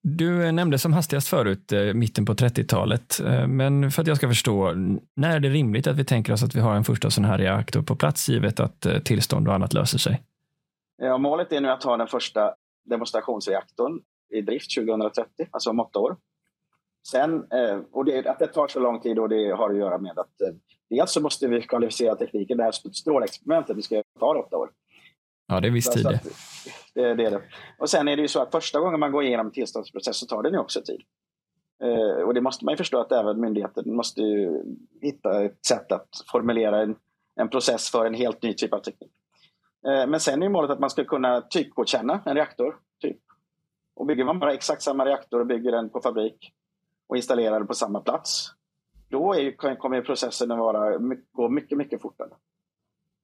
Du 0.04 0.52
nämnde 0.52 0.78
som 0.78 0.94
hastigast 0.94 1.28
förut 1.28 1.72
eh, 1.72 1.94
mitten 1.94 2.26
på 2.26 2.34
30-talet, 2.34 3.20
eh, 3.20 3.48
men 3.48 3.92
för 3.92 4.02
att 4.02 4.08
jag 4.08 4.18
ska 4.18 4.28
förstå, 4.28 4.74
när 5.16 5.36
är 5.36 5.40
det 5.40 5.50
rimligt 5.50 5.88
att 5.88 5.96
vi 5.98 6.06
tänker 6.06 6.34
oss 6.34 6.44
att 6.44 6.56
vi 6.56 6.60
har 6.60 6.76
en 6.76 6.84
första 6.84 7.10
sån 7.10 7.26
här 7.26 7.38
reaktor 7.38 7.82
på 7.82 7.96
plats 7.96 8.30
givet 8.30 8.60
att 8.60 8.86
eh, 8.86 9.00
tillstånd 9.00 9.48
och 9.48 9.54
annat 9.54 9.74
löser 9.74 9.98
sig? 9.98 10.22
Ja, 10.98 11.18
målet 11.18 11.52
är 11.52 11.62
nu 11.62 11.70
att 11.70 11.84
ha 11.84 11.98
den 11.98 12.08
första 12.08 12.54
demonstrationsreaktorn 12.86 14.00
i 14.34 14.42
drift 14.42 14.76
2030, 14.76 15.30
alltså 15.52 15.70
om 15.70 15.80
åtta 15.80 16.00
år. 16.00 16.18
Sen, 17.08 17.48
och 17.92 18.06
det, 18.06 18.28
att 18.28 18.40
det 18.40 18.48
tar 18.48 18.68
så 18.68 18.80
lång 18.80 19.00
tid 19.00 19.20
och 19.20 19.30
det 19.30 19.52
har 19.52 19.70
att 19.70 19.78
göra 19.78 19.98
med 19.98 20.20
att 20.20 20.36
dels 20.90 21.12
så 21.12 21.22
måste 21.22 21.48
vi 21.48 21.62
kvalificera 21.62 22.16
tekniken. 22.16 22.58
Det 22.58 22.64
här 22.64 22.72
strålexperimentet 22.92 23.78
vi 23.78 23.82
ska 23.82 24.04
ta 24.20 24.38
åtta 24.38 24.58
år. 24.58 24.70
Ja, 25.48 25.60
det 25.60 25.68
är 25.68 25.72
viss 25.72 25.90
tid. 25.90 26.20
Det, 26.94 27.14
det 27.14 27.26
är 27.26 27.32
det. 27.32 27.42
Och 27.80 27.90
sen 27.90 28.08
är 28.08 28.16
det 28.16 28.22
ju 28.22 28.28
så 28.28 28.42
att 28.42 28.52
första 28.52 28.80
gången 28.80 29.00
man 29.00 29.12
går 29.12 29.24
igenom 29.24 29.52
tillståndsprocess 29.52 30.18
så 30.18 30.26
tar 30.26 30.44
den 30.44 30.54
ju 30.54 30.60
också 30.60 30.82
tid. 30.82 31.02
Eh, 31.84 32.24
och 32.24 32.34
det 32.34 32.42
måste 32.42 32.66
man 32.66 32.72
ju 32.72 32.78
förstå 32.78 33.00
att 33.00 33.12
även 33.12 33.42
myndigheten 33.42 33.96
måste 33.96 34.22
ju 34.22 34.64
hitta 35.02 35.44
ett 35.44 35.66
sätt 35.66 35.92
att 35.92 36.10
formulera 36.32 36.82
en, 36.82 36.96
en 37.36 37.50
process 37.50 37.92
för 37.92 38.06
en 38.06 38.14
helt 38.14 38.42
ny 38.44 38.54
typ 38.54 38.74
av 38.74 38.80
teknik. 38.80 39.12
Eh, 39.88 40.08
men 40.08 40.20
sen 40.20 40.44
är 40.44 40.50
målet 40.50 40.72
att 40.72 40.80
man 40.80 40.90
ska 40.90 41.04
kunna 41.04 41.42
typgodkänna 41.42 42.22
en 42.26 42.36
reaktor. 42.36 42.76
Typ. 43.02 43.18
Och 43.96 44.06
bygger 44.06 44.24
man 44.24 44.40
bara 44.40 44.54
exakt 44.54 44.82
samma 44.82 45.06
reaktor 45.06 45.40
och 45.40 45.48
bygger 45.48 45.72
den 45.72 45.90
på 45.90 46.02
fabrik 46.02 46.54
och 47.12 47.18
installerar 47.18 47.60
den 47.60 47.68
på 47.68 47.74
samma 47.74 48.00
plats, 48.00 48.52
då 49.10 49.34
är, 49.34 49.76
kommer 49.76 50.02
processen 50.02 50.52
att 50.52 50.58
vara, 50.58 50.98
gå 51.32 51.50
mycket, 51.50 51.78
mycket 51.78 52.02
fortare. 52.02 52.30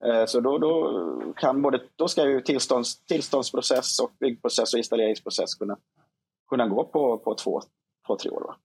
Eh, 0.06 0.26
så 0.26 0.40
då, 0.40 0.58
då, 0.58 1.34
kan 1.38 1.62
både, 1.62 1.82
då 1.96 2.08
ska 2.08 2.30
ju 2.30 2.42
tillstånds, 2.42 3.06
tillståndsprocess, 3.06 4.00
och 4.00 4.12
byggprocess 4.20 4.74
och 4.74 4.78
installeringsprocess 4.78 5.56
kunna, 5.56 5.78
kunna 6.50 6.68
gå 6.68 6.84
på, 6.84 7.18
på 7.18 7.36
två, 7.36 7.62
två, 8.08 8.18
tre 8.18 8.32
år. 8.32 8.42
Va? 8.42 8.56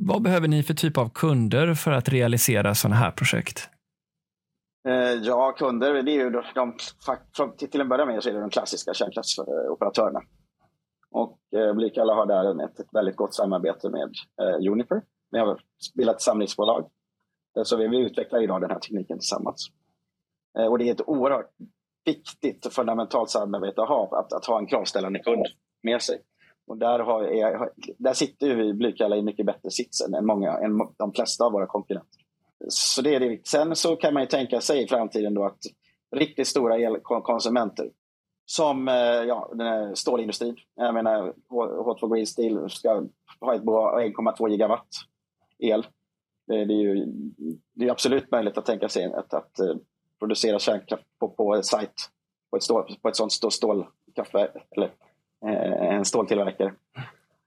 Vad 0.00 0.22
behöver 0.22 0.48
ni 0.48 0.62
för 0.62 0.74
typ 0.74 0.98
av 0.98 1.08
kunder 1.08 1.74
för 1.74 1.90
att 1.90 2.08
realisera 2.08 2.74
sådana 2.74 2.96
här 2.96 3.10
projekt? 3.10 3.68
Eh, 4.88 5.12
ja, 5.12 5.52
kunder, 5.52 6.02
det 6.02 6.12
är 6.12 6.24
ju 6.24 6.30
de, 6.30 6.42
de, 6.54 7.56
till 7.56 7.80
en 7.80 7.88
början 7.88 8.08
med 8.08 8.22
så 8.22 8.28
är 8.28 8.34
det 8.34 8.40
de 8.40 8.50
klassiska 8.50 8.94
kärnkraftsoperatörerna. 8.94 10.20
Och 11.12 11.38
Blikalla 11.50 11.74
Blykalla 11.74 12.14
har 12.14 12.26
där 12.26 12.64
ett, 12.64 12.86
väldigt 12.92 13.16
gott 13.16 13.34
samarbete 13.34 13.90
med 13.90 14.10
eh, 14.42 14.72
Uniper. 14.72 15.02
Vi 15.30 15.38
har 15.38 15.60
bildat 15.94 16.16
ett 16.16 16.22
samlingsbolag. 16.22 16.90
Eh, 17.56 17.62
så 17.62 17.76
vi 17.76 17.98
utvecklar 17.98 18.42
idag 18.42 18.60
den 18.60 18.70
här 18.70 18.78
tekniken 18.78 19.18
tillsammans. 19.18 19.68
Eh, 20.58 20.66
och 20.66 20.78
det 20.78 20.88
är 20.88 20.92
ett 20.92 21.08
oerhört 21.08 21.50
viktigt 22.04 22.66
och 22.66 22.72
fundamentalt 22.72 23.30
samarbete 23.30 23.82
att 23.82 23.88
ha, 23.88 24.18
att, 24.18 24.32
att 24.32 24.46
ha 24.46 24.58
en 24.58 24.66
kravställande 24.66 25.18
kund 25.18 25.46
med 25.82 26.02
sig. 26.02 26.20
Och 26.66 26.76
där, 26.78 26.98
har, 26.98 27.70
där 27.98 28.12
sitter 28.12 28.54
vi 28.54 28.74
Blykalla 28.74 29.16
i 29.16 29.22
mycket 29.22 29.46
bättre 29.46 29.70
sits 29.70 30.00
än, 30.00 30.26
många, 30.26 30.58
än 30.58 30.78
de 30.98 31.12
flesta 31.12 31.44
av 31.44 31.52
våra 31.52 31.66
konkurrenter. 31.66 32.22
Så 32.68 33.02
det 33.02 33.14
är 33.14 33.20
det. 33.20 33.46
Sen 33.46 33.76
så 33.76 33.96
kan 33.96 34.14
man 34.14 34.22
ju 34.22 34.26
tänka 34.26 34.60
sig 34.60 34.82
i 34.82 34.88
framtiden 34.88 35.34
då 35.34 35.44
att 35.44 35.58
riktigt 36.16 36.46
stora 36.46 36.78
elkonsumenter 36.78 37.90
som 38.46 38.88
eh, 38.88 38.94
ja, 38.94 39.50
den 39.54 39.66
här 39.66 39.94
stålindustrin. 39.94 40.56
Jag 40.74 40.94
menar, 40.94 41.32
H2 41.48 42.14
Green 42.14 42.26
Steel 42.26 42.70
ska 42.70 43.02
ha 43.40 43.54
ett 43.54 43.62
1,2 43.62 44.48
gigawatt 44.48 44.88
el. 45.58 45.86
Det 46.46 46.54
är 46.54 46.66
ju 46.66 47.06
det 47.74 47.86
är 47.86 47.90
absolut 47.90 48.30
möjligt 48.30 48.58
att 48.58 48.66
tänka 48.66 48.88
sig 48.88 49.12
att, 49.14 49.34
att 49.34 49.60
eh, 49.60 49.74
producera 50.18 50.58
kärnkraft 50.58 51.04
på, 51.18 51.28
på 51.28 51.62
sajt 51.62 52.10
på 52.50 52.56
ett, 52.56 52.62
stål, 52.62 52.96
på 53.02 53.08
ett 53.08 53.16
sånt 53.16 53.32
stål 53.32 53.52
stålkraftverk 53.52 54.50
eller 54.70 54.92
eh, 55.46 55.96
en 55.96 56.04
ståltillverkare. 56.04 56.74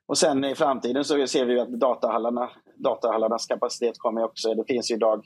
Och 0.06 0.18
sen 0.18 0.44
i 0.44 0.56
framtiden 0.56 1.04
så 1.04 1.28
ser 1.28 1.46
vi 1.46 1.60
att 1.60 1.70
datahallarna, 1.70 2.50
datahallarnas 2.76 3.46
kapacitet 3.46 3.98
kommer 3.98 4.24
också. 4.24 4.54
Det 4.54 4.64
finns 4.68 4.92
ju 4.92 4.96
idag, 4.96 5.26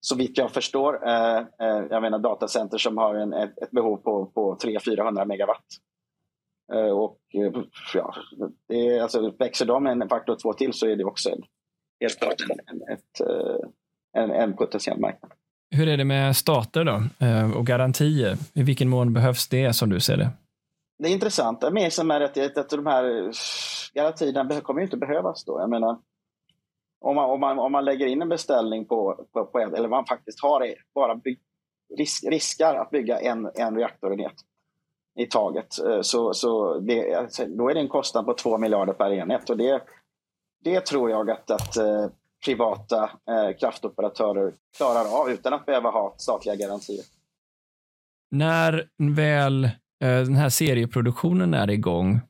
så 0.00 0.16
vitt 0.16 0.38
jag 0.38 0.50
förstår, 0.50 1.08
eh, 1.08 1.38
eh, 1.38 1.84
jag 1.90 2.02
menar 2.02 2.18
datacenter 2.18 2.78
som 2.78 2.98
har 2.98 3.14
en, 3.14 3.32
ett, 3.32 3.58
ett 3.62 3.70
behov 3.70 3.96
på, 3.96 4.26
på 4.26 4.56
300-400 4.56 5.24
megawatt. 5.26 5.64
Eh, 6.72 6.90
och 6.90 7.18
eh, 7.34 7.62
ja, 7.94 8.14
det 8.68 8.88
är, 8.88 9.02
alltså, 9.02 9.30
växer 9.38 9.66
de 9.66 9.86
en 9.86 10.08
faktor 10.08 10.36
två 10.42 10.52
till 10.52 10.72
så 10.72 10.86
är 10.86 10.96
det 10.96 11.04
också 11.04 11.30
en, 11.30 11.42
helt 12.00 12.18
klart 12.18 12.34
en, 12.66 12.94
ett, 12.94 13.20
eh, 13.20 13.68
en, 14.22 14.30
en 14.30 14.56
potentiell 14.56 15.00
marknad. 15.00 15.32
Hur 15.70 15.88
är 15.88 15.96
det 15.96 16.04
med 16.04 16.36
stater 16.36 16.84
då 16.84 17.02
och 17.58 17.66
garantier? 17.66 18.36
I 18.54 18.62
vilken 18.62 18.88
mån 18.88 19.12
behövs 19.12 19.48
det 19.48 19.72
som 19.72 19.90
du 19.90 20.00
ser 20.00 20.16
det? 20.16 20.30
Det 21.02 21.08
intressanta 21.08 21.70
med 21.70 21.92
som 21.92 22.10
är 22.10 22.20
att, 22.20 22.58
att 22.58 22.70
de 22.70 22.86
här 22.86 23.32
garantierna 23.94 24.60
kommer 24.60 24.82
inte 24.82 24.96
behövas 24.96 25.44
då. 25.44 25.60
Jag 25.60 25.70
menar, 25.70 25.98
om 27.00 27.16
man, 27.16 27.30
om 27.30 27.40
man, 27.40 27.58
om 27.58 27.72
man 27.72 27.84
lägger 27.84 28.06
in 28.06 28.22
en 28.22 28.28
beställning 28.28 28.84
på, 28.84 29.26
på, 29.32 29.44
på 29.44 29.58
eller 29.58 29.88
man 29.88 30.06
faktiskt 30.06 30.42
har 30.42 30.74
bara 30.94 31.14
bygg, 31.14 31.38
risk, 31.98 32.24
riskar 32.24 32.74
att 32.74 32.90
bygga 32.90 33.20
en, 33.20 33.50
en 33.54 33.76
reaktorenhet 33.76 34.34
i 35.18 35.26
taget, 35.26 35.78
eh, 35.78 36.00
så, 36.00 36.34
så 36.34 36.78
det, 36.78 37.14
alltså, 37.14 37.46
då 37.46 37.70
är 37.70 37.74
det 37.74 37.80
en 37.80 37.88
kostnad 37.88 38.26
på 38.26 38.34
2 38.34 38.58
miljarder 38.58 38.92
per 38.92 39.12
enhet. 39.12 39.50
Och 39.50 39.56
det, 39.56 39.82
det 40.64 40.80
tror 40.80 41.10
jag 41.10 41.30
att, 41.30 41.50
att 41.50 41.76
eh, 41.76 42.06
privata 42.44 43.02
eh, 43.04 43.56
kraftoperatörer 43.60 44.52
klarar 44.76 45.20
av 45.20 45.30
utan 45.30 45.52
att 45.52 45.66
behöva 45.66 45.90
ha 45.90 46.14
statliga 46.18 46.54
garantier. 46.54 47.04
När 48.30 48.88
väl 49.14 49.64
eh, 49.64 49.70
den 50.00 50.36
här 50.36 50.48
serieproduktionen 50.48 51.54
är 51.54 51.70
igång, 51.70 52.20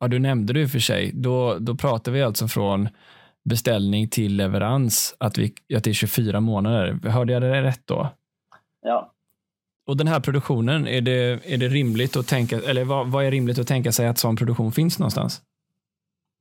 ja, 0.00 0.08
du 0.08 0.18
nämnde 0.18 0.52
det 0.52 0.60
i 0.60 0.66
och 0.66 0.70
för 0.70 0.78
sig, 0.78 1.10
då, 1.14 1.58
då 1.58 1.74
pratar 1.74 2.12
vi 2.12 2.22
alltså 2.22 2.48
från 2.48 2.88
beställning 3.44 4.08
till 4.08 4.36
leverans, 4.36 5.14
att, 5.18 5.38
vi, 5.38 5.54
att 5.76 5.84
det 5.84 5.90
är 5.90 5.94
24 5.94 6.40
månader. 6.40 7.08
Hörde 7.08 7.32
jag 7.32 7.42
det 7.42 7.62
rätt 7.62 7.82
då? 7.84 8.08
Ja. 8.82 9.10
Och 9.86 9.96
den 9.96 10.06
här 10.06 10.20
produktionen, 10.20 10.86
är 10.86 11.00
det, 11.00 11.52
är 11.52 11.58
det 11.58 11.68
rimligt 11.68 12.16
att 12.16 12.26
tänka, 12.26 12.60
eller 12.60 12.84
vad, 12.84 13.06
vad 13.06 13.24
är 13.24 13.30
rimligt 13.30 13.58
att 13.58 13.68
tänka 13.68 13.92
sig 13.92 14.06
att 14.06 14.18
sån 14.18 14.36
produktion 14.36 14.72
finns 14.72 14.98
någonstans? 14.98 15.42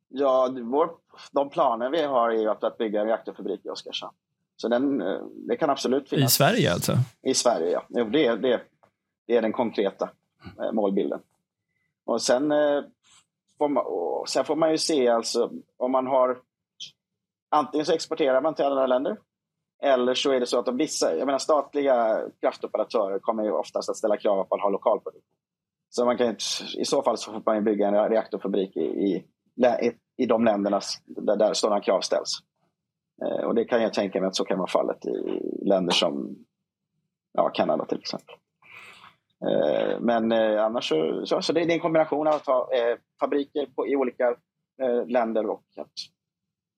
Ja, 0.10 0.49
vår, 0.62 0.89
de 1.32 1.49
planer 1.49 1.89
vi 1.89 2.04
har 2.04 2.30
är 2.30 2.47
att, 2.47 2.64
att 2.64 2.78
bygga 2.78 3.01
en 3.01 3.08
reaktorfabrik 3.08 3.66
i 3.66 3.70
Oskarshamn. 3.70 4.14
Så 4.56 4.68
den, 4.68 5.01
eh, 5.01 5.22
det 5.47 5.58
kan 5.58 5.70
absolut 5.70 6.10
finnas. 6.10 6.34
I 6.34 6.36
Sverige 6.36 6.74
alltså? 6.74 6.97
I 7.22 7.34
Sverige, 7.34 7.72
ja. 7.72 7.86
Det, 7.89 8.36
det, 8.36 8.62
det 9.28 9.38
är 9.38 9.41
den 9.41 9.54
konkreta 9.54 10.10
eh, 10.60 10.72
målbilden. 10.72 11.20
Och 12.06 12.22
sen, 12.22 12.51
eh, 12.51 12.82
får 13.58 13.70
man, 13.70 13.84
och 13.86 14.30
sen 14.30 14.45
får 14.45 14.56
man 14.56 14.72
ju 14.72 14.78
se 14.78 15.08
alltså 15.08 15.51
om 15.78 15.91
man 15.91 16.08
har... 16.08 16.38
Antingen 17.54 17.86
så 17.86 17.93
exporterar 17.93 18.41
man 18.41 18.56
till 18.56 18.66
andra 18.66 18.88
länder 18.88 19.18
eller 19.84 20.14
så 20.14 20.32
är 20.32 20.39
det 20.39 20.45
så 20.45 20.60
att 20.60 20.66
de 20.66 20.78
vissa, 20.78 21.16
jag 21.16 21.26
menar 21.26 21.39
statliga 21.39 22.22
kraftoperatörer 22.41 23.20
kommer 23.20 23.43
ju 23.43 23.51
oftast 23.51 23.89
att 23.89 23.97
ställa 23.97 24.18
krav 24.18 24.43
på 24.43 24.56
att 24.56 24.62
ha 24.62 24.70
lokalproduktion. 24.70 25.38
Så 25.89 26.06
man 26.06 26.18
kan, 26.18 26.36
i 26.78 26.86
så 26.86 27.04
fall 27.04 27.18
så 27.18 27.32
får 27.32 27.41
man 27.45 27.64
bygga 27.64 27.88
en 27.88 28.10
reaktorfabrik 28.10 28.78
i, 28.78 28.82
i, 28.82 29.26
i 30.18 30.26
de 30.26 30.45
länderna 30.45 30.80
där, 31.06 31.36
där 31.36 31.54
sådana 31.54 31.82
krav 31.82 32.01
ställs. 32.01 32.30
Eh, 33.22 33.45
och 33.45 33.56
det 33.56 33.66
kan 33.66 33.82
jag 33.82 33.93
tänka 33.93 34.20
mig 34.20 34.28
att 34.28 34.36
så 34.36 34.45
kan 34.45 34.58
vara 34.58 34.68
fallet 34.68 35.06
i 35.06 35.39
länder 35.66 35.93
som 35.93 36.36
ja, 37.34 37.49
Kanada 37.49 37.86
till 37.86 37.99
exempel. 37.99 38.36
Eh, 39.45 39.99
men 39.99 40.32
eh, 40.32 40.66
annars 40.66 40.89
så, 40.89 41.26
så, 41.26 41.41
så 41.41 41.54
det, 41.54 41.62
är 41.62 41.72
en 41.72 41.80
kombination 41.80 42.28
av 42.28 42.34
att 42.34 42.47
ha 42.47 42.70
eh, 42.74 42.97
fabriker 43.20 43.66
på, 43.76 43.88
i 43.88 43.95
olika 43.95 44.28
eh, 44.82 45.08
länder 45.08 45.49
och 45.49 45.64
att, 45.78 45.91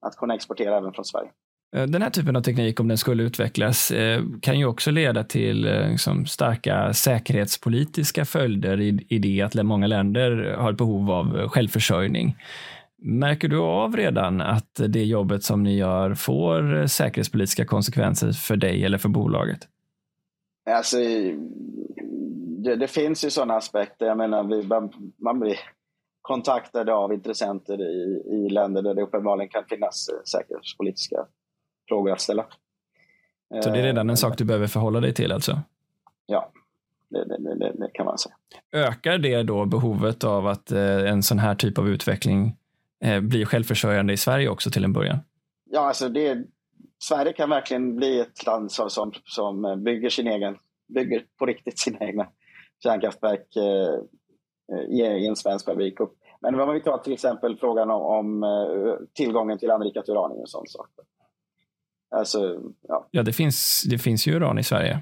att 0.07 0.17
kunna 0.17 0.35
exportera 0.35 0.77
även 0.77 0.93
från 0.93 1.05
Sverige. 1.05 1.29
Eh, 1.75 1.83
den 1.83 2.01
här 2.01 2.09
typen 2.09 2.35
av 2.35 2.41
teknik, 2.41 2.79
om 2.79 2.87
den 2.87 2.97
skulle 2.97 3.23
utvecklas, 3.23 3.91
eh, 3.91 4.23
kan 4.41 4.59
ju 4.59 4.65
också 4.65 4.91
leda 4.91 5.23
till 5.23 5.67
eh, 5.67 5.89
liksom, 5.89 6.25
starka 6.25 6.93
säkerhetspolitiska 6.93 8.25
följder 8.25 8.81
i, 8.81 9.05
i 9.09 9.19
det 9.19 9.41
att 9.41 9.65
många 9.65 9.87
länder 9.87 10.55
har 10.57 10.71
ett 10.71 10.77
behov 10.77 11.11
av 11.11 11.47
självförsörjning. 11.47 12.37
Märker 12.97 13.47
du 13.47 13.57
av 13.57 13.95
redan 13.95 14.41
att 14.41 14.81
det 14.87 15.03
jobbet 15.03 15.43
som 15.43 15.63
ni 15.63 15.77
gör 15.77 16.13
får 16.13 16.87
säkerhetspolitiska 16.87 17.65
konsekvenser 17.65 18.31
för 18.31 18.55
dig 18.55 18.85
eller 18.85 18.97
för 18.97 19.09
bolaget? 19.09 19.59
Alltså, 20.69 20.97
det, 22.63 22.75
det 22.75 22.87
finns 22.87 23.25
ju 23.25 23.29
sådana 23.29 23.53
aspekter. 23.55 24.05
Jag 24.05 24.17
menar, 24.17 24.43
vi, 24.43 24.67
man 25.23 25.39
blir 25.39 25.55
kontaktad 26.26 26.89
av 26.89 27.13
intressenter 27.13 27.82
i, 27.82 28.23
i 28.28 28.49
länder 28.49 28.82
där 28.82 28.93
det 28.93 29.01
uppenbarligen 29.01 29.49
kan 29.49 29.65
finnas 29.65 30.09
säkerhetspolitiska 30.32 31.26
frågor 31.88 32.11
att 32.11 32.21
ställa. 32.21 32.45
Så 33.63 33.69
det 33.69 33.80
är 33.80 33.84
redan 33.84 34.09
en 34.09 34.09
eh, 34.09 34.15
sak 34.15 34.38
du 34.38 34.45
behöver 34.45 34.67
förhålla 34.67 34.99
dig 34.99 35.13
till 35.13 35.32
alltså? 35.32 35.61
Ja, 36.26 36.51
det, 37.09 37.26
det, 37.26 37.55
det, 37.55 37.71
det 37.76 37.89
kan 37.93 38.05
man 38.05 38.17
säga. 38.17 38.36
Ökar 38.71 39.17
det 39.17 39.43
då 39.43 39.65
behovet 39.65 40.23
av 40.23 40.47
att 40.47 40.71
eh, 40.71 41.11
en 41.11 41.23
sån 41.23 41.39
här 41.39 41.55
typ 41.55 41.78
av 41.78 41.89
utveckling 41.89 42.55
eh, 43.03 43.19
blir 43.21 43.45
självförsörjande 43.45 44.13
i 44.13 44.17
Sverige 44.17 44.49
också 44.49 44.69
till 44.69 44.84
en 44.84 44.93
början? 44.93 45.17
Ja, 45.71 45.80
alltså 45.80 46.09
det, 46.09 46.43
Sverige 46.99 47.34
kan 47.34 47.49
verkligen 47.49 47.95
bli 47.95 48.19
ett 48.19 48.45
land 48.45 48.71
som, 48.71 48.89
som, 48.89 49.11
som 49.26 49.84
bygger 49.84 50.09
sin 50.09 50.28
egen, 50.28 50.57
bygger 50.88 51.23
på 51.39 51.45
riktigt 51.45 51.80
sina 51.80 51.99
egna 51.99 52.28
kärnkraftverk 52.84 53.55
eh, 53.55 54.03
i, 54.89 55.01
i, 55.01 55.28
en 55.28 55.36
svensk 55.36 55.66
fabrik. 55.66 55.97
Men 56.41 56.59
om 56.59 56.74
vi 56.74 56.82
tar 56.82 56.97
till 56.97 57.13
exempel 57.13 57.57
frågan 57.57 57.91
om, 57.91 58.01
om 58.01 58.45
tillgången 59.13 59.57
till 59.57 59.72
anrikat 59.72 60.09
uran 60.09 60.32
och 60.32 60.49
sånt 60.49 60.70
sak. 60.70 60.89
Alltså, 62.16 62.61
ja. 62.82 63.07
ja, 63.11 63.24
det 63.24 63.34
finns, 63.34 63.84
det 63.89 63.97
finns 63.97 64.28
ju 64.28 64.36
uran 64.36 64.59
i 64.59 64.63
Sverige. 64.63 64.99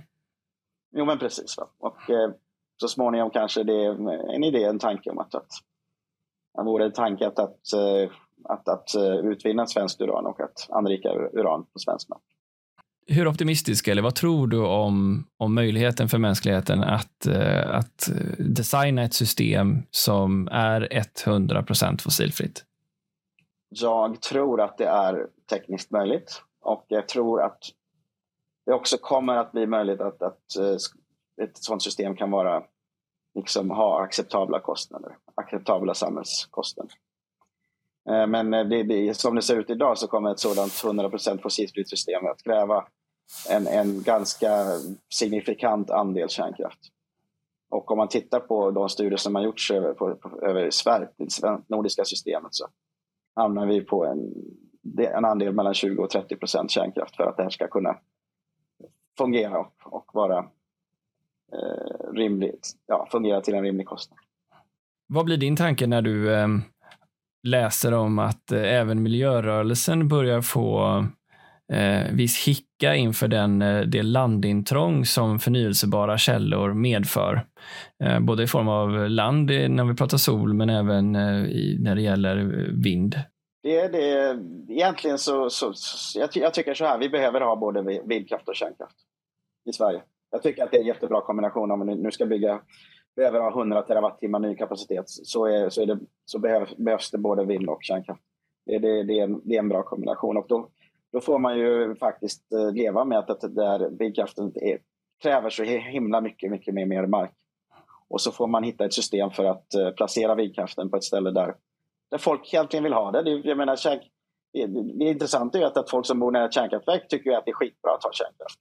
Jo, 0.95 1.05
men 1.05 1.19
precis. 1.19 1.57
Va? 1.57 1.67
Och 1.79 2.09
eh, 2.09 2.31
så 2.77 2.87
småningom 2.87 3.29
kanske 3.29 3.63
det 3.63 3.85
är 3.85 4.09
en 4.35 4.43
idé, 4.43 4.63
en 4.63 4.79
tanke 4.79 5.09
om 5.09 5.19
att, 5.19 5.35
att 5.35 5.51
det 6.57 6.63
vore 6.63 6.85
en 6.85 6.91
tanke 6.91 7.27
att, 7.27 7.39
att, 7.39 7.73
eh, 7.73 8.11
att, 8.43 8.67
att, 8.67 8.95
eh, 8.95 9.15
utvinna 9.15 9.65
svenskt 9.65 10.01
uran 10.01 10.25
och 10.25 10.41
att 10.41 10.67
anrika 10.69 11.09
uran 11.13 11.65
på 11.73 11.79
svensk 11.79 12.09
mark. 12.09 12.21
Hur 13.07 13.27
optimistisk 13.27 13.87
eller 13.87 14.01
vad 14.01 14.15
tror 14.15 14.47
du 14.47 14.65
om, 14.65 15.27
om 15.37 15.55
möjligheten 15.55 16.09
för 16.09 16.17
mänskligheten 16.17 16.83
att, 16.83 17.25
eh, 17.25 17.75
att 17.75 18.09
designa 18.37 19.03
ett 19.03 19.13
system 19.13 19.83
som 19.91 20.47
är 20.51 20.81
100% 21.25 22.01
fossilfritt? 22.01 22.65
Jag 23.69 24.21
tror 24.21 24.61
att 24.61 24.77
det 24.77 24.87
är 24.87 25.27
tekniskt 25.49 25.91
möjligt. 25.91 26.41
Och 26.61 26.85
jag 26.87 27.07
tror 27.07 27.41
att 27.41 27.59
det 28.65 28.73
också 28.73 28.97
kommer 28.97 29.37
att 29.37 29.51
bli 29.51 29.67
möjligt 29.67 30.01
att, 30.01 30.21
att 30.21 30.55
eh, 30.59 30.75
ett 31.43 31.57
sådant 31.57 31.83
system 31.83 32.15
kan 32.15 32.31
vara, 32.31 32.63
liksom, 33.35 33.71
ha 33.71 34.03
acceptabla 34.03 34.59
kostnader, 34.59 35.17
acceptabla 35.35 35.93
samhällskostnader. 35.93 36.93
Eh, 38.09 38.27
men 38.27 38.53
eh, 38.53 38.65
det, 38.65 38.83
det, 38.83 39.17
som 39.17 39.35
det 39.35 39.41
ser 39.41 39.59
ut 39.59 39.69
idag 39.69 39.97
så 39.97 40.07
kommer 40.07 40.31
ett 40.31 40.39
sådant 40.39 40.71
100% 40.71 41.41
fossilfritt 41.41 41.89
system 41.89 42.25
att 42.25 42.43
kräva 42.43 42.85
en, 43.49 43.67
en 43.67 44.03
ganska 44.03 44.49
signifikant 45.13 45.89
andel 45.89 46.29
kärnkraft. 46.29 46.79
Och 47.69 47.91
om 47.91 47.97
man 47.97 48.07
tittar 48.07 48.39
på 48.39 48.71
de 48.71 48.89
studier 48.89 49.17
som 49.17 49.35
har 49.35 49.41
gjorts 49.41 49.71
över, 49.71 49.93
på, 49.93 50.15
på, 50.15 50.41
över 50.41 50.69
Sverige, 50.69 51.07
det 51.17 51.61
nordiska 51.67 52.05
systemet 52.05 52.53
så 52.55 52.67
hamnar 53.35 53.65
vi 53.65 53.81
på 53.81 54.05
en 54.05 54.33
en 54.97 55.25
andel 55.25 55.53
mellan 55.53 55.73
20 55.73 56.03
och 56.03 56.09
30 56.09 56.35
procent 56.35 56.71
kärnkraft 56.71 57.15
för 57.15 57.23
att 57.23 57.37
det 57.37 57.43
här 57.43 57.49
ska 57.49 57.67
kunna 57.67 57.97
fungera 59.17 59.59
och, 59.59 59.73
och 59.83 60.09
vara 60.13 60.37
eh, 61.53 62.13
rimligt, 62.13 62.71
ja, 62.85 63.07
fungera 63.11 63.41
till 63.41 63.53
en 63.53 63.63
rimlig 63.63 63.87
kostnad. 63.87 64.19
Vad 65.07 65.25
blir 65.25 65.37
din 65.37 65.55
tanke 65.55 65.87
när 65.87 66.01
du 66.01 66.33
eh, 66.33 66.47
läser 67.43 67.93
om 67.93 68.19
att 68.19 68.51
eh, 68.51 68.73
även 68.73 69.03
miljörörelsen 69.03 70.07
börjar 70.07 70.41
få 70.41 70.97
eh, 71.73 72.11
viss 72.11 72.47
hicka 72.47 72.95
inför 72.95 73.27
den, 73.27 73.61
eh, 73.61 73.81
det 73.81 74.03
landintrång 74.03 75.05
som 75.05 75.39
förnyelsebara 75.39 76.17
källor 76.17 76.73
medför. 76.73 77.45
Eh, 78.03 78.19
både 78.19 78.43
i 78.43 78.47
form 78.47 78.67
av 78.67 79.09
land 79.09 79.45
när 79.69 79.83
vi 79.83 79.95
pratar 79.95 80.17
sol, 80.17 80.53
men 80.53 80.69
även 80.69 81.15
eh, 81.15 81.45
i, 81.45 81.77
när 81.81 81.95
det 81.95 82.01
gäller 82.01 82.37
eh, 82.37 82.83
vind. 82.83 83.15
Det 83.63 83.87
det. 83.87 84.39
Egentligen 84.69 85.17
så, 85.17 85.49
så, 85.49 85.73
så 85.73 86.19
jag, 86.19 86.29
jag, 86.33 86.53
tycker 86.53 86.73
så 86.73 86.85
här, 86.85 86.99
vi 86.99 87.09
behöver 87.09 87.41
ha 87.41 87.55
både 87.55 88.01
vindkraft 88.05 88.49
och 88.49 88.55
kärnkraft 88.55 88.95
i 89.69 89.73
Sverige. 89.73 90.01
Jag 90.31 90.43
tycker 90.43 90.63
att 90.63 90.71
det 90.71 90.77
är 90.77 90.81
en 90.81 90.87
jättebra 90.87 91.21
kombination 91.21 91.71
om 91.71 91.87
vi 91.87 91.95
nu 91.95 92.11
ska 92.11 92.25
bygga, 92.25 92.61
behöver 93.15 93.39
ha 93.39 93.49
100 93.49 93.81
terawattimmar 93.81 94.39
ny 94.39 94.55
kapacitet 94.55 95.03
så, 95.07 95.45
är, 95.45 95.69
så, 95.69 95.81
är 95.81 95.85
det, 95.85 95.99
så 96.25 96.39
behöv, 96.39 96.67
behövs 96.77 97.11
det 97.11 97.17
både 97.17 97.45
vind 97.45 97.69
och 97.69 97.83
kärnkraft. 97.83 98.21
Det, 98.65 98.79
det, 98.79 99.03
det, 99.03 99.19
är 99.19 99.23
en, 99.23 99.41
det 99.43 99.55
är 99.55 99.59
en 99.59 99.69
bra 99.69 99.83
kombination 99.83 100.37
och 100.37 100.45
då, 100.49 100.69
då 101.11 101.21
får 101.21 101.39
man 101.39 101.57
ju 101.57 101.95
faktiskt 101.95 102.53
eh, 102.53 102.71
leva 102.71 103.05
med 103.05 103.17
att, 103.17 103.29
att 103.29 103.55
där 103.55 103.89
vindkraften 103.89 104.51
är, 104.55 104.79
kräver 105.21 105.49
så 105.49 105.63
himla 105.63 106.21
mycket, 106.21 106.51
mycket 106.51 106.73
mer, 106.73 106.85
mer 106.85 107.05
mark. 107.05 107.31
Och 108.07 108.21
så 108.21 108.31
får 108.31 108.47
man 108.47 108.63
hitta 108.63 108.85
ett 108.85 108.93
system 108.93 109.31
för 109.31 109.45
att 109.45 109.73
eh, 109.73 109.89
placera 109.89 110.35
vindkraften 110.35 110.89
på 110.89 110.97
ett 110.97 111.03
ställe 111.03 111.31
där 111.31 111.55
där 112.13 112.17
folk 112.17 112.53
egentligen 112.53 112.83
vill 112.83 112.93
ha 112.93 113.11
det. 113.11 113.23
det 113.23 113.31
jag 113.31 113.57
menar, 113.57 113.75
kärn, 113.75 113.99
det, 114.53 114.67
det 114.99 115.05
intressanta 115.05 115.59
är 115.59 115.65
att, 115.65 115.77
att 115.77 115.89
folk 115.89 116.05
som 116.05 116.19
bor 116.19 116.31
nära 116.31 116.51
kärnkraftverk 116.51 117.07
tycker 117.07 117.31
att 117.31 117.45
det 117.45 117.51
är 117.51 117.55
skitbra 117.55 117.91
att 117.91 118.03
ha 118.03 118.11
kärnkraft. 118.11 118.59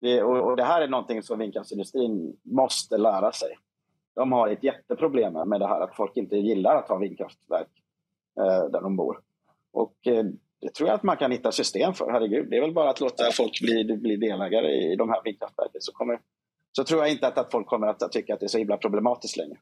Det, 0.00 0.22
och, 0.22 0.50
och, 0.50 0.56
det 0.56 0.64
här 0.64 0.80
är 0.80 0.88
någonting 0.88 1.22
som 1.22 1.38
vindkraftsindustrin 1.38 2.36
måste 2.42 2.96
lära 2.96 3.32
sig. 3.32 3.58
De 4.14 4.32
har 4.32 4.48
ett 4.48 4.62
jätteproblem 4.62 5.32
med 5.32 5.60
det 5.60 5.66
här 5.66 5.80
att 5.80 5.96
folk 5.96 6.16
inte 6.16 6.36
gillar 6.36 6.76
att 6.76 6.88
ha 6.88 6.96
vindkraftverk 6.96 7.68
eh, 8.40 8.70
där 8.70 8.80
de 8.80 8.96
bor. 8.96 9.20
Och 9.72 10.06
eh, 10.06 10.24
det 10.60 10.74
tror 10.74 10.88
jag 10.88 10.94
att 10.94 11.02
man 11.02 11.16
kan 11.16 11.30
hitta 11.30 11.52
system 11.52 11.94
för. 11.94 12.10
Herregud, 12.10 12.50
det 12.50 12.56
är 12.56 12.60
väl 12.60 12.72
bara 12.72 12.90
att 12.90 13.00
låta 13.00 13.24
folk 13.32 13.60
bli, 13.60 13.96
bli 13.96 14.16
delägare 14.16 14.92
i 14.92 14.96
de 14.96 15.08
här 15.08 15.22
vindkraftverken 15.24 15.80
så, 15.80 15.92
kommer, 15.92 16.20
så 16.72 16.84
tror 16.84 17.00
jag 17.00 17.10
inte 17.10 17.26
att, 17.26 17.38
att 17.38 17.52
folk 17.52 17.66
kommer 17.66 17.86
att 17.86 18.12
tycka 18.12 18.34
att 18.34 18.40
det 18.40 18.46
är 18.46 18.48
så 18.48 18.58
himla 18.58 18.76
problematiskt 18.76 19.36
längre. 19.36 19.58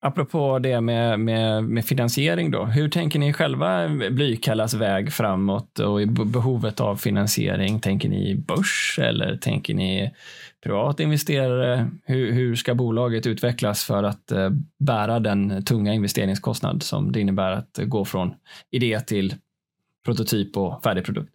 Apropå 0.00 0.58
det 0.58 0.80
med, 0.80 1.20
med, 1.20 1.64
med, 1.64 1.84
finansiering 1.84 2.50
då. 2.50 2.64
Hur 2.64 2.88
tänker 2.88 3.18
ni 3.18 3.32
själva 3.32 3.84
eh, 3.84 4.10
Blykallas 4.10 4.74
väg 4.74 5.12
framåt 5.12 5.78
och 5.78 6.08
behovet 6.08 6.80
av 6.80 6.96
finansiering? 6.96 7.80
Tänker 7.80 8.08
ni 8.08 8.34
börs 8.34 8.98
eller 9.02 9.36
tänker 9.36 9.74
ni 9.74 10.14
privat 10.62 11.00
investerare? 11.00 11.90
Hur, 12.04 12.32
hur 12.32 12.56
ska 12.56 12.74
bolaget 12.74 13.26
utvecklas 13.26 13.84
för 13.84 14.02
att 14.02 14.32
eh, 14.32 14.50
bära 14.78 15.20
den 15.20 15.64
tunga 15.64 15.94
investeringskostnad 15.94 16.82
som 16.82 17.12
det 17.12 17.20
innebär 17.20 17.52
att 17.52 17.78
gå 17.86 18.04
från 18.04 18.34
idé 18.70 19.00
till 19.00 19.34
prototyp 20.04 20.56
och 20.56 20.82
färdig 20.82 21.04
produkt? 21.04 21.32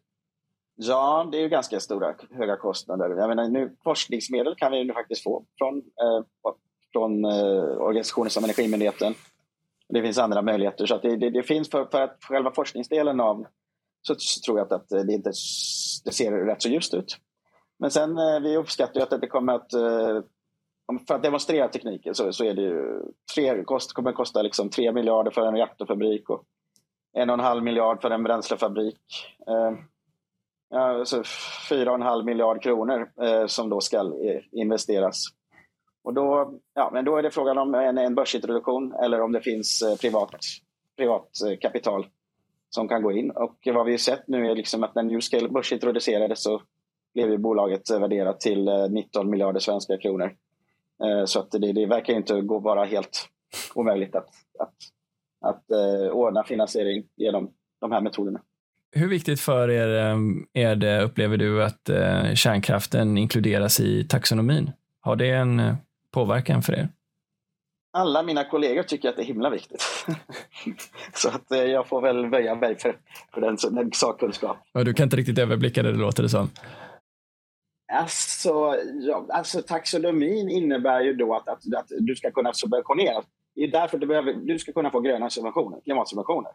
Ja, 0.76 1.30
det 1.32 1.38
är 1.38 1.42
ju 1.42 1.50
ganska 1.50 1.80
stora, 1.80 2.16
höga 2.32 2.58
kostnader. 2.58 3.10
Jag 3.10 3.30
menar, 3.30 3.48
nu, 3.48 3.76
forskningsmedel 3.84 4.56
kan 4.56 4.72
vi 4.72 4.84
nu 4.84 4.94
faktiskt 4.94 5.24
få 5.24 5.46
från 5.58 5.78
eh, 5.78 6.52
från 6.94 7.26
eh, 7.26 7.82
organisationer 7.82 8.30
som 8.30 8.44
Energimyndigheten. 8.44 9.14
Det 9.90 10.02
finns 10.02 10.18
andra 10.18 10.42
möjligheter. 10.42 10.86
Så 10.86 10.98
det, 10.98 11.16
det, 11.16 11.30
det, 11.30 11.44
finns 11.44 11.70
för, 11.70 11.86
för 11.86 12.02
att 12.02 12.18
själva 12.24 12.52
forskningsdelen 12.52 13.20
av 13.20 13.46
så, 14.02 14.16
så 14.18 14.42
tror 14.42 14.58
jag 14.60 14.74
att 14.74 14.90
det, 14.90 15.14
inte, 15.14 15.32
det 16.06 16.12
ser 16.12 16.32
rätt 16.32 16.62
så 16.62 16.70
ljust 16.70 16.94
ut. 16.94 17.18
Men 17.80 17.92
sen 17.92 18.18
eh, 18.18 18.40
vi 18.42 18.58
uppskattar 18.58 19.00
ju 19.00 19.04
att 19.04 19.22
det 19.22 19.28
kommer 19.28 19.54
att 19.54 19.74
eh, 19.74 20.22
för 21.08 21.16
att 21.16 21.24
demonstrera 21.24 21.68
tekniken 21.68 22.16
så, 22.16 22.34
så 22.34 22.44
är 22.44 22.54
det 22.54 22.62
ju 22.62 23.02
tre, 23.36 23.64
kost, 23.64 23.94
kommer 23.94 24.10
att 24.10 24.16
kosta 24.16 24.42
liksom 24.42 24.70
3 24.70 24.92
miljarder 24.92 25.32
för 25.32 25.46
en 25.48 25.56
reaktorfabrik 25.56 26.30
och 26.30 26.44
en 27.14 27.30
och 27.30 27.34
en 27.34 27.40
halv 27.40 27.64
miljard 27.64 28.02
för 28.02 28.12
en 28.12 28.24
bränslefabrik. 28.24 29.00
Eh, 29.48 29.74
alltså 30.80 31.24
fyra 31.70 31.90
och 31.90 31.96
en 31.96 32.02
halv 32.02 32.26
miljard 32.26 32.64
kronor 32.64 33.12
eh, 33.22 33.46
som 33.46 33.70
då 33.70 33.82
ska 33.82 34.12
investeras. 34.52 35.26
Och 36.04 36.14
då, 36.14 36.54
ja, 36.74 36.90
men 36.94 37.06
då 37.06 37.18
är 37.18 37.24
det 37.24 37.32
frågan 37.32 37.58
om 37.58 37.76
en, 37.76 37.98
en 37.98 38.16
börsintroduktion 38.16 38.94
eller 38.94 39.22
om 39.22 39.32
det 39.32 39.42
finns 39.42 39.82
eh, 39.82 39.96
privat, 39.96 40.36
privat 40.98 41.30
eh, 41.46 41.58
kapital 41.58 42.08
som 42.70 42.88
kan 42.88 43.02
gå 43.02 43.12
in. 43.12 43.32
Och 43.32 43.58
vad 43.66 43.86
vi 43.86 43.92
har 43.92 43.98
sett 43.98 44.28
nu 44.28 44.52
är 44.52 44.56
liksom 44.56 44.84
att 44.84 44.96
när 44.96 45.04
Newscale 45.04 45.50
börsintroducerades 45.50 46.44
så 46.44 46.62
blev 47.14 47.30
ju 47.30 47.38
bolaget 47.38 47.92
värderat 47.92 48.40
till 48.40 48.68
eh, 48.68 48.90
19 48.90 49.30
miljarder 49.30 49.60
svenska 49.60 49.98
kronor. 49.98 50.36
Eh, 51.04 51.26
så 51.26 51.40
att 51.40 51.52
det, 51.52 51.74
det 51.74 51.86
verkar 51.86 52.14
inte 52.14 52.42
gå 52.42 52.60
vara 52.60 52.86
helt 52.86 53.30
omöjligt 53.76 54.16
att, 54.16 54.30
att, 54.60 54.74
att 55.42 55.72
eh, 55.72 56.12
ordna 56.12 56.44
finansiering 56.44 57.04
genom 57.16 57.52
de 57.82 57.92
här 57.92 58.02
metoderna. 58.02 58.42
Hur 58.96 59.10
viktigt 59.10 59.40
för 59.40 59.70
er 59.70 59.88
är 60.54 60.76
det, 60.76 61.02
upplever 61.02 61.38
du, 61.38 61.64
att 61.64 61.90
kärnkraften 62.36 63.18
inkluderas 63.18 63.80
i 63.80 64.04
taxonomin? 64.04 64.72
Har 65.02 65.16
det 65.16 65.30
en 65.30 65.62
påverkan 66.14 66.62
för 66.62 66.74
er? 66.74 66.90
Alla 67.98 68.24
mina 68.24 68.44
kollegor 68.44 68.84
tycker 68.84 69.10
att 69.10 69.16
det 69.16 69.22
är 69.22 69.26
himla 69.26 69.50
viktigt. 69.50 69.82
så 71.14 71.30
att 71.30 71.52
eh, 71.52 71.64
jag 71.64 71.88
får 71.88 72.02
väl 72.02 72.30
böja 72.30 72.56
mig 72.56 72.76
för, 72.78 72.98
för 73.34 73.42
den, 73.42 73.58
den 73.76 73.92
sakkunskap. 73.94 74.58
du 74.74 74.94
kan 74.94 75.04
inte 75.04 75.16
riktigt 75.16 75.40
överblicka 75.40 75.84
det, 75.84 75.92
det 75.92 75.98
låter 75.98 76.24
det 76.24 76.30
som. 76.30 76.50
Alltså, 77.94 78.76
ja, 79.02 79.26
alltså 79.30 79.62
taxonomin 79.62 80.50
innebär 80.50 81.02
ju 81.02 81.14
då 81.14 81.36
att, 81.36 81.48
att, 81.48 81.74
att 81.78 81.88
du 82.00 82.16
ska 82.16 82.32
kunna 82.32 82.54
subventionera. 82.54 83.24
Det 83.56 83.64
är 83.64 83.72
därför 83.72 83.98
du, 83.98 84.08
behöver, 84.08 84.34
du 84.34 84.60
ska 84.60 84.72
kunna 84.72 84.92
få 84.92 85.00
gröna 85.00 85.30
subventioner, 85.30 85.82
klimatsubventioner. 85.84 86.52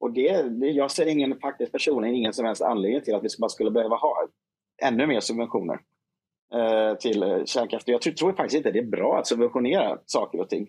Och 0.00 0.12
det, 0.12 0.42
det, 0.42 0.66
jag 0.66 0.90
ser 0.90 1.06
ingen, 1.06 1.40
faktiskt 1.40 1.72
personligen 1.72 2.16
ingen 2.16 2.32
som 2.32 2.44
helst 2.44 2.62
anledning 2.62 3.00
till 3.00 3.14
att 3.14 3.24
vi 3.24 3.28
bara 3.38 3.48
skulle 3.48 3.70
behöva 3.70 3.96
ha 3.96 4.28
ännu 4.82 5.06
mer 5.06 5.20
subventioner. 5.20 5.80
Eh, 6.54 6.96
till 6.98 7.42
kärnkraft. 7.46 7.88
Jag 7.88 8.02
tror, 8.02 8.12
tror 8.12 8.32
faktiskt 8.32 8.56
inte 8.56 8.70
det 8.70 8.78
är 8.78 8.86
bra 8.86 9.18
att 9.18 9.26
subventionera 9.26 9.98
saker 10.06 10.40
och 10.40 10.48
ting. 10.48 10.68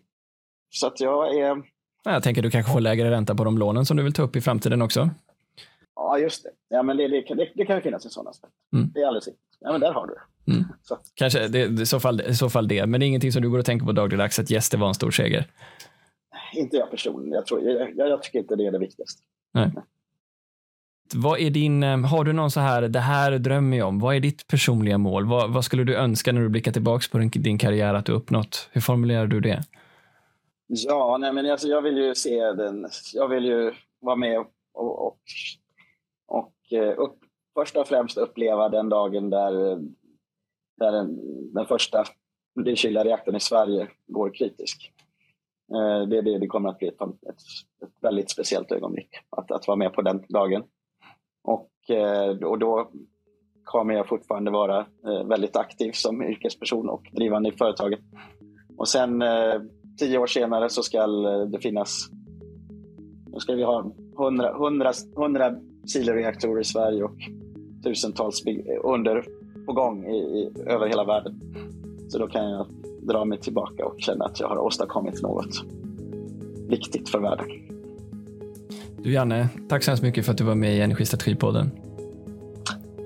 Så 0.70 0.88
att 0.88 1.00
jag 1.00 1.36
är... 1.36 1.64
Jag 2.04 2.24
tänker 2.24 2.42
du 2.42 2.52
kanske 2.52 2.72
får 2.72 2.80
lägre 2.80 3.12
ränta 3.12 3.36
på 3.36 3.44
de 3.44 3.58
lånen 3.58 3.86
som 3.86 3.98
du 3.98 4.04
vill 4.04 4.14
ta 4.14 4.24
upp 4.24 4.36
i 4.36 4.42
framtiden 4.42 4.82
också? 4.82 5.10
Ja, 5.96 6.20
just 6.20 6.44
det. 6.44 6.50
Ja, 6.70 6.84
men 6.84 6.98
det, 6.98 7.08
det, 7.08 7.36
det, 7.36 7.52
det 7.56 7.66
kan 7.66 7.76
ju 7.76 7.82
finnas 7.82 8.06
en 8.06 8.12
sån 8.12 8.28
aspekt. 8.28 8.54
Mm. 8.74 8.92
Det 8.94 9.02
är 9.02 9.08
alldeles 9.08 9.28
riktigt. 9.28 9.58
Ja, 9.60 9.72
men 9.72 9.82
där 9.82 9.92
har 9.94 10.08
du 10.08 10.54
mm. 10.54 10.66
Så. 10.84 10.98
Kanske 11.14 11.48
det, 11.48 11.82
i, 11.82 11.86
så 11.86 12.00
fall, 12.00 12.22
i 12.22 12.36
så 12.36 12.50
fall 12.50 12.68
det, 12.68 12.86
men 12.86 13.00
det 13.00 13.06
är 13.06 13.08
ingenting 13.08 13.32
som 13.32 13.42
du 13.42 13.50
går 13.50 13.60
och 13.60 13.66
tänker 13.66 13.86
på 13.86 13.92
dagligdags 13.92 14.40
att 14.40 14.52
yes, 14.52 14.70
det 14.70 14.78
var 14.78 14.88
en 14.88 14.94
stor 14.94 15.12
seger? 15.12 15.48
Inte 16.54 16.78
jag 16.78 16.92
personligen. 16.92 17.34
Jag, 17.34 17.46
tror, 17.46 17.64
jag, 17.64 17.96
jag, 17.96 18.10
jag 18.10 18.24
tycker 18.24 18.40
inte 18.40 18.56
det 18.56 18.66
är 18.66 18.72
det 18.72 18.80
viktigaste. 18.80 19.22
Nej. 19.54 19.72
Vad 21.16 21.40
är 21.40 21.50
din, 21.50 21.84
eh, 21.84 22.00
har 22.00 22.24
du 22.24 22.34
någon 22.34 22.52
så 22.52 22.60
här, 22.60 22.82
det 22.82 23.00
här 23.00 23.32
drömmer 23.32 23.78
jag 23.78 23.88
om. 23.88 24.00
Vad 24.00 24.16
är 24.16 24.20
ditt 24.20 24.48
personliga 24.48 24.98
mål? 24.98 25.26
Vad, 25.26 25.54
vad 25.54 25.66
skulle 25.66 25.84
du 25.84 25.96
önska 25.96 26.32
när 26.32 26.42
du 26.42 26.50
blickar 26.50 26.72
tillbaka 26.72 27.04
på 27.12 27.18
din, 27.18 27.32
din 27.36 27.58
karriär 27.58 27.94
att 27.94 28.06
du 28.06 28.12
uppnått? 28.12 28.70
Hur 28.72 28.82
formulerar 28.82 29.28
du 29.28 29.40
det? 29.40 29.64
Ja, 30.68 31.18
nej, 31.18 31.34
men 31.34 31.52
alltså, 31.52 31.68
jag 31.68 31.82
vill 31.82 31.98
ju 31.98 32.16
se 32.16 32.52
den. 32.52 32.88
Jag 33.14 33.28
vill 33.28 33.46
ju 33.46 33.74
vara 34.02 34.16
med 34.16 34.40
och, 34.74 35.08
och, 35.08 35.18
och 36.28 36.54
eh, 36.72 37.00
upp, 37.00 37.20
först 37.54 37.78
och 37.78 37.88
främst 37.88 38.18
uppleva 38.18 38.70
den 38.70 38.90
dagen 38.90 39.30
där, 39.30 39.52
där 40.78 40.92
den, 40.92 41.18
den 41.54 41.66
första 41.66 42.04
blykyla 42.56 43.04
reaktorn 43.04 43.36
i 43.36 43.40
Sverige 43.40 43.88
går 44.08 44.34
kritisk. 44.34 44.92
Eh, 45.74 46.08
det, 46.08 46.22
det, 46.22 46.40
det 46.40 46.48
kommer 46.48 46.70
att 46.70 46.80
bli 46.80 46.88
ett, 46.88 47.02
ett, 47.02 47.36
ett 47.84 47.94
väldigt 48.02 48.32
speciellt 48.32 48.72
ögonblick 48.72 49.10
att, 49.30 49.52
att 49.52 49.68
vara 49.68 49.78
med 49.78 49.94
på 49.94 50.02
den 50.02 50.24
dagen. 50.30 50.64
Och, 51.48 51.96
eh, 51.96 52.30
och 52.30 52.60
då 52.60 52.90
kommer 53.64 53.94
jag 53.94 54.08
fortfarande 54.08 54.52
vara 54.52 54.80
eh, 54.80 55.28
väldigt 55.28 55.56
aktiv 55.56 55.92
som 55.92 56.24
yrkesperson 56.24 56.90
och 56.90 57.04
drivande 57.12 57.50
i 57.50 57.52
företaget. 57.52 58.00
Och 58.78 58.88
sen 58.88 59.22
eh, 59.22 59.62
tio 60.00 60.18
år 60.18 60.28
senare 60.28 60.70
så 60.70 60.84
ska 60.84 61.08
det 61.52 61.60
finnas, 61.60 62.10
då 63.26 63.40
ska 63.40 63.54
vi 63.54 63.64
ha 63.64 63.92
100, 64.20 64.52
100, 64.52 64.92
100 65.18 65.56
siloreaktorer 65.86 66.62
i 66.62 66.64
Sverige 66.64 67.04
och 67.04 67.18
tusentals 67.84 68.44
under 68.84 69.26
på 69.66 69.74
gång 69.74 70.06
i, 70.06 70.18
i, 70.18 70.54
över 70.66 70.88
hela 70.88 71.04
världen. 71.04 71.42
Så 72.08 72.20
då 72.20 72.28
kan 72.28 72.50
jag 72.50 72.68
dra 73.02 73.26
mig 73.26 73.40
tillbaka 73.40 73.86
och 73.86 73.96
känna 73.98 74.26
att 74.26 74.40
jag 74.40 74.48
har 74.48 74.58
åstadkommit 74.58 75.22
något 75.22 75.64
viktigt 76.70 77.10
för 77.10 77.20
världen. 77.20 77.77
Du 79.04 79.12
Janne, 79.12 79.50
tack 79.70 79.84
så 79.84 79.92
hemskt 79.92 80.04
mycket 80.04 80.26
för 80.26 80.32
att 80.32 80.38
du 80.38 80.44
var 80.44 80.56
med 80.56 80.76
i 80.76 80.82
Energistrategipodden. 80.82 81.72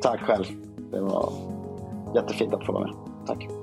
Tack 0.01 0.19
själv. 0.21 0.45
Det 0.91 1.01
var 1.01 1.33
jättefint 2.15 2.53
att 2.53 2.65
få 2.65 2.71
vara 2.71 2.83
med. 2.83 2.95
Tack. 3.27 3.60